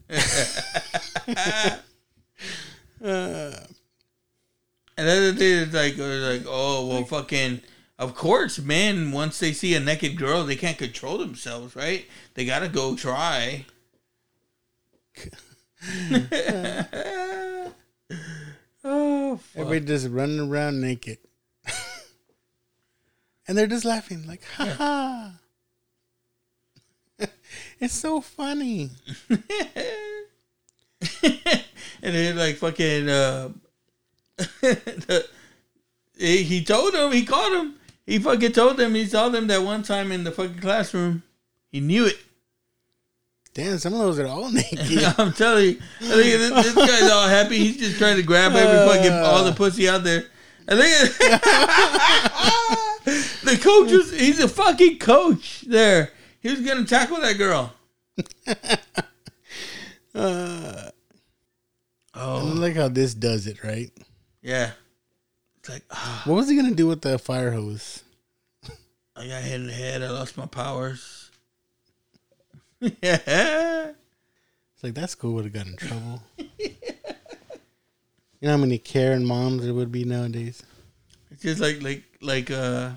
[4.97, 7.61] And then the thing is like, uh, like, oh well, fucking.
[7.99, 12.07] Of course, men once they see a naked girl, they can't control themselves, right?
[12.35, 13.65] They gotta go try.
[18.85, 19.57] oh, fuck.
[19.57, 21.19] Everybody just running around naked.
[23.53, 25.33] And they're just laughing, like, ha ha.
[27.81, 28.89] it's so funny.
[29.29, 29.43] and
[32.01, 33.51] then like fucking uh
[34.39, 35.29] the,
[36.17, 37.75] he he told him he caught him.
[38.07, 41.23] He fucking told them he saw them that one time in the fucking classroom.
[41.71, 42.17] He knew it.
[43.53, 45.05] Damn, some of those are all naked.
[45.19, 45.79] i'm telling you.
[46.01, 47.59] I think this, this guy's all happy.
[47.59, 50.25] He's just trying to grab every fucking all the pussy out there.
[50.67, 50.75] I
[52.71, 52.89] think
[53.45, 56.11] the coach was he's a fucking coach there
[56.41, 57.73] he was gonna tackle that girl
[60.15, 60.91] I
[62.15, 63.91] oh like how this does it, right?
[64.43, 64.73] yeah
[65.59, 68.03] it's like ah, What was he gonna do with the fire hose?
[69.15, 70.03] I got hit in the head.
[70.03, 71.31] I lost my powers.
[72.81, 73.93] yeah.
[74.75, 76.23] It's like that school would have got in trouble.
[76.59, 76.71] you
[78.41, 80.65] know how many Karen moms there would be nowadays?
[81.31, 82.91] It's just like like like uh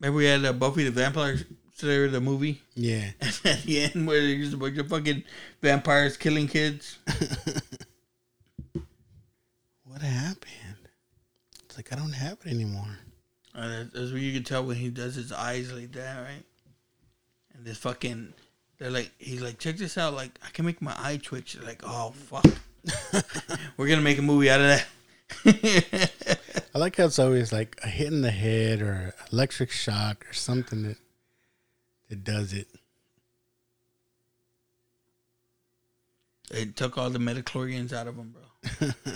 [0.00, 1.38] Remember we had uh, Buffy the Vampire
[1.74, 2.60] Slayer, the movie?
[2.74, 3.10] Yeah.
[3.20, 5.22] At the end where there's a bunch of fucking
[5.62, 6.98] vampires killing kids.
[9.84, 10.76] What happened?
[11.64, 12.98] It's like I don't have it anymore.
[13.54, 16.44] Uh, that- that's what you can tell when he does his eyes like that, right?
[17.54, 18.34] And this fucking,
[18.78, 20.12] they're like, he's like, check this out.
[20.12, 21.54] Like, I can make my eye twitch.
[21.54, 22.44] They're like, oh fuck,
[23.78, 24.86] we're gonna make a movie out of that.
[25.44, 30.32] I like how it's always like a hit in the head or electric shock or
[30.32, 30.98] something that
[32.08, 32.68] that does it.
[36.50, 38.88] It took all the midi-chlorians out of him, bro.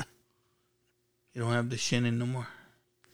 [1.32, 2.48] you don't have the shinning no more.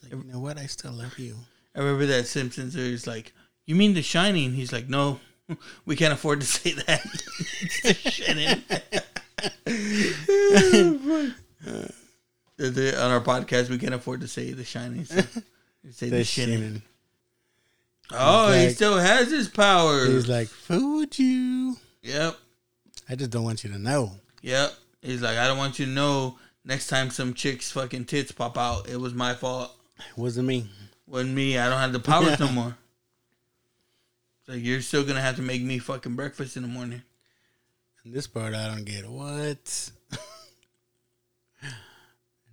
[0.02, 0.58] Like, you know what?
[0.58, 1.36] I still love you.
[1.74, 2.72] I remember that Simpsons.
[2.72, 3.34] There's like,
[3.66, 4.52] you mean The Shining?
[4.52, 5.20] He's like, no,
[5.84, 7.04] we can't afford to say that.
[7.60, 8.62] it's The Shining.
[11.68, 11.86] Oh,
[12.56, 15.06] The- the- on our podcast, we can't afford to say The Shining.
[15.86, 16.54] So say The, The Shining.
[16.58, 16.82] shinning.
[18.12, 20.08] Oh, He's he still has his powers.
[20.08, 21.76] He's like, food you.
[22.02, 22.36] yep,
[23.08, 24.12] I just don't want you to know.
[24.42, 24.72] yep.
[25.02, 26.38] He's like, I don't want you to know.
[26.64, 29.70] Next time some chicks fucking tits pop out, it was my fault.
[29.98, 30.66] It wasn't me.
[31.06, 31.56] Wasn't me.
[31.58, 32.76] I don't have the powers no more.
[34.40, 37.02] It's like you're still gonna have to make me fucking breakfast in the morning.
[38.04, 39.08] And this part I don't get.
[39.08, 39.90] What?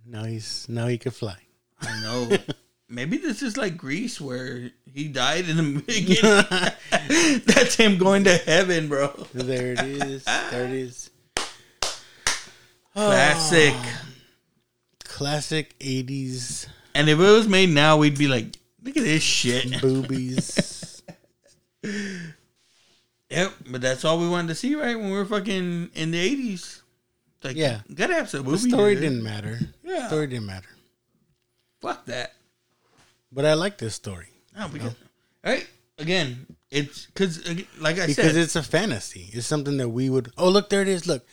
[0.06, 1.36] Now he's now he can fly.
[1.80, 2.36] I know.
[2.88, 7.42] Maybe this is like Grease where he died in the beginning.
[7.46, 9.26] That's him going to heaven, bro.
[9.32, 10.24] There it is.
[10.24, 11.10] There it is.
[12.92, 13.74] Classic.
[15.04, 19.80] Classic '80s And if it was made now, we'd be like, look at this shit.
[19.80, 21.02] boobies.
[23.30, 24.96] Yep, but that's all we wanted to see, right?
[24.96, 26.82] When we were fucking in the eighties.
[27.44, 27.80] Like, Yeah.
[28.10, 29.02] have some the story dude.
[29.02, 29.60] didn't matter.
[29.84, 30.06] Yeah.
[30.08, 30.68] story didn't matter.
[31.80, 32.32] Fuck that.
[33.30, 34.94] But I like this story No, because,
[35.44, 35.66] right?
[35.98, 37.46] Again, it's because,
[37.78, 39.28] like I because said, it's a fantasy.
[39.32, 40.32] It's something that we would.
[40.38, 41.06] Oh, look, there it is.
[41.06, 41.24] Look,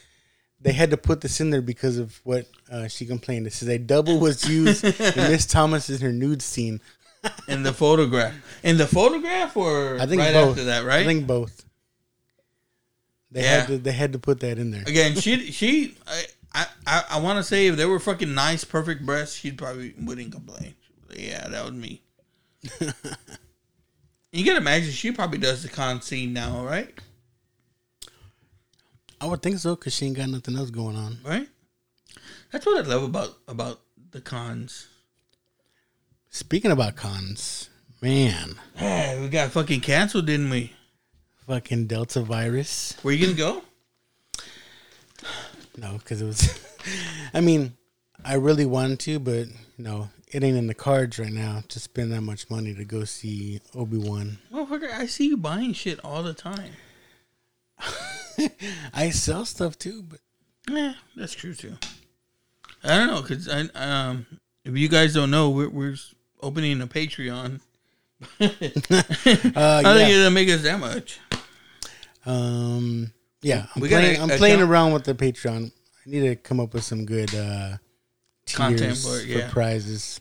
[0.60, 3.48] they had to put this in there because of what uh, she complained.
[3.48, 6.82] It says a double was used in Miss Thomas in her nude scene.
[7.48, 8.34] in the photograph,
[8.64, 10.50] in the photograph, or I think right both.
[10.52, 11.02] after that, right?
[11.02, 11.66] I think both.
[13.32, 13.60] They Yeah.
[13.62, 13.78] had to.
[13.78, 14.84] They had to put that in there.
[14.86, 15.96] Again, she she
[16.54, 19.94] I I, I want to say if they were fucking nice, perfect breasts, she probably
[20.00, 20.76] wouldn't complain.
[21.16, 22.02] Yeah, that was me.
[24.32, 26.94] you can imagine she probably does the con scene now, right?
[29.20, 31.18] I would think so because she ain't got nothing else going on.
[31.24, 31.48] Right.
[32.52, 33.80] That's what I love about about
[34.12, 34.88] the cons.
[36.30, 37.70] Speaking about cons,
[38.02, 40.74] man, Yeah, we got fucking canceled, didn't we?
[41.48, 42.96] Fucking Delta virus.
[43.04, 43.64] Were you gonna go?
[45.78, 46.60] No, because it was.
[47.34, 47.74] I mean,
[48.24, 49.48] I really wanted to, but
[49.78, 53.04] no, it ain't in the cards right now to spend that much money to go
[53.04, 54.38] see Obi Wan.
[54.52, 56.74] Motherfucker, I see you buying shit all the time.
[58.94, 60.20] I sell stuff too, but
[60.70, 61.78] Yeah, that's true too.
[62.84, 64.26] I don't know because I um
[64.64, 65.96] if you guys don't know we're we're
[66.42, 67.60] opening a Patreon.
[68.22, 71.20] uh, I don't think yeah, it'll make us that much.
[72.26, 73.12] Um,
[73.42, 74.18] yeah, I'm We playing.
[74.20, 75.72] a- I'm playing around with the Patreon.
[75.72, 77.78] I need to come up with some good uh,
[78.52, 79.48] Content tiers for yeah.
[79.48, 80.20] for prizes.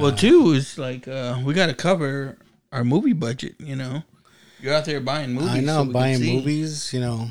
[0.00, 2.38] well, two is like uh we got to cover
[2.72, 3.54] our movie budget.
[3.58, 4.02] You know,
[4.60, 5.50] you're out there buying movies.
[5.50, 6.92] I know so I'm we can buying movies.
[6.92, 7.28] You know,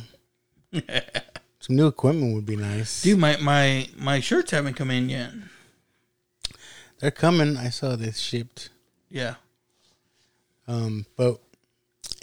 [1.60, 3.02] some new equipment would be nice.
[3.02, 5.32] Dude, my my my shirts haven't come in yet.
[7.00, 7.58] They're coming.
[7.58, 8.70] I saw this shipped.
[9.10, 9.36] Yeah.
[10.68, 11.40] Um, but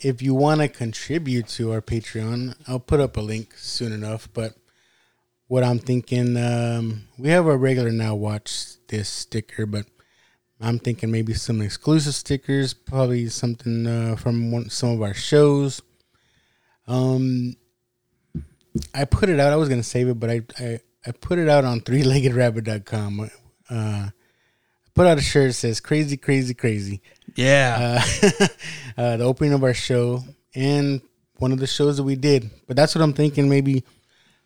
[0.02, 4.28] if you want to contribute to our Patreon, I'll put up a link soon enough.
[4.32, 4.54] But
[5.48, 9.86] what I'm thinking, um, we have a regular now watch this sticker, but
[10.60, 15.82] I'm thinking maybe some exclusive stickers, probably something uh, from one, some of our shows.
[16.86, 17.56] Um,
[18.94, 19.52] I put it out.
[19.52, 23.30] I was gonna save it, but I I, I put it out on threeleggedrabbit.com.
[23.70, 24.08] Uh,
[24.94, 27.02] put out a shirt that says "Crazy, Crazy, Crazy."
[27.36, 28.00] Yeah.
[28.22, 28.46] uh,
[28.96, 30.22] uh, the opening of our show
[30.54, 31.00] and
[31.38, 32.50] one of the shows that we did.
[32.66, 33.48] But that's what I'm thinking.
[33.48, 33.84] Maybe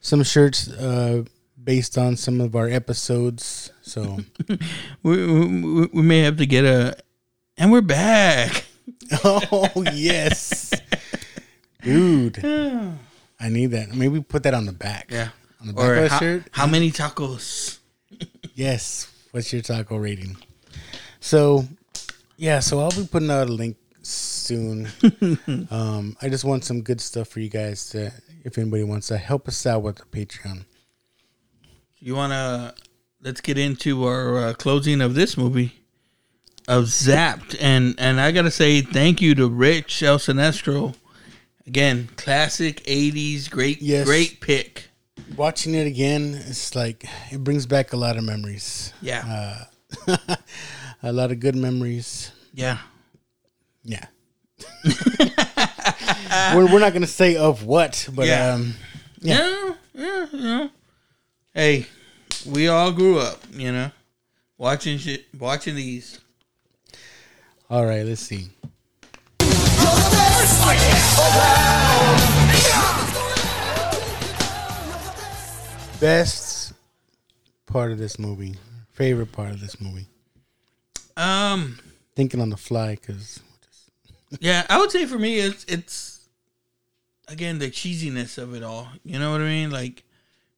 [0.00, 1.24] some shirts uh,
[1.62, 3.70] based on some of our episodes.
[3.82, 4.18] So
[5.02, 6.96] we, we we may have to get a,
[7.56, 8.64] and we're back.
[9.24, 10.72] oh yes,
[11.82, 12.38] dude,
[13.40, 13.94] I need that.
[13.94, 15.08] Maybe put that on the back.
[15.10, 15.28] Yeah.
[15.60, 16.42] on the back Or of the how, shirt.
[16.52, 17.78] how many tacos?
[18.54, 19.12] Yes.
[19.30, 20.36] What's your taco rating?
[21.20, 21.66] So,
[22.38, 22.60] yeah.
[22.60, 24.88] So I'll be putting out a link soon.
[25.70, 28.10] um, I just want some good stuff for you guys to,
[28.44, 30.64] if anybody wants to help us out with the Patreon.
[31.98, 32.74] You wanna
[33.22, 35.72] let's get into our uh, closing of this movie.
[36.68, 40.94] of Zapped, and and I gotta say thank you to Rich El Sinestro.
[41.66, 44.06] Again, classic '80s, great, Yes.
[44.06, 44.88] great pick.
[45.36, 48.92] Watching it again, it's like it brings back a lot of memories.
[49.02, 49.64] Yeah,
[51.02, 52.32] A lot of good memories.
[52.52, 52.78] yeah.
[53.84, 54.04] Yeah.
[56.54, 58.54] we're, we're not gonna say of what, but Yeah.
[58.54, 58.74] um,
[59.20, 60.68] Yeah, yeah, yeah.
[61.54, 61.86] Hey,
[62.44, 63.90] we all grew up, you know,
[64.58, 66.20] watching shit, watching these.
[67.70, 68.04] all right.
[68.04, 68.48] Let's see.
[76.00, 76.74] Best
[77.66, 78.54] part of this movie,
[78.92, 80.06] favorite part of this movie.
[81.18, 81.78] Um,
[82.14, 83.40] Thinking on the fly because
[84.40, 86.28] yeah, I would say for me, it's it's
[87.28, 88.88] again the cheesiness of it all.
[89.04, 89.70] You know what I mean?
[89.70, 90.02] Like,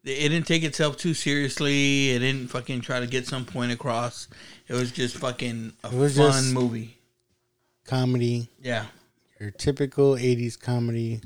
[0.05, 2.11] it didn't take itself too seriously.
[2.11, 4.29] It didn't fucking try to get some point across.
[4.69, 6.97] It was just fucking a fun just- movie.
[7.87, 8.87] comedy, Yeah.
[9.41, 11.21] your typical '80s comedy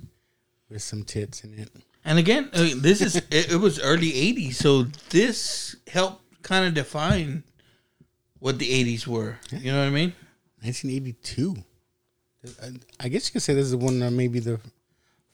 [0.68, 1.70] with some tits in it.
[2.04, 6.74] And again, uh, this is it, it was early '80s, so this helped kind of
[6.74, 7.42] define
[8.44, 9.38] what the '80s were.
[9.50, 10.12] You know what I mean?
[10.60, 11.56] 1982.
[12.62, 14.60] I- I guess you could say this is one of maybe the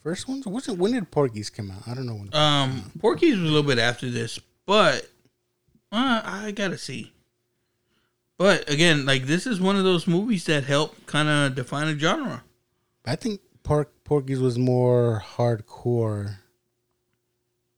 [0.04, 0.46] first ones.
[0.46, 0.78] What's it?
[0.78, 1.82] When did Porky's come out?
[1.88, 2.32] I don't know when.
[2.32, 5.02] Um, Porky's was a little bit after this, but
[5.90, 7.12] uh, I gotta see.
[8.38, 11.98] But again, like this is one of those movies that help kind of define a
[11.98, 12.44] genre.
[13.04, 16.36] I think Pork Porky's was more hardcore.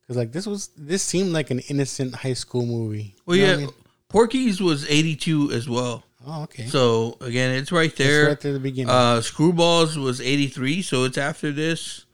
[0.07, 3.15] Cause like this was this seemed like an innocent high school movie.
[3.25, 3.69] Well, You know yeah, I mean?
[4.13, 6.03] Porky's was '82 as well.
[6.25, 6.67] Oh, okay.
[6.67, 8.27] So again, it's right It's there.
[8.27, 8.89] right there at the beginning.
[8.89, 12.05] Uh, Screwballs was '83, so it's after this.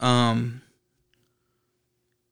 [0.00, 0.62] Um,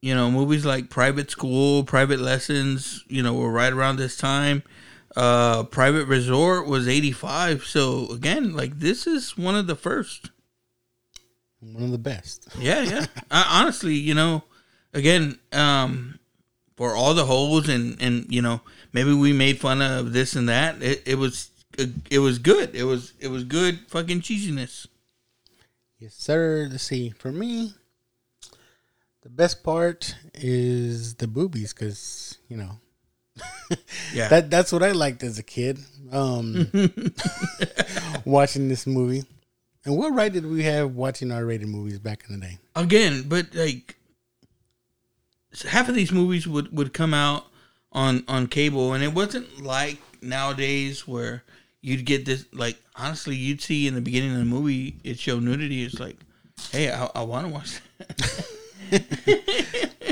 [0.01, 4.63] you know, movies like Private School, Private Lessons, you know, were right around this time.
[5.15, 10.31] Uh, Private Resort was '85, so again, like this is one of the first.
[11.59, 12.47] one of the best.
[12.59, 13.05] Yeah, yeah.
[13.31, 14.43] I, honestly, you know,
[14.93, 16.17] again, um,
[16.81, 18.59] for all the holes and and you know,
[18.91, 20.81] maybe we made fun of this and that.
[20.81, 21.51] It, it was
[22.09, 22.73] it was good.
[22.73, 24.87] It was it was good fucking cheesiness.
[25.99, 26.67] Yes, sir.
[26.71, 27.11] Let's see.
[27.11, 27.75] For me,
[29.21, 32.79] the best part is the boobies, cause you know
[34.11, 34.29] Yeah.
[34.29, 35.77] that that's what I liked as a kid.
[36.11, 36.65] Um,
[38.25, 39.23] watching this movie.
[39.85, 42.57] And what right did we have watching R-rated movies back in the day?
[42.75, 43.97] again, but like
[45.67, 47.45] half of these movies would would come out
[47.91, 51.43] on on cable, and it wasn't like nowadays where
[51.81, 52.45] you'd get this.
[52.53, 55.83] Like honestly, you'd see in the beginning of the movie it showed nudity.
[55.83, 56.17] It's like,
[56.71, 57.81] hey, I, I want to watch.
[57.97, 59.77] That.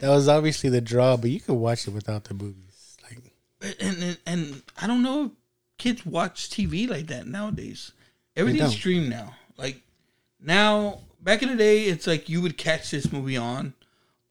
[0.00, 2.96] That was obviously the draw, but you could watch it without the boobies.
[3.02, 3.18] Like,
[3.78, 5.30] and, and and I don't know if
[5.76, 7.92] kids watch TV like that nowadays.
[8.34, 9.34] Everything's streamed now.
[9.58, 9.82] Like
[10.40, 13.74] now, back in the day, it's like you would catch this movie on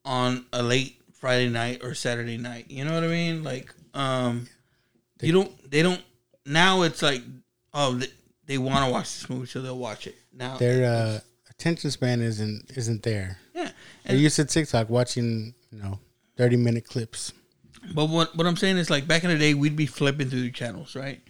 [0.10, 2.66] on a late Friday night or Saturday night.
[2.70, 3.44] You know what I mean?
[3.44, 4.48] Like, um,
[5.22, 5.72] you don't.
[5.72, 6.02] They don't.
[6.46, 7.22] Now it's like,
[7.74, 8.08] oh, they,
[8.48, 10.58] they want to watch this movie, so they'll watch it now.
[10.58, 11.20] their uh,
[11.52, 13.38] attention span isn't isn't there.
[13.54, 13.70] yeah.
[14.06, 16.00] They're used to TikTok watching, you know,
[16.36, 17.32] thirty minute clips.
[17.94, 20.42] But what what I'm saying is like back in the day, we'd be flipping through
[20.42, 21.22] the channels, right?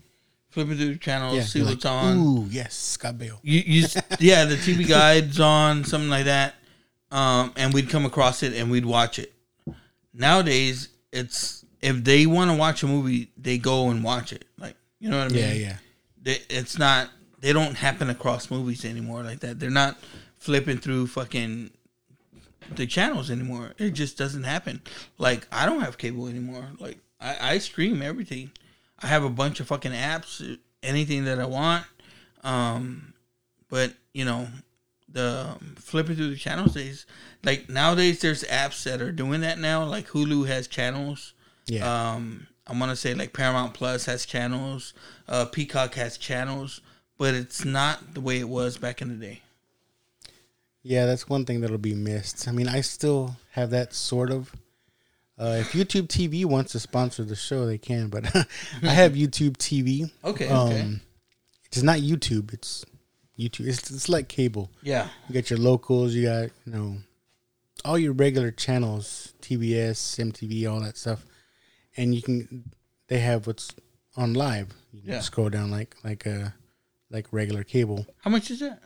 [0.52, 2.18] Flipping through the channels, Yeah, see what's like, on.
[2.18, 3.38] Ooh, yes, Scott Baio.
[3.44, 3.88] You, you
[4.20, 6.56] yeah, the TV guide's on something like that,
[7.12, 9.34] um, and we'd come across it and we'd watch it.
[10.14, 14.46] Nowadays, it's if they want to watch a movie, they go and watch it.
[14.58, 15.44] Like you know what I mean?
[15.44, 15.78] Yeah, yeah.
[16.22, 17.10] They, it's not.
[17.40, 19.60] They don't happen across movies anymore like that.
[19.60, 19.98] They're not
[20.38, 21.72] flipping through fucking
[22.76, 23.74] the channels anymore.
[23.78, 24.82] It just doesn't happen.
[25.18, 26.68] Like I don't have cable anymore.
[26.80, 28.52] Like I, I stream everything.
[29.02, 31.86] I have a bunch of fucking apps, anything that I want.
[32.44, 33.14] Um,
[33.70, 34.48] but you know,
[35.12, 37.06] the um, flipping through the channels days,
[37.44, 39.84] like nowadays, there's apps that are doing that now.
[39.86, 41.34] Like Hulu has channels.
[41.68, 42.12] Yeah.
[42.14, 44.94] Um, I want to say like Paramount Plus has channels.
[45.28, 46.82] Uh, Peacock has channels,
[47.18, 49.42] but it's not the way it was back in the day.
[50.84, 52.48] Yeah, that's one thing that'll be missed.
[52.48, 54.52] I mean, I still have that sort of.
[55.38, 58.08] Uh, if YouTube TV wants to sponsor the show, they can.
[58.10, 58.34] But
[58.84, 60.10] I have YouTube TV.
[60.24, 60.90] Okay, Um, okay.
[61.66, 62.54] It's not YouTube.
[62.54, 62.86] It's
[63.40, 63.68] YouTube.
[63.68, 64.70] It's, it's like cable.
[64.84, 65.08] Yeah.
[65.28, 66.14] You got your locals.
[66.14, 66.98] You got you know
[67.86, 71.26] all your regular channels, TBS, MTV, all that stuff,
[71.98, 72.72] and you can.
[73.08, 73.70] They have what's
[74.18, 74.68] on live.
[74.94, 75.20] You can Yeah.
[75.22, 76.54] scroll down like like a
[77.10, 78.06] like regular cable.
[78.24, 78.82] How much is that?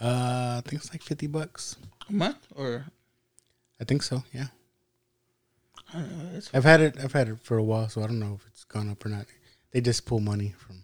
[0.00, 1.76] Uh, I think it's like fifty bucks.
[2.08, 2.86] A month or?
[3.80, 4.22] I think so.
[4.32, 4.46] Yeah.
[5.92, 6.96] I don't know, I've had it.
[7.02, 9.08] I've had it for a while, so I don't know if it's gone up or
[9.08, 9.26] not.
[9.72, 10.82] They just pull money from.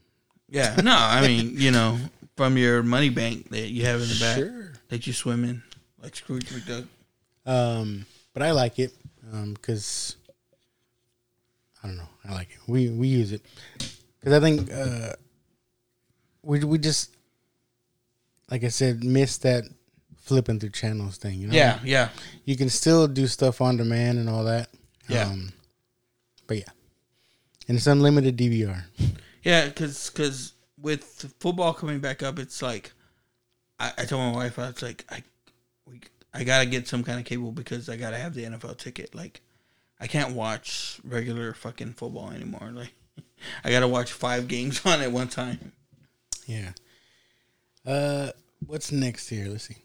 [0.49, 1.99] Yeah, no, I mean, you know,
[2.37, 4.73] from your money bank that you have in the back Sure.
[4.89, 5.63] that you swim in,
[6.03, 6.87] like Scrooge McDuck.
[7.47, 8.93] Um, but I like it
[9.53, 10.17] because
[11.83, 12.09] I don't know.
[12.29, 12.59] I like it.
[12.67, 13.43] We we use it
[14.19, 15.13] because I think uh,
[16.43, 17.15] we we just
[18.51, 19.65] like I said miss that
[20.23, 21.39] flipping through channels thing.
[21.39, 21.55] You know?
[21.55, 22.09] Yeah, yeah.
[22.45, 24.69] You can still do stuff on demand and all that.
[25.09, 25.25] Yeah.
[25.29, 25.53] Um,
[26.47, 26.71] but yeah,
[27.69, 28.85] and it's unlimited DVR.
[29.43, 30.54] Yeah, because because
[30.85, 32.93] with football coming back up, it's like
[33.81, 35.23] I, I told my wife I was like I
[35.87, 36.03] we
[36.33, 39.15] I gotta get some kind of cable because I gotta have the NFL ticket.
[39.15, 39.41] Like
[39.99, 42.71] I can't watch regular fucking football anymore.
[42.73, 42.93] Like
[43.65, 45.73] I gotta watch five games on at one time.
[46.47, 46.73] Yeah.
[47.87, 48.31] Uh,
[48.67, 49.49] what's next here?
[49.49, 49.79] Let's see.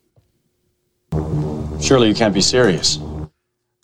[1.81, 2.99] Surely you can't be serious.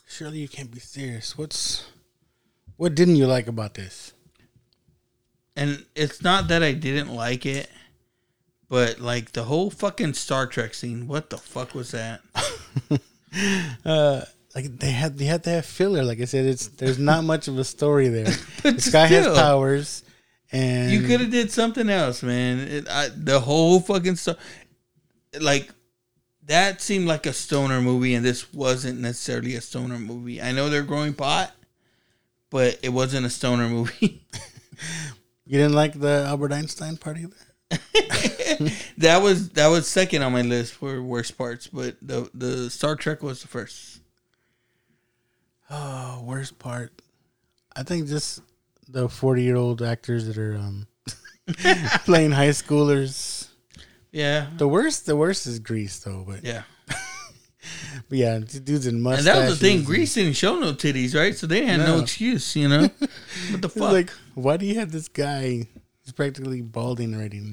[0.06, 1.38] Surely you can't be serious.
[1.38, 1.88] What's
[2.76, 4.15] what didn't you like about this?
[5.56, 7.70] And it's not that I didn't like it,
[8.70, 11.08] but like the whole fucking Star Trek scene.
[11.08, 12.22] What the fuck was that?
[13.86, 14.22] uh
[14.54, 17.50] like they had they had to have filler like i said it's there's not much
[17.50, 18.34] of a story there
[18.64, 20.06] But this guy has powers
[20.52, 22.60] and You could have did something else, man.
[22.60, 24.38] It, I, the whole fucking stuff,
[25.42, 25.70] like
[26.46, 30.42] that seemed like a stoner movie, and this wasn't necessarily a stoner movie.
[30.42, 31.52] I know they're growing pot,
[32.50, 34.24] but it wasn't a stoner movie.
[35.46, 37.36] you didn't like the albert einstein part either
[38.98, 42.96] that was that was second on my list for worst parts, but the the Star
[42.96, 44.00] Trek was the first.
[45.70, 46.92] oh worst part
[47.76, 48.42] i think just
[48.88, 50.88] the 40 year old actors that are um
[52.06, 53.50] playing high schoolers
[54.12, 56.64] Yeah, the worst the worst is grease though but yeah.
[58.10, 59.84] but yeah dudes in And mustaches that was the thing.
[59.84, 61.36] Grease didn't show no titties, right?
[61.36, 62.02] So they had no, No.
[62.04, 62.82] excuse, you know.
[63.52, 63.92] what the fuck?
[63.92, 65.68] like why do you have this guy
[66.04, 67.40] he's practically balding already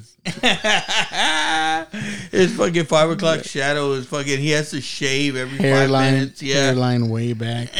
[2.30, 4.38] His fucking five o'clock shadow is fucking.
[4.38, 6.42] He has to shave every five hairline minutes.
[6.42, 7.70] Yeah, hairline way back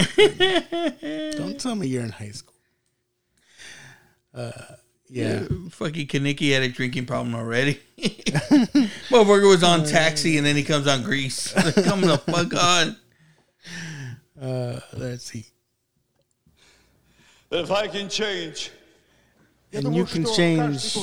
[1.37, 2.55] don't tell me you're in high school
[4.35, 4.51] uh
[5.13, 7.79] yeah Fucking Kenickie had a drinking problem already.
[7.99, 11.53] Motherfucker was on taxi and then he comes on grease.
[11.85, 12.97] Come the fuck on.
[14.41, 15.45] Uh, let's see.
[17.51, 18.71] If I can change,
[19.73, 20.97] And you can change.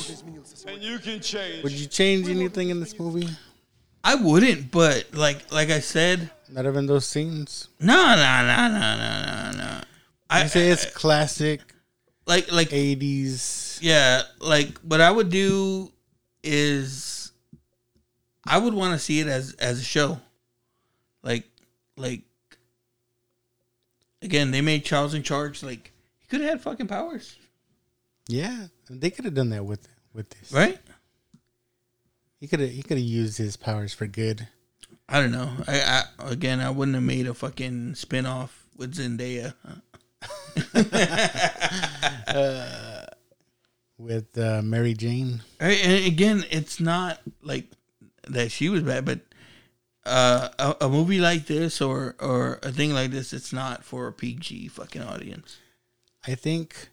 [0.66, 1.62] and you can change.
[1.62, 3.28] Would you change anything in this movie?
[4.02, 7.68] I wouldn't, but like like I said, Not even those scenes.
[7.78, 9.80] no, no, no, no, no, no, no.
[10.28, 11.60] I I say it's classic
[12.26, 13.78] like like '80s.
[13.82, 15.90] yeah, like what I would do
[16.42, 17.32] is
[18.46, 20.20] I would want to see it as as a show.
[21.22, 21.44] Like
[21.96, 22.22] like
[24.22, 25.62] again, they made Charles in charge.
[25.62, 27.36] Like he could have had fucking powers,
[28.28, 30.52] Yeah, they could have done that with with this.
[30.52, 30.78] right?
[32.38, 34.48] He could have he could have used his powers for good.
[35.08, 35.50] I don't know.
[35.66, 39.54] I, I again, I wouldn't have made a fucking spin off with Zendaya.
[43.98, 45.42] With uh, Mary Jane.
[45.58, 47.66] And again, it's not like
[48.28, 49.20] that she was bad, but
[50.06, 54.06] uh, a, a movie like this or or a thing like this, it's not for
[54.06, 55.58] a PG fucking audience.
[56.26, 56.88] I think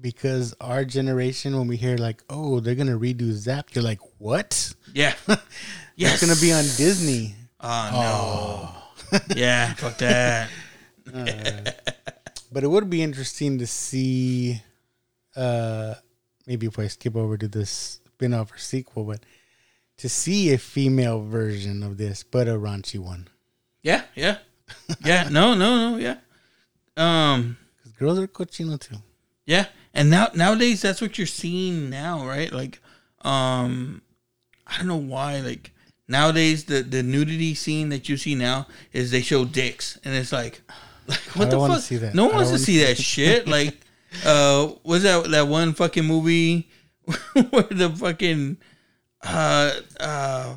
[0.00, 4.74] because our generation, when we hear like, "Oh, they're gonna redo Zap," you're like, "What?"
[4.92, 5.14] Yeah,
[5.96, 7.34] It's gonna be on Disney.
[7.60, 9.18] Oh no.
[9.34, 10.50] yeah, fuck that.
[12.52, 14.62] But it would be interesting to see,
[15.34, 15.94] uh,
[16.46, 19.20] maybe if I skip over to this spin-off or sequel, but
[19.98, 23.28] to see a female version of this, but a raunchy one.
[23.82, 24.38] Yeah, yeah,
[25.04, 25.28] yeah.
[25.30, 25.96] No, no, no.
[25.98, 26.18] Yeah.
[26.96, 27.58] Um.
[27.76, 28.96] Because girls are cochino too.
[29.44, 32.52] Yeah, and now nowadays that's what you're seeing now, right?
[32.52, 32.80] Like,
[33.22, 34.02] um,
[34.66, 35.40] I don't know why.
[35.40, 35.72] Like
[36.08, 40.32] nowadays, the the nudity scene that you see now is they show dicks, and it's
[40.32, 40.74] like, like
[41.34, 41.80] what the fuck?
[41.80, 42.14] see that.
[42.14, 43.46] No one wants to see that shit.
[43.48, 43.76] Like,
[44.24, 46.68] uh, was that that one fucking movie
[47.50, 48.56] where the fucking
[49.22, 50.54] uh uh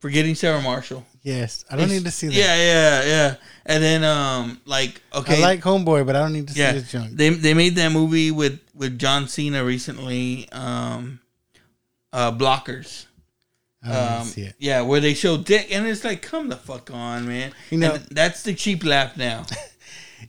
[0.00, 1.04] forgetting Sarah Marshall?
[1.22, 2.34] Yes, I don't need to see that.
[2.34, 3.34] Yeah, yeah, yeah.
[3.64, 6.72] And then um, like okay, I like Homeboy, but I don't need to see yeah,
[6.72, 7.12] his junk.
[7.16, 10.48] they they made that movie with with John Cena recently.
[10.50, 11.20] Um,
[12.12, 13.06] uh, blockers.
[13.84, 14.54] I don't need Um, see it.
[14.58, 17.52] yeah, where they show dick, and it's like, come the fuck on, man.
[17.70, 19.44] You know- And that's the cheap laugh now.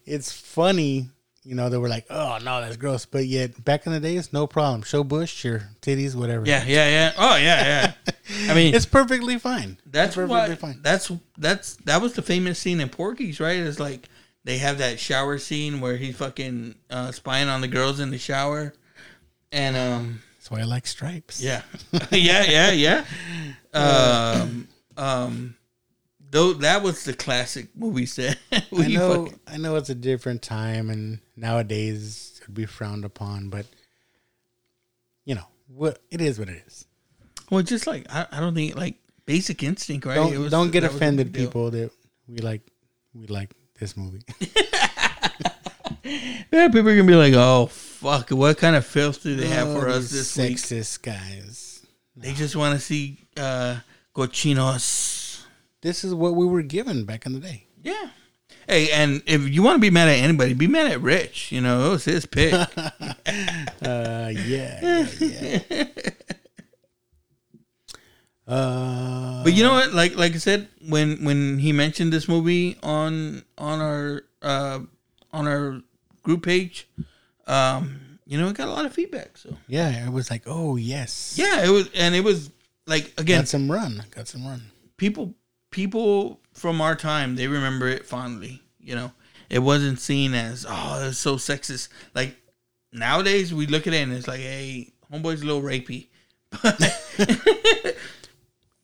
[0.06, 1.10] It's funny,
[1.44, 4.32] you know, they were like, "Oh no, that's gross," but yet back in the days,
[4.34, 4.82] no problem.
[4.84, 6.46] Show bush, your titties, whatever.
[6.46, 7.12] yeah, yeah, yeah.
[7.18, 8.12] Oh yeah, yeah.
[8.52, 9.78] I mean, it's perfectly fine.
[9.86, 10.48] that's it's what.
[10.48, 10.82] perfectly fine.
[10.82, 13.58] That's that's that was the famous scene in Porky's, right?
[13.58, 14.08] It's like
[14.46, 18.18] they have that shower scene where he's fucking uh, spying on the girls in the
[18.18, 18.74] shower.
[19.52, 21.42] and um, That's why I like stripes.
[21.42, 21.62] yeah,
[22.12, 23.06] yeah, yeah, yeah.
[23.74, 24.68] Um,
[24.98, 25.56] um,
[26.34, 29.24] though that was the classic movies that I know.
[29.26, 33.48] fucking- I know it's a different time, and nowadays it'd be frowned upon.
[33.50, 33.66] But
[35.24, 36.00] you know what?
[36.12, 36.86] It is what it is.
[37.50, 38.96] well, just like I, I don't think like
[39.26, 40.16] Basic Instinct, right?
[40.16, 41.72] Don't was- don't get offended, people.
[41.72, 41.92] That
[42.28, 42.62] we like
[43.14, 44.22] we like this movie.
[46.52, 49.68] Yeah, people are gonna be like, "Oh fuck, what kind of filth do they have
[49.74, 51.86] for Oh, us these this week?" sexist guys.
[52.16, 53.78] They just want to see uh,
[54.16, 55.23] cochinos.
[55.84, 57.66] This is what we were given back in the day.
[57.84, 58.08] Yeah.
[58.70, 61.52] Hey, and if you want to be mad at anybody, be mad at Rich.
[61.52, 62.54] You know, it was his pick.
[63.84, 64.80] Uh, yeah,
[65.20, 65.84] yeah, yeah.
[68.48, 69.94] uh, but you know what?
[69.94, 74.80] Like, like I said, when when he mentioned this movie on on our uh,
[75.34, 75.82] on our
[76.22, 76.88] group page,
[77.46, 79.38] um, you know, it got a lot of feedback.
[79.38, 82.50] So yeah, it was like, oh yes, yeah, it was, and it was
[82.88, 84.62] like again, got some run, got some run.
[84.96, 85.34] people
[85.74, 89.12] people from our time they remember it fondly you know
[89.50, 92.36] it wasn't seen as oh it's so sexist like
[92.94, 96.08] nowadays we look at it and it's like hey homeboy's a little rapey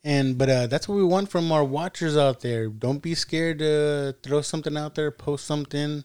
[0.02, 2.68] And but uh, that's what we want from our watchers out there.
[2.68, 6.04] Don't be scared to throw something out there, post something.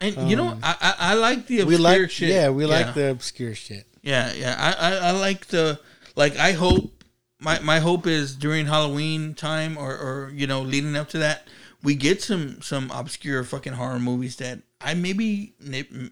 [0.00, 2.64] and you know I, I i like the Um, We obscure like, shit yeah, we
[2.66, 3.84] like the obscure shit.
[4.00, 5.78] yeah yeah I, I i like the
[6.16, 6.99] like i hope
[7.40, 11.48] my my hope is during halloween time or or you know leading up to that
[11.82, 15.54] we get some some obscure fucking horror movies that i maybe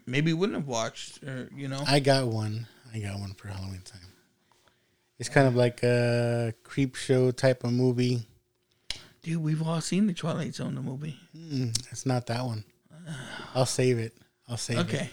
[0.05, 2.67] maybe wouldn't have watched or you know I got one.
[2.93, 4.01] I got one for Halloween time.
[5.19, 8.25] It's kind of like a creep show type of movie.
[9.21, 11.17] Dude, we've all seen the Twilight Zone the movie.
[11.37, 12.63] Mm, it's not that one.
[13.53, 14.15] I'll save it.
[14.47, 14.81] I'll save it.
[14.81, 15.09] Okay.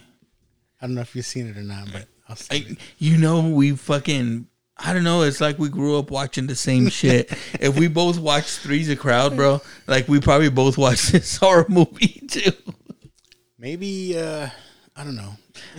[0.81, 2.79] I don't know if you've seen it or not, but I'll save I, it.
[2.99, 4.47] you know, we fucking
[4.79, 7.31] I don't know, it's like we grew up watching the same shit.
[7.61, 11.67] if we both watched Three's a Crowd, bro, like we probably both watched this horror
[11.69, 12.53] movie too.
[13.59, 14.49] Maybe uh
[14.95, 15.33] I don't know.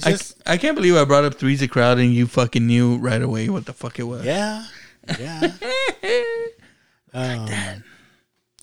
[0.03, 2.97] I, just I can't believe I brought up Three's a Crowd and you fucking knew
[2.97, 4.25] right away what the fuck it was.
[4.25, 4.65] yeah,
[5.19, 5.41] yeah.
[7.13, 7.47] um,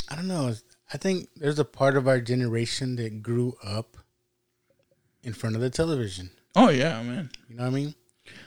[0.08, 0.54] I don't know.
[0.92, 3.96] I think there's a part of our generation that grew up
[5.24, 6.30] in front of the television.
[6.54, 7.30] Oh yeah, man.
[7.48, 7.94] You know what I mean?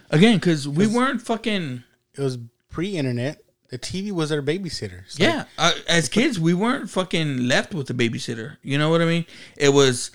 [0.09, 1.83] Again, because we weren't fucking
[2.15, 2.37] It was
[2.69, 3.43] pre-internet.
[3.69, 5.03] The TV was our babysitter.
[5.03, 8.57] It's like, Yeah, uh, as kids, we weren't fucking left with the babysitter.
[8.61, 9.25] You know what I mean?
[9.57, 10.11] It was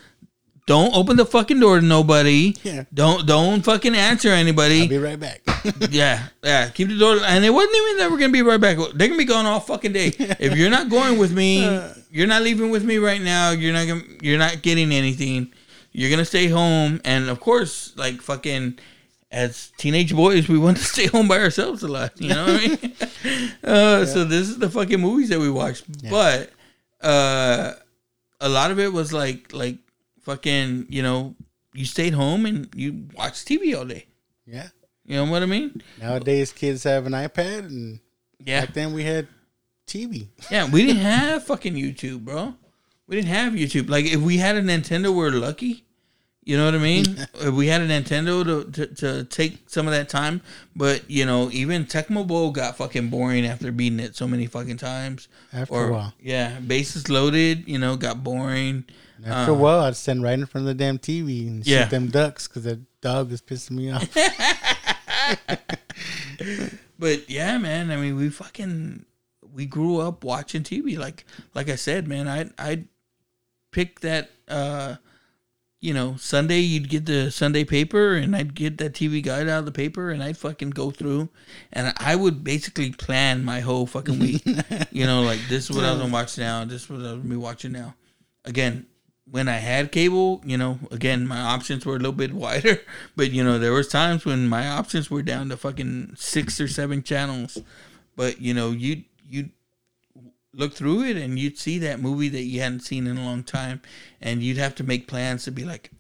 [0.66, 2.55] don't open the fucking door to nobody.
[2.62, 2.85] Yeah.
[2.94, 4.82] Don't don't fucking answer anybody.
[4.82, 5.43] I'll be right back.
[5.90, 6.69] yeah, yeah.
[6.70, 8.78] Keep the door, and it wasn't even that we're gonna be right back.
[8.94, 10.12] They're gonna be gone all fucking day.
[10.39, 11.64] If you're not going with me,
[12.10, 13.51] you're not leaving with me right now.
[13.51, 15.52] You're not gonna, you're not getting anything.
[15.90, 18.78] You're gonna stay home, and of course, like fucking.
[19.32, 22.20] As teenage boys, we want to stay home by ourselves a lot.
[22.20, 22.92] You know what I mean?
[23.64, 25.84] uh, So this is the fucking movies that we watched.
[26.10, 26.50] But
[27.00, 27.72] uh,
[28.40, 29.78] a lot of it was like like
[30.22, 30.86] fucking.
[30.90, 31.34] You know,
[31.72, 34.06] you stayed home and you watched TV all day.
[34.46, 34.68] yeah.
[35.04, 35.82] You know what I mean?
[36.00, 37.98] Nowadays, kids have an iPad, and
[38.46, 38.60] Yeah.
[38.66, 39.26] back then we had
[39.86, 40.28] TV.
[40.50, 42.54] Yeah, we didn't have fucking YouTube, bro.
[43.09, 43.88] We didn't have YouTube.
[43.90, 45.84] Like if we had a Nintendo, we're lucky.
[46.44, 47.05] You know what I mean?
[47.52, 50.40] we had a Nintendo to, to, to take some of that time,
[50.74, 54.78] but you know, even Tecmo Bowl got fucking boring after beating it so many fucking
[54.78, 55.28] times.
[55.52, 56.14] After or, a while.
[56.20, 57.69] yeah, bases loaded.
[57.69, 58.85] You know, got boring.
[59.19, 61.64] And after a while, I'd stand right in front of the damn TV and Uh.
[61.64, 61.82] Yeah.
[61.82, 64.09] shoot them ducks because that dog was pissing me off.
[66.98, 67.90] But yeah, man.
[67.90, 69.05] I mean, we fucking
[69.52, 70.97] we grew up watching TV.
[70.98, 71.24] Like
[71.55, 72.86] like I said, man, I I'd
[73.73, 74.31] pick that.
[74.48, 74.97] uh
[75.82, 79.59] you know, Sunday you'd get the Sunday paper and I'd get that TV guide out
[79.59, 81.28] of the paper and I'd fucking go through
[81.72, 84.42] and I would basically plan my whole fucking week.
[84.92, 87.02] you know, like this is what I was gonna watch now, this is what I
[87.02, 87.96] was gonna be watching now.
[88.44, 88.86] Again,
[89.28, 92.80] when I had cable, you know, again my options were a little bit wider.
[93.16, 96.68] But you know, there was times when my options were down to fucking six or
[96.68, 97.59] seven channels.
[98.14, 99.50] But you know, you you
[100.55, 103.43] look through it and you'd see that movie that you hadn't seen in a long
[103.43, 103.81] time
[104.20, 105.91] and you'd have to make plans to be like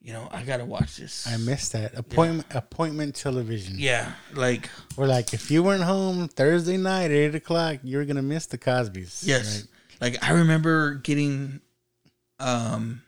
[0.00, 3.76] you know i gotta watch this I missed that appointment appointment television.
[3.78, 8.22] yeah like we're like if you weren't home Thursday night at eight o'clock, you're gonna
[8.22, 9.22] miss the Cosbys.
[9.26, 9.68] yes right?
[10.12, 11.62] like i remember getting
[12.40, 13.00] um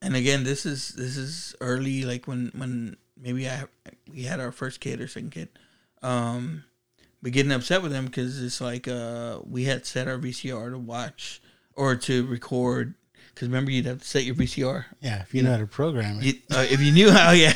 [0.00, 3.64] and again this is this is early like when when maybe i
[4.12, 5.48] we had our first kid or second kid
[6.02, 6.62] um
[7.24, 10.78] but getting upset with them because it's like uh we had set our vcr to
[10.78, 11.42] watch
[11.74, 12.94] or to record
[13.34, 14.84] because remember you'd have to set your VCR.
[15.00, 16.24] Yeah, if you know how to program it.
[16.24, 17.52] You, uh, if you knew how, yeah,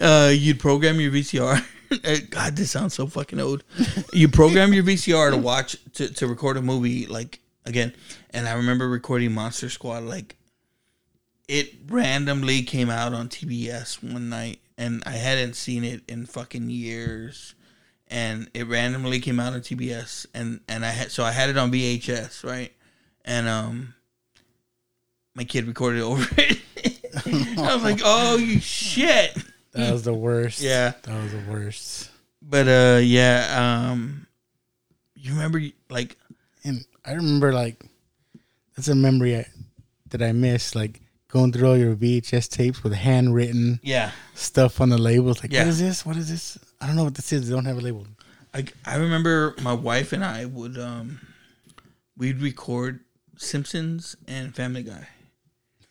[0.00, 1.64] uh, you'd program your VCR.
[1.90, 3.64] Uh, God, this sounds so fucking old.
[4.12, 7.94] You program your VCR to watch to, to record a movie like again,
[8.28, 10.36] and I remember recording Monster Squad like
[11.48, 16.68] it randomly came out on TBS one night, and I hadn't seen it in fucking
[16.68, 17.54] years,
[18.10, 21.56] and it randomly came out on TBS, and and I had so I had it
[21.56, 22.72] on VHS, right,
[23.24, 23.94] and um,
[25.34, 26.58] my kid recorded over it.
[27.58, 29.36] I was like, oh you shit.
[29.72, 30.60] That was the worst.
[30.60, 30.92] Yeah.
[31.02, 32.10] That was the worst.
[32.42, 34.26] But uh yeah, um
[35.14, 35.60] you remember
[35.90, 36.16] like
[36.64, 37.84] And I remember like
[38.74, 39.46] that's a memory I,
[40.10, 44.88] that I miss, like going through all your VHS tapes with handwritten yeah, stuff on
[44.88, 45.42] the labels.
[45.42, 45.60] Like, Yeah.
[45.60, 46.06] what is this?
[46.06, 46.58] What is this?
[46.80, 47.48] I don't know what this is.
[47.48, 48.06] They don't have a label.
[48.54, 51.20] I I remember my wife and I would um
[52.16, 53.00] we'd record
[53.36, 55.08] Simpsons and Family Guy.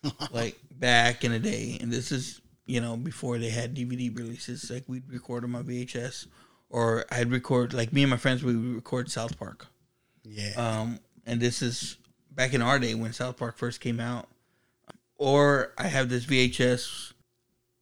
[0.31, 4.69] like back in the day and this is you know before they had DVD releases
[4.69, 6.27] like we'd record them on VHS
[6.69, 9.67] or I'd record like me and my friends we would record South Park.
[10.23, 10.53] Yeah.
[10.57, 11.97] Um, and this is
[12.31, 14.27] back in our day when South Park first came out.
[15.17, 17.13] Or I have this VHS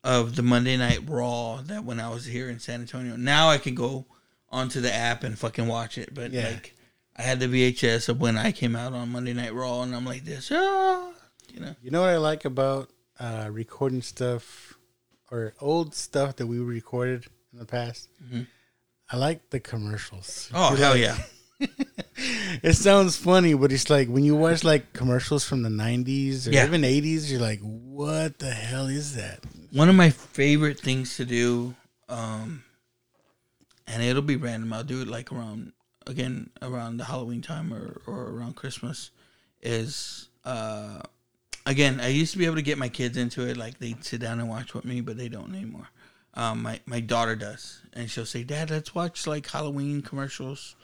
[0.06, 3.15] of the Monday Night Raw that when I was here in San Antonio.
[3.18, 4.06] Now I can go
[4.49, 6.14] onto the app and fucking watch it.
[6.14, 6.48] But Yeah.
[6.49, 6.76] like,
[7.18, 10.06] I had the VHS of when I came out on Monday Night Raw, and I'm
[10.06, 11.11] like this, ah,
[11.52, 11.76] you know.
[11.82, 14.73] You know what I like about uh, recording stuff
[15.32, 18.10] or old stuff that we recorded in the past?
[19.11, 20.49] I like the commercials.
[20.52, 20.56] Mm-hmm.
[20.57, 21.18] Oh hell like- yeah!
[22.64, 26.52] It sounds funny, but it's like when you watch like commercials from the 90s or
[26.52, 26.65] Yeah.
[26.65, 29.41] even 80s, you're like, what the hell is that?
[29.72, 31.76] One of my favorite things to do,
[32.07, 32.64] um,
[33.86, 34.72] and it'll be random.
[34.73, 35.73] I'll do it like around
[36.07, 39.11] again around the Halloween time or, or around Christmas.
[39.61, 41.02] Is uh,
[41.65, 43.57] again, I used to be able to get my kids into it.
[43.57, 45.90] Like they'd sit down and watch with me, but they don't anymore.
[46.34, 50.76] Um, my my daughter does, and she'll say, "Dad, let's watch like Halloween commercials."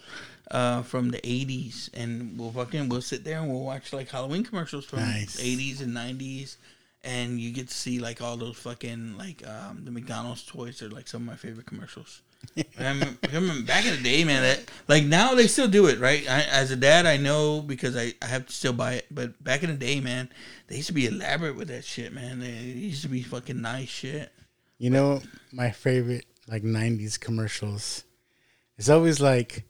[0.52, 4.44] Uh, from the 80s and we'll fucking we'll sit there and we'll watch like Halloween
[4.44, 5.40] commercials from Nice.
[5.41, 6.57] 80s and 90s
[7.03, 10.90] and you get to see like all those fucking like um, the McDonald's toys are
[10.90, 12.22] like some of my favorite commercials.
[12.57, 14.41] I remember back in the day, man.
[14.41, 16.28] That like now they still do it, right?
[16.30, 19.06] I, as a dad, I know because I, I have to still buy it.
[19.11, 20.30] But back in the day, man,
[20.68, 22.40] they used to be elaborate with that shit, man.
[22.40, 24.32] They used to be fucking nice shit.
[24.80, 25.22] You know,
[25.52, 28.03] my favorite like 90s commercials.
[28.78, 29.64] It's always like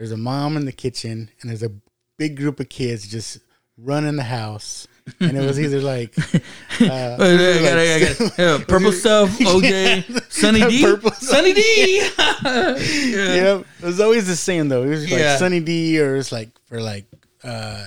[0.00, 1.70] there's a mom in the kitchen and there's a
[2.16, 3.38] big group of kids just
[3.76, 4.88] running the house.
[5.20, 8.38] And it was either like, uh, it, I got.
[8.38, 11.98] Yeah, purple stuff, OJ, Sunny D, Purple Sunny D.
[12.18, 14.84] yeah, it was always the same though.
[14.84, 15.38] It was like.
[15.38, 17.04] Sunny D or it's like for like
[17.44, 17.84] uh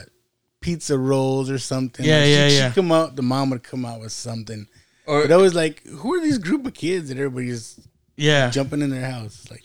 [0.61, 2.05] pizza rolls or something.
[2.05, 2.67] Yeah, Like, yeah, she'd, yeah.
[2.69, 4.67] She'd come out, the mom would come out with something.
[5.07, 7.79] Or But I was like, who are these group of kids that everybody's
[8.17, 9.47] yeah, jumping in their house?
[9.49, 9.63] Like,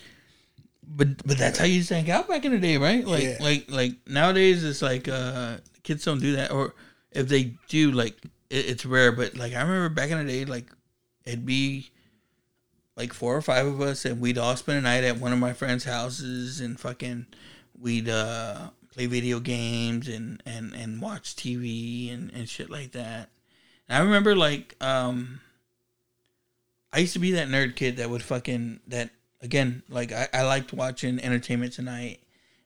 [0.90, 3.06] But but that's how you hang out back in the day, right?
[3.06, 3.36] Like Yeah.
[3.40, 6.74] like like nowadays it's like uh kids don't do that or
[7.12, 8.16] if they do like
[8.50, 10.70] it, it's rare, but like I remember back in the day like
[11.24, 11.90] it'd be
[12.96, 15.38] like four or five of us and we'd all spend a night at one of
[15.38, 17.26] my friends' houses and fucking
[17.78, 23.28] we'd uh play video games and and and watch TV and and shit like that.
[23.88, 25.40] And I remember like um
[26.92, 29.10] I used to be that nerd kid that would fucking that
[29.40, 32.20] again like I, I liked watching Entertainment Tonight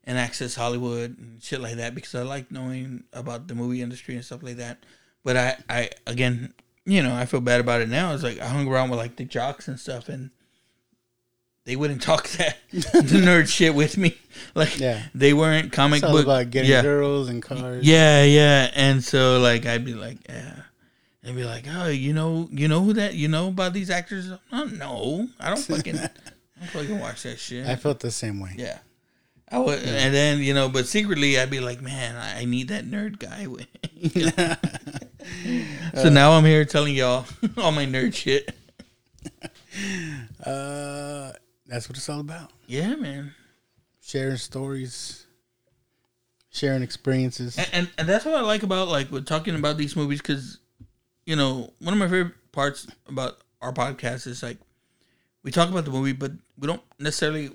[0.05, 4.15] and Access Hollywood and shit like that because I like knowing about the movie industry
[4.15, 4.79] and stuff like that.
[5.25, 6.55] But I I again
[6.85, 8.13] you know I feel bad about it now.
[8.15, 10.31] It's like I hung around with like the jocks and stuff and
[11.65, 14.17] they wouldn't talk that the nerd shit with me.
[14.55, 15.03] Like Yeah.
[15.15, 16.83] they weren't comic it's all book about getting yeah.
[16.83, 17.87] girls and cars.
[17.87, 18.71] Yeah, yeah.
[18.75, 20.57] And so like I'd be like, yeah.
[21.23, 24.29] They'd be like, oh, you know, you know who that you know about these actors?
[24.51, 26.01] Oh, no, I don't fucking,
[26.63, 27.67] I fucking watch that shit.
[27.67, 28.55] I felt the same way.
[28.57, 28.79] yeah,
[29.51, 32.85] I would, and then you know, but secretly I'd be like, man, I, need that
[32.87, 33.47] nerd guy.
[33.49, 33.67] with-"
[36.03, 37.27] so now I'm here telling y'all
[37.57, 38.55] all my nerd shit.
[40.45, 41.33] Uh,
[41.67, 42.53] that's what it's all about.
[42.67, 43.35] Yeah, man.
[44.01, 45.27] Sharing stories,
[46.51, 47.59] sharing experiences.
[47.59, 50.59] and, and and that's what I like about like we're talking about these movies because
[51.27, 54.59] you know one of my favorite parts about our podcast is like
[55.43, 56.33] we talk about the movie but
[56.63, 57.51] we don't necessarily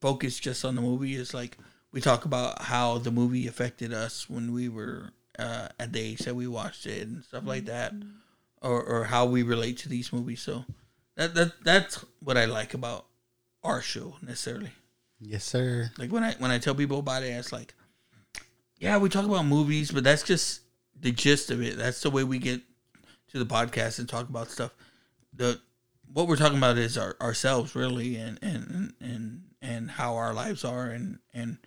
[0.00, 1.58] focus just on the movie it's like
[1.92, 6.20] we talk about how the movie affected us when we were uh, at the age
[6.20, 7.92] that we watched it and stuff like that
[8.62, 10.64] or, or how we relate to these movies so
[11.16, 13.04] that, that that's what I like about
[13.62, 14.70] our show necessarily
[15.20, 15.90] yes, sir.
[15.98, 17.74] like when I when I tell people about it, it's like,
[18.78, 20.60] yeah, we talk about movies, but that's just
[20.98, 21.76] the gist of it.
[21.76, 22.60] That's the way we get
[23.28, 24.74] to the podcast and talk about stuff.
[25.34, 25.60] The
[26.12, 30.64] what we're talking about is our, ourselves really, and and and and how our lives
[30.64, 31.58] are, and and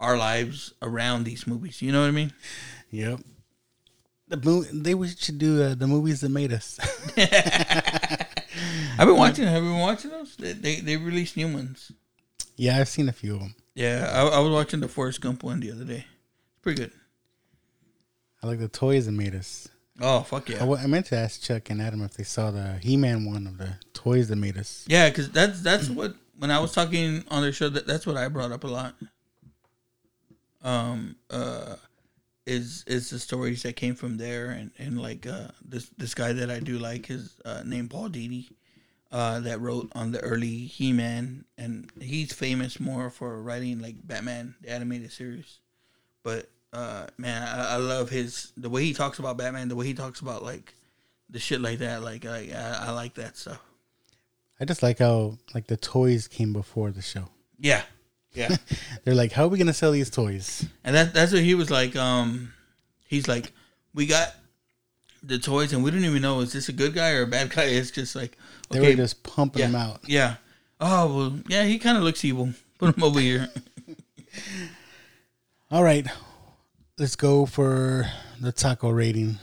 [0.00, 1.80] our lives around these movies.
[1.82, 2.32] You know what I mean?
[2.90, 3.20] Yep.
[4.28, 6.78] The movie, they should do uh, the movies that made us.
[8.98, 9.46] I've been watching.
[9.46, 10.36] Have you been watching those?
[10.36, 11.92] They they, they released new ones.
[12.56, 13.54] yeah, I've seen a few of them.
[13.74, 16.06] Yeah, I, I was watching the Forrest Gump one the other day.
[16.52, 16.92] It's pretty good.
[18.42, 19.68] I like the toys that made us.
[20.00, 22.50] Oh fuck I, yeah, wa- I meant to ask Chuck and Adam if they saw
[22.50, 24.84] the He-Man one of the toys that made us.
[24.88, 27.68] yeah, because that's that's what when I was talking on their show.
[27.68, 28.94] That that's what I brought up a lot.
[30.62, 31.76] Um, uh,
[32.46, 36.32] is is the stories that came from there, and and like uh this this guy
[36.32, 38.48] that I do like his uh, named Paul Dini.
[39.12, 44.56] Uh, that wrote on the early He-Man, and he's famous more for writing like Batman,
[44.60, 45.60] the animated series.
[46.24, 49.86] But uh, man, I, I love his the way he talks about Batman, the way
[49.86, 50.74] he talks about like
[51.30, 52.02] the shit like that.
[52.02, 53.60] Like I, I, I like that stuff.
[54.60, 57.28] I just like how like the toys came before the show.
[57.58, 57.82] Yeah,
[58.32, 58.56] yeah.
[59.04, 60.66] They're like, how are we gonna sell these toys?
[60.82, 61.94] and that that's what he was like.
[61.94, 62.52] Um,
[63.06, 63.52] he's like,
[63.94, 64.34] we got
[65.22, 67.50] the toys, and we don't even know is this a good guy or a bad
[67.50, 67.64] guy.
[67.64, 68.36] It's just like
[68.70, 70.00] They okay, were just pumping yeah, them out.
[70.08, 70.36] Yeah.
[70.80, 71.62] Oh well, yeah.
[71.62, 72.50] He kind of looks evil.
[72.78, 73.48] Put him over here.
[75.70, 76.06] All right,
[76.98, 78.06] let's go for
[78.40, 79.38] the taco rating.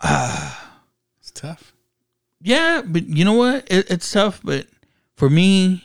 [0.00, 0.78] Ah,
[1.20, 1.72] it's tough.
[2.40, 3.66] Yeah, but you know what?
[3.70, 4.66] It, it's tough, but
[5.16, 5.84] for me,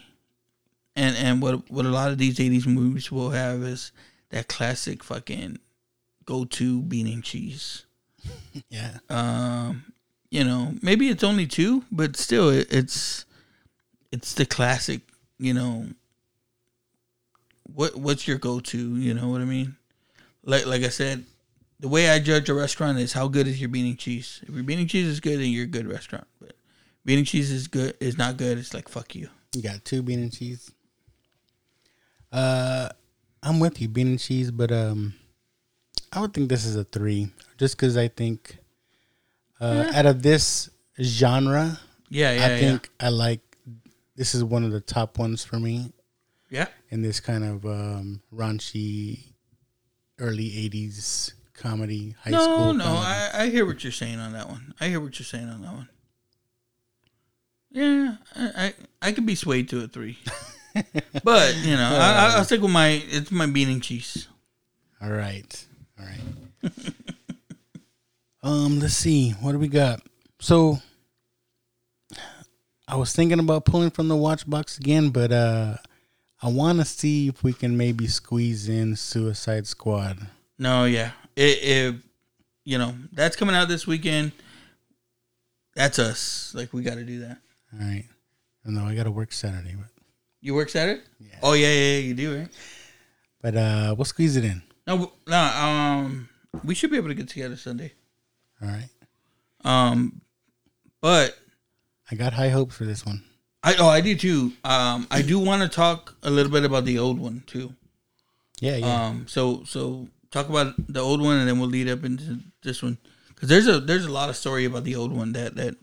[0.95, 3.91] and and what what a lot of these '80s movies will have is
[4.29, 5.59] that classic fucking
[6.25, 7.85] go to bean and cheese.
[8.69, 9.93] Yeah, Um,
[10.29, 13.25] you know, maybe it's only two, but still, it, it's
[14.11, 15.01] it's the classic.
[15.39, 15.87] You know,
[17.63, 18.97] what what's your go to?
[18.97, 19.75] You know what I mean?
[20.43, 21.25] Like like I said,
[21.79, 24.41] the way I judge a restaurant is how good is your bean and cheese.
[24.47, 26.27] If your bean and cheese is good, then you're a good restaurant.
[26.39, 26.53] But
[27.05, 28.57] bean and cheese is good is not good.
[28.57, 29.29] It's like fuck you.
[29.55, 30.71] you got two bean and cheese.
[32.31, 32.89] Uh,
[33.43, 35.13] I'm with you, bean and cheese, but um,
[36.13, 38.57] I would think this is a three, just because I think,
[39.59, 40.69] uh, out of this
[41.01, 43.41] genre, Yeah, yeah, I think I like
[44.15, 45.91] this is one of the top ones for me
[46.49, 46.67] yeah.
[46.89, 49.30] in this kind of um, raunchy
[50.21, 52.73] early '80s comedy, high No, school.
[52.75, 53.05] no, comedy.
[53.05, 54.73] I, I hear what you're saying on that one.
[54.79, 55.89] I hear what you're saying on that one.
[57.71, 60.17] Yeah, I I, I could be swayed to a three,
[61.23, 64.27] but you know, I, I, I'll stick with my it's my bean and cheese.
[65.01, 65.65] All right,
[65.99, 66.71] all right.
[68.43, 70.01] um, let's see, what do we got?
[70.39, 70.79] So,
[72.87, 75.77] I was thinking about pulling from the watch box again, but uh,
[76.41, 80.17] I want to see if we can maybe squeeze in Suicide Squad.
[80.57, 81.95] No, yeah, it, it
[82.63, 84.31] you know that's coming out this weekend.
[85.75, 86.53] That's us.
[86.55, 87.37] Like we got to do that.
[87.73, 88.05] All right.
[88.65, 89.87] No, I got to work Saturday, but
[90.41, 91.01] You work Saturday?
[91.19, 91.39] Yeah.
[91.41, 92.49] Oh yeah, yeah, yeah, you do, right?
[93.41, 94.61] but uh, we'll squeeze it in.
[94.85, 95.37] No, no.
[95.37, 96.29] Um,
[96.63, 97.93] we should be able to get together Sunday.
[98.61, 98.89] All right.
[99.63, 100.21] Um,
[101.01, 101.37] but
[102.11, 103.23] I got high hopes for this one.
[103.63, 104.53] I oh I do too.
[104.63, 107.73] Um, I do want to talk a little bit about the old one too.
[108.59, 109.05] Yeah, yeah.
[109.07, 112.81] Um, so so talk about the old one, and then we'll lead up into this
[112.81, 112.97] one
[113.29, 115.75] because there's a there's a lot of story about the old one that that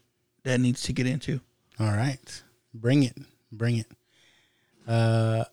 [0.44, 1.40] that needs to get into.
[1.78, 2.42] All right.
[2.74, 3.16] Bring it.
[3.52, 3.86] Bring it.
[4.86, 5.44] Uh,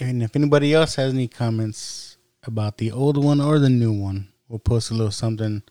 [0.00, 4.28] and if anybody else has any comments about the old one or the new one,
[4.48, 5.62] we'll post a little something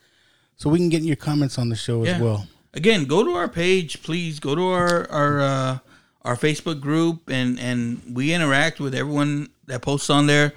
[0.56, 2.12] so we can get your comments on the show Yeah.
[2.16, 2.48] as well.
[2.74, 4.40] Again, go to our page, please.
[4.40, 5.78] Go to our our uh,
[6.24, 10.54] our Facebook group, and and we interact with everyone that posts on there.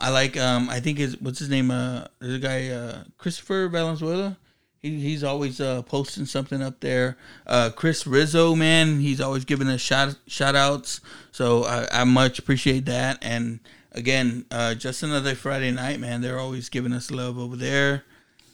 [0.00, 3.68] I like um I think his what's his name uh there's a guy uh Christopher
[3.68, 4.36] Valenzuela.
[4.82, 7.16] He, he's always uh, posting something up there.
[7.46, 11.00] Uh, Chris Rizzo, man, he's always giving us shout shout outs.
[11.32, 13.16] So I, I much appreciate that.
[13.22, 13.60] And
[13.92, 16.20] again, uh, just another Friday night, man.
[16.20, 18.04] They're always giving us love over there,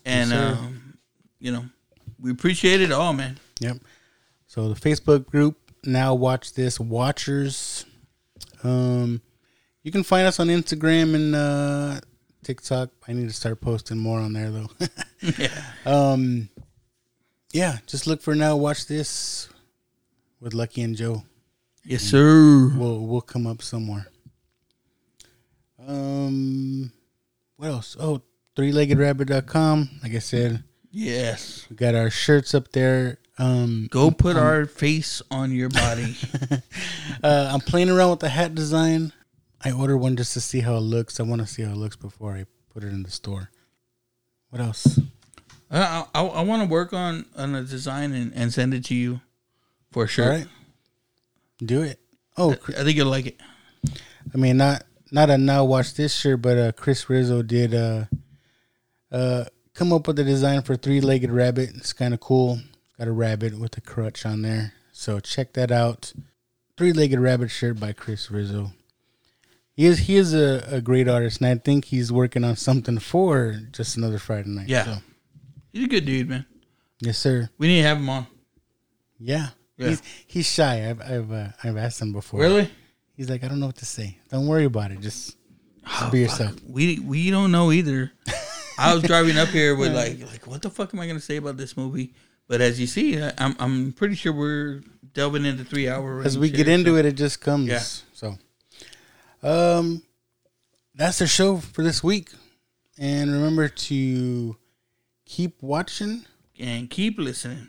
[0.04, 0.98] and Yes, um,
[1.40, 1.64] you know
[2.20, 3.40] we appreciate it all, man.
[3.58, 3.78] Yep.
[4.46, 7.84] So the Facebook group now watch this watchers.
[8.62, 9.22] Um,
[9.82, 12.00] you can find us on Instagram and uh,
[12.42, 12.90] TikTok.
[13.08, 14.70] I need to start posting more on there though.
[15.38, 15.62] yeah.
[15.86, 16.48] Um,
[17.52, 18.56] yeah, just look for now.
[18.56, 19.48] Watch this
[20.40, 21.24] with Lucky and Joe.
[21.84, 22.70] Yes, sir.
[22.76, 24.06] We'll we'll come up somewhere.
[25.86, 26.92] Um,
[27.56, 27.96] what else?
[27.98, 28.22] Oh,
[28.56, 30.00] threeleggedrabbit.com.
[30.02, 31.66] Like I said, Yes.
[31.70, 33.18] we got our shirts up there.
[33.40, 36.14] Um, Go put um, our face on your body.
[37.22, 39.12] Uh, I'm playing around with the hat design.
[39.62, 41.20] I ordered one just to see how it looks.
[41.20, 43.50] I want to see how it looks before I put it in the store.
[44.48, 44.98] What else?
[45.70, 48.94] I I, I want to work on on a design and, and send it to
[48.94, 49.20] you
[49.92, 50.24] for sure.
[50.24, 50.46] All right.
[51.58, 52.00] Do it.
[52.38, 53.40] Oh, Chris- I think you'll like it.
[54.32, 58.04] I mean, not not a now watch this shirt, but uh, Chris Rizzo did uh,
[59.12, 59.44] uh,
[59.74, 61.70] come up with a design for three legged rabbit.
[61.76, 62.60] It's kind of cool.
[63.00, 64.74] Got a rabbit with a crutch on there.
[64.92, 66.12] So check that out.
[66.76, 68.72] Three legged rabbit shirt by Chris Rizzo.
[69.72, 72.98] He is he is a, a great artist, and I think he's working on something
[72.98, 74.68] for just another Friday night.
[74.68, 74.84] Yeah.
[74.84, 74.96] So,
[75.72, 76.44] He's a good dude, man.
[77.00, 77.48] yes, sir.
[77.56, 78.26] We need to have him on.
[79.18, 79.48] Yeah.
[79.78, 79.88] Yeah.
[79.88, 80.90] He's he's shy.
[80.90, 82.40] I've I've uh, I've asked him before.
[82.40, 82.68] Really?
[83.16, 84.18] He's like, I don't know what to say.
[84.28, 85.00] Don't worry about it.
[85.00, 85.38] Just,
[85.88, 86.54] just be yourself.
[86.68, 88.12] We we don't know either.
[88.78, 91.36] I was driving up here with like like what the fuck am I gonna say
[91.36, 92.12] about this movie?
[92.50, 94.82] But as you see, I- I'm I'm pretty sure we're
[95.14, 96.20] delving into three hour.
[96.24, 97.68] As we get into it, it just comes.
[97.68, 97.84] Yeah.
[98.12, 98.38] So,
[99.44, 100.02] um,
[100.96, 102.30] that's the show for this week.
[102.98, 104.56] And remember to
[105.24, 106.24] keep watching.
[106.58, 107.68] and keep listening.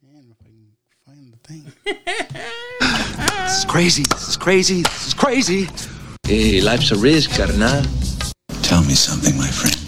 [0.00, 0.68] Man, if I can
[1.04, 1.72] find the thing.
[3.44, 4.04] This is crazy.
[4.04, 4.82] This is crazy.
[4.82, 5.68] This is crazy.
[6.26, 7.82] Hey, life's a risk, carnal.
[8.62, 9.83] Tell me something, my friend.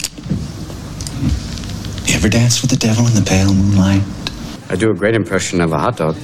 [2.27, 4.03] You ever dance with the devil in the pale moonlight?
[4.69, 6.17] I do a great impression of a hot dog.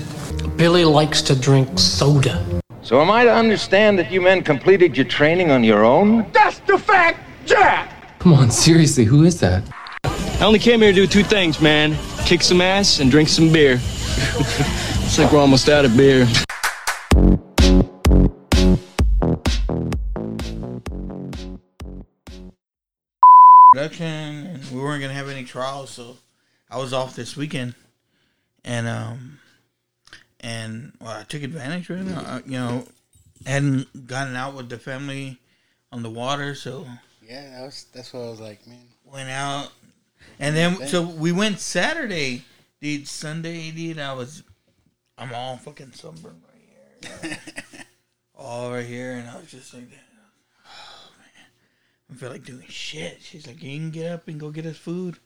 [0.57, 2.45] Billy likes to drink soda.
[2.83, 6.29] So am I to understand that you men completed your training on your own?
[6.33, 8.19] That's the fact, Jack!
[8.19, 9.63] Come on, seriously, who is that?
[10.03, 11.97] I only came here to do two things, man.
[12.25, 13.75] Kick some ass and drink some beer.
[14.37, 16.27] Looks like we're almost out of beer.
[23.73, 26.17] production and we weren't gonna have any trials so
[26.71, 27.75] i was off this weekend.
[28.65, 29.39] And um
[30.41, 32.85] and well i took advantage of it I, you know
[33.47, 35.39] hadn't gotten out with the family
[35.91, 36.87] on the water so
[37.29, 38.79] Yeah, that was, that's what I was like, man.
[39.05, 39.71] went out.
[40.39, 42.45] And then so we went saturday.
[42.81, 44.43] Dude sunday dude i was
[45.19, 47.39] i'm all fucking sunburned right here.
[48.35, 49.99] All right here and i was just like man
[52.13, 54.77] i feel like doing shit she's like you can get up and go get us
[54.77, 55.19] food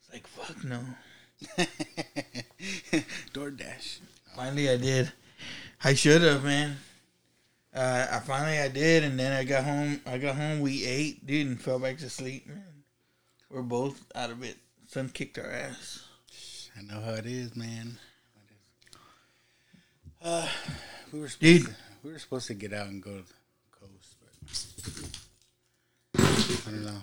[0.00, 0.80] it's like fuck no
[3.34, 3.98] DoorDash.
[4.34, 5.12] finally i did
[5.84, 6.76] i should have man
[7.76, 10.00] uh, I finally I did, and then I got home.
[10.06, 10.60] I got home.
[10.60, 12.46] We ate, dude, and fell back to sleep.
[12.46, 12.64] Man,
[13.50, 14.56] we're both out of it.
[14.86, 16.02] Son kicked our ass.
[16.78, 17.98] I know how it is, man.
[20.22, 20.48] Uh,
[21.12, 21.66] we were supposed Dude.
[21.66, 25.25] To, we were supposed to get out and go to the coast, but
[26.66, 27.02] I don't know.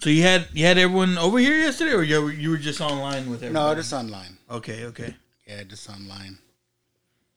[0.00, 2.80] So you had you had everyone over here yesterday, or you were, you were just
[2.80, 3.68] online with everyone?
[3.68, 4.36] No, just online.
[4.50, 5.14] okay, okay.
[5.46, 6.38] Yeah, just online.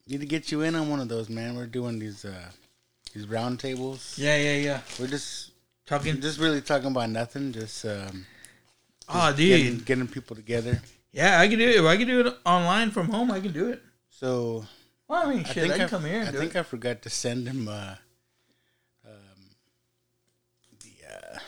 [0.08, 1.56] Need to get you in on one of those, man.
[1.56, 2.52] We're doing these uh
[3.14, 4.16] these round tables.
[4.18, 4.82] Yeah, yeah, yeah.
[5.00, 5.52] We're just
[5.86, 6.20] Talking.
[6.20, 7.54] just really talking about nothing.
[7.54, 8.26] Just um,
[9.10, 9.38] Oh, dude.
[9.48, 10.82] getting, getting people together.
[11.14, 11.78] Yeah, I can do it.
[11.78, 13.82] If I can do it online from home, I can do it.
[14.10, 14.66] So
[15.08, 16.20] Well, I mean, I think I, can I, come here.
[16.20, 16.60] And I do think it.
[16.60, 17.96] I forgot to send him uh,
[19.06, 19.56] um,
[20.80, 21.40] the uh,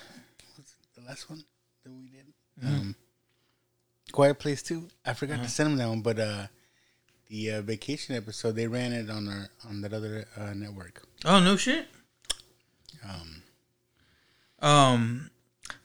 [0.56, 1.44] what's the last one
[1.84, 2.26] that we did.
[2.64, 2.76] Mm-hmm.
[2.76, 2.96] Um,
[4.12, 4.88] Quiet Place Two.
[5.06, 5.44] I forgot Uh-huh.
[5.44, 6.48] to send him that one, but uh,
[7.30, 11.02] the uh, vacation episode they ran it on our on that other uh, network.
[11.26, 11.88] Oh no shit.
[13.04, 13.44] Um,
[14.62, 15.30] Um,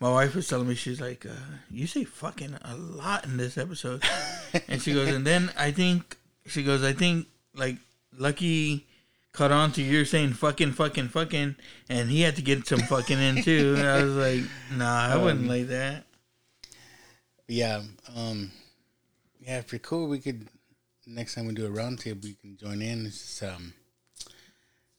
[0.01, 1.31] my wife was telling me she's like, uh,
[1.71, 4.03] "You say fucking a lot in this episode,"
[4.69, 7.77] and she goes, and then I think she goes, I think like
[8.19, 8.87] Lucky
[9.35, 11.57] caught on to you saying fucking, fucking, fucking,
[11.91, 13.75] and he had to get some fucking in too.
[13.77, 14.41] And I was like,
[14.75, 16.05] Nah, I wouldn't like that.
[17.49, 17.83] yeah,
[18.17, 18.51] um,
[19.41, 19.59] yeah.
[19.59, 20.49] If you're cool, we could
[21.07, 23.05] next time we do a roundtable, you can join in.
[23.07, 23.75] It's just um,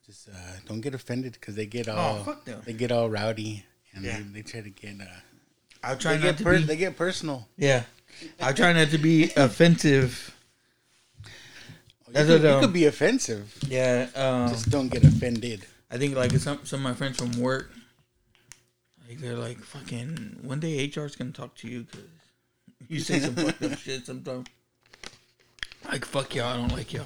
[0.05, 0.33] just uh,
[0.67, 4.17] don't get offended because they get all Oh, they get all rowdy and Yeah.
[4.17, 5.05] they, they try to get uh,
[5.83, 6.63] I'll try they not get to per- be.
[6.65, 7.47] they get personal.
[7.57, 7.83] yeah,
[8.41, 10.34] I'll try not to be offensive.
[12.15, 13.53] That's could, what, you um, could be offensive.
[13.67, 15.65] Yeah, um, Just don't get offended.
[15.91, 17.71] I think like some some of my friends from work,
[19.05, 20.39] like they're like fucking.
[20.41, 22.05] One day HR's gonna talk to you because
[22.87, 24.47] you say some fucked up shit sometimes.
[25.89, 27.05] Like fuck y'all, I don't like y'all.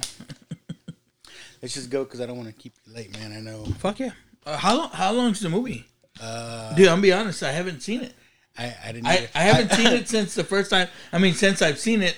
[1.60, 3.32] Let's just go because I don't want to keep you late, man.
[3.32, 3.64] I know.
[3.80, 4.12] Fuck yeah.
[4.46, 4.90] Uh, how long?
[4.90, 5.86] How long's the movie?
[6.22, 7.42] Uh, Dude, I'm gonna be honest.
[7.42, 8.14] I haven't seen it.
[8.56, 9.08] I, I didn't.
[9.08, 9.28] I.
[9.34, 10.86] I haven't seen it since the first time.
[11.12, 12.16] I mean, since I've seen it,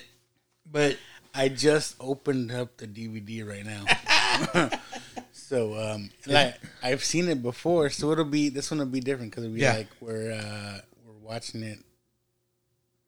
[0.70, 0.98] but
[1.34, 4.70] I just opened up the DVD right now.
[5.32, 9.30] so um, like I've seen it before, so it'll be this one will be different
[9.30, 9.76] because it'll be Yeah.
[9.76, 11.78] like we're uh, we're watching it,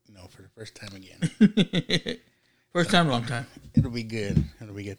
[0.08, 2.18] you know, for the first time again.
[2.72, 3.46] first time, long time.
[3.74, 4.42] it'll be good.
[4.60, 4.98] It'll be good.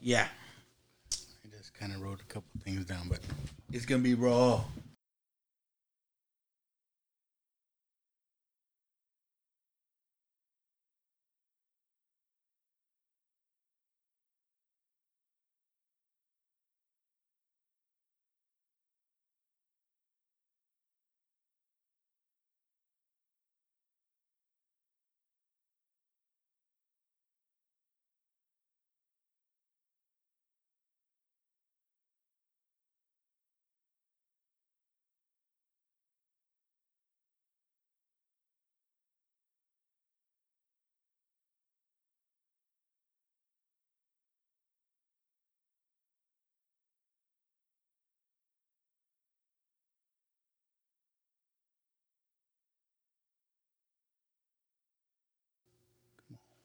[0.00, 0.28] Yeah,
[1.12, 3.18] I just kind of wrote a couple things down, but
[3.72, 4.62] it's gonna be raw.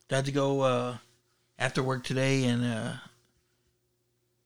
[0.10, 0.98] Got to go uh,
[1.57, 2.94] after work today, and uh,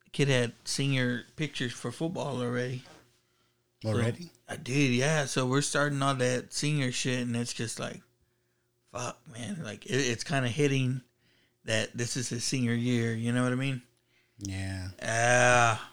[0.06, 2.84] the kid had senior pictures for football already.
[3.84, 4.32] So- Already?
[4.48, 5.26] I did, yeah.
[5.26, 8.02] So we're starting all that senior shit, and it's just like,
[8.92, 9.62] fuck, man.
[9.64, 11.02] Like it, it's kind of hitting
[11.66, 13.14] that this is his senior year.
[13.14, 13.82] You know what I mean?
[14.40, 14.88] Yeah.
[15.04, 15.92] Ah,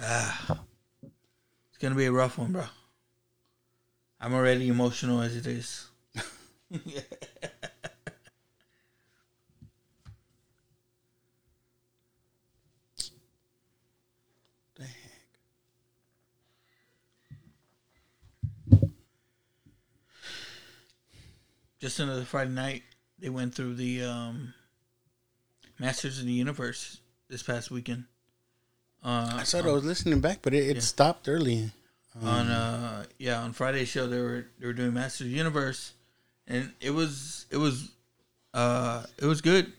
[0.00, 0.58] ah.
[1.02, 2.64] It's gonna be a rough one, bro.
[4.20, 5.88] I'm already emotional as it is.
[21.82, 22.84] Just another Friday night,
[23.18, 24.54] they went through the um,
[25.80, 28.04] Masters of the Universe this past weekend.
[29.02, 31.72] Uh, I said I was listening back, but it, it stopped early.
[32.22, 35.92] on uh yeah on Friday's show they were they were doing Masters of the Universe,
[36.46, 37.90] and it was it was
[38.54, 39.72] uh it was good,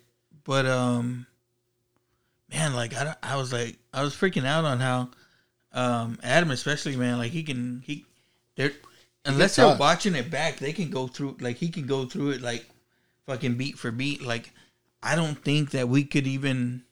[0.43, 1.25] but um
[2.51, 5.09] man like I I was like I was freaking out on how
[5.71, 8.03] um Adam especially man like he can he
[8.57, 8.73] they're
[9.25, 12.41] unless they're watching it back they can go through like he can go through it
[12.41, 12.65] like
[13.25, 14.51] fucking beat for beat like
[15.03, 16.83] I don't think that we could even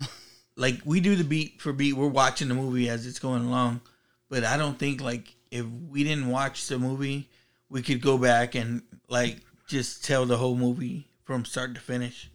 [0.56, 1.94] like we do the beat for beat.
[1.94, 3.80] We're watching the movie as it's going along,
[4.28, 7.30] but I don't think like if we didn't watch the movie,
[7.70, 12.28] we could go back and like just tell the whole movie from start to finish.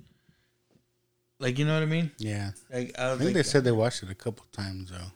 [1.38, 2.12] Like you know what I mean?
[2.18, 2.52] Yeah.
[2.72, 5.12] Like I I think like, they said they watched it a couple times though.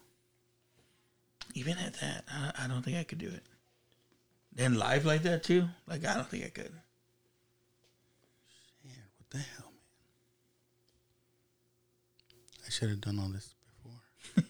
[1.56, 3.44] even at that, I, I don't think I could do it.
[4.58, 6.74] Then live like that too, like I don't think I could.
[8.82, 9.84] Shit, what the hell, man?
[12.66, 14.02] I should have done all this before.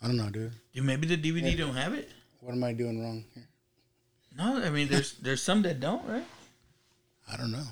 [0.00, 0.52] I don't know, dude.
[0.72, 2.08] Dude, maybe the DVD don't have it.
[2.40, 3.48] What am I doing wrong here?
[4.36, 6.26] No, I mean there's there's some that don't, right?
[7.32, 7.66] I don't know.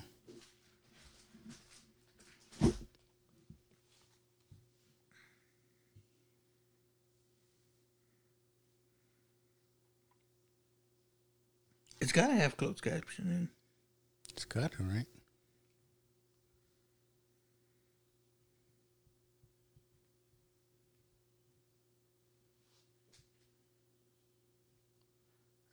[12.03, 13.47] It's gotta have closed captioning.
[14.33, 15.07] It's got to, right?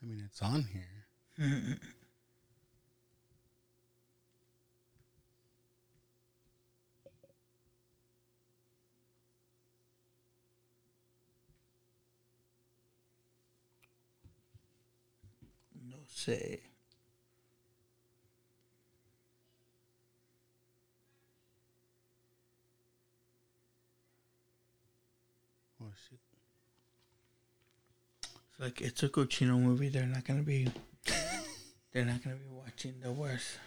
[0.03, 1.79] I mean, it's on here.
[16.19, 16.59] Say.
[25.81, 26.19] Oh shit!
[28.59, 29.87] Like it's a cochino movie.
[29.87, 30.67] They're not gonna be.
[31.93, 33.57] They're not gonna be watching the worst.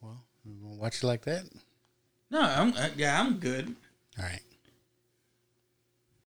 [0.00, 1.44] Well, we gonna watch it like that.
[2.30, 3.74] No, I'm uh, yeah, I'm good.
[4.18, 4.42] All right.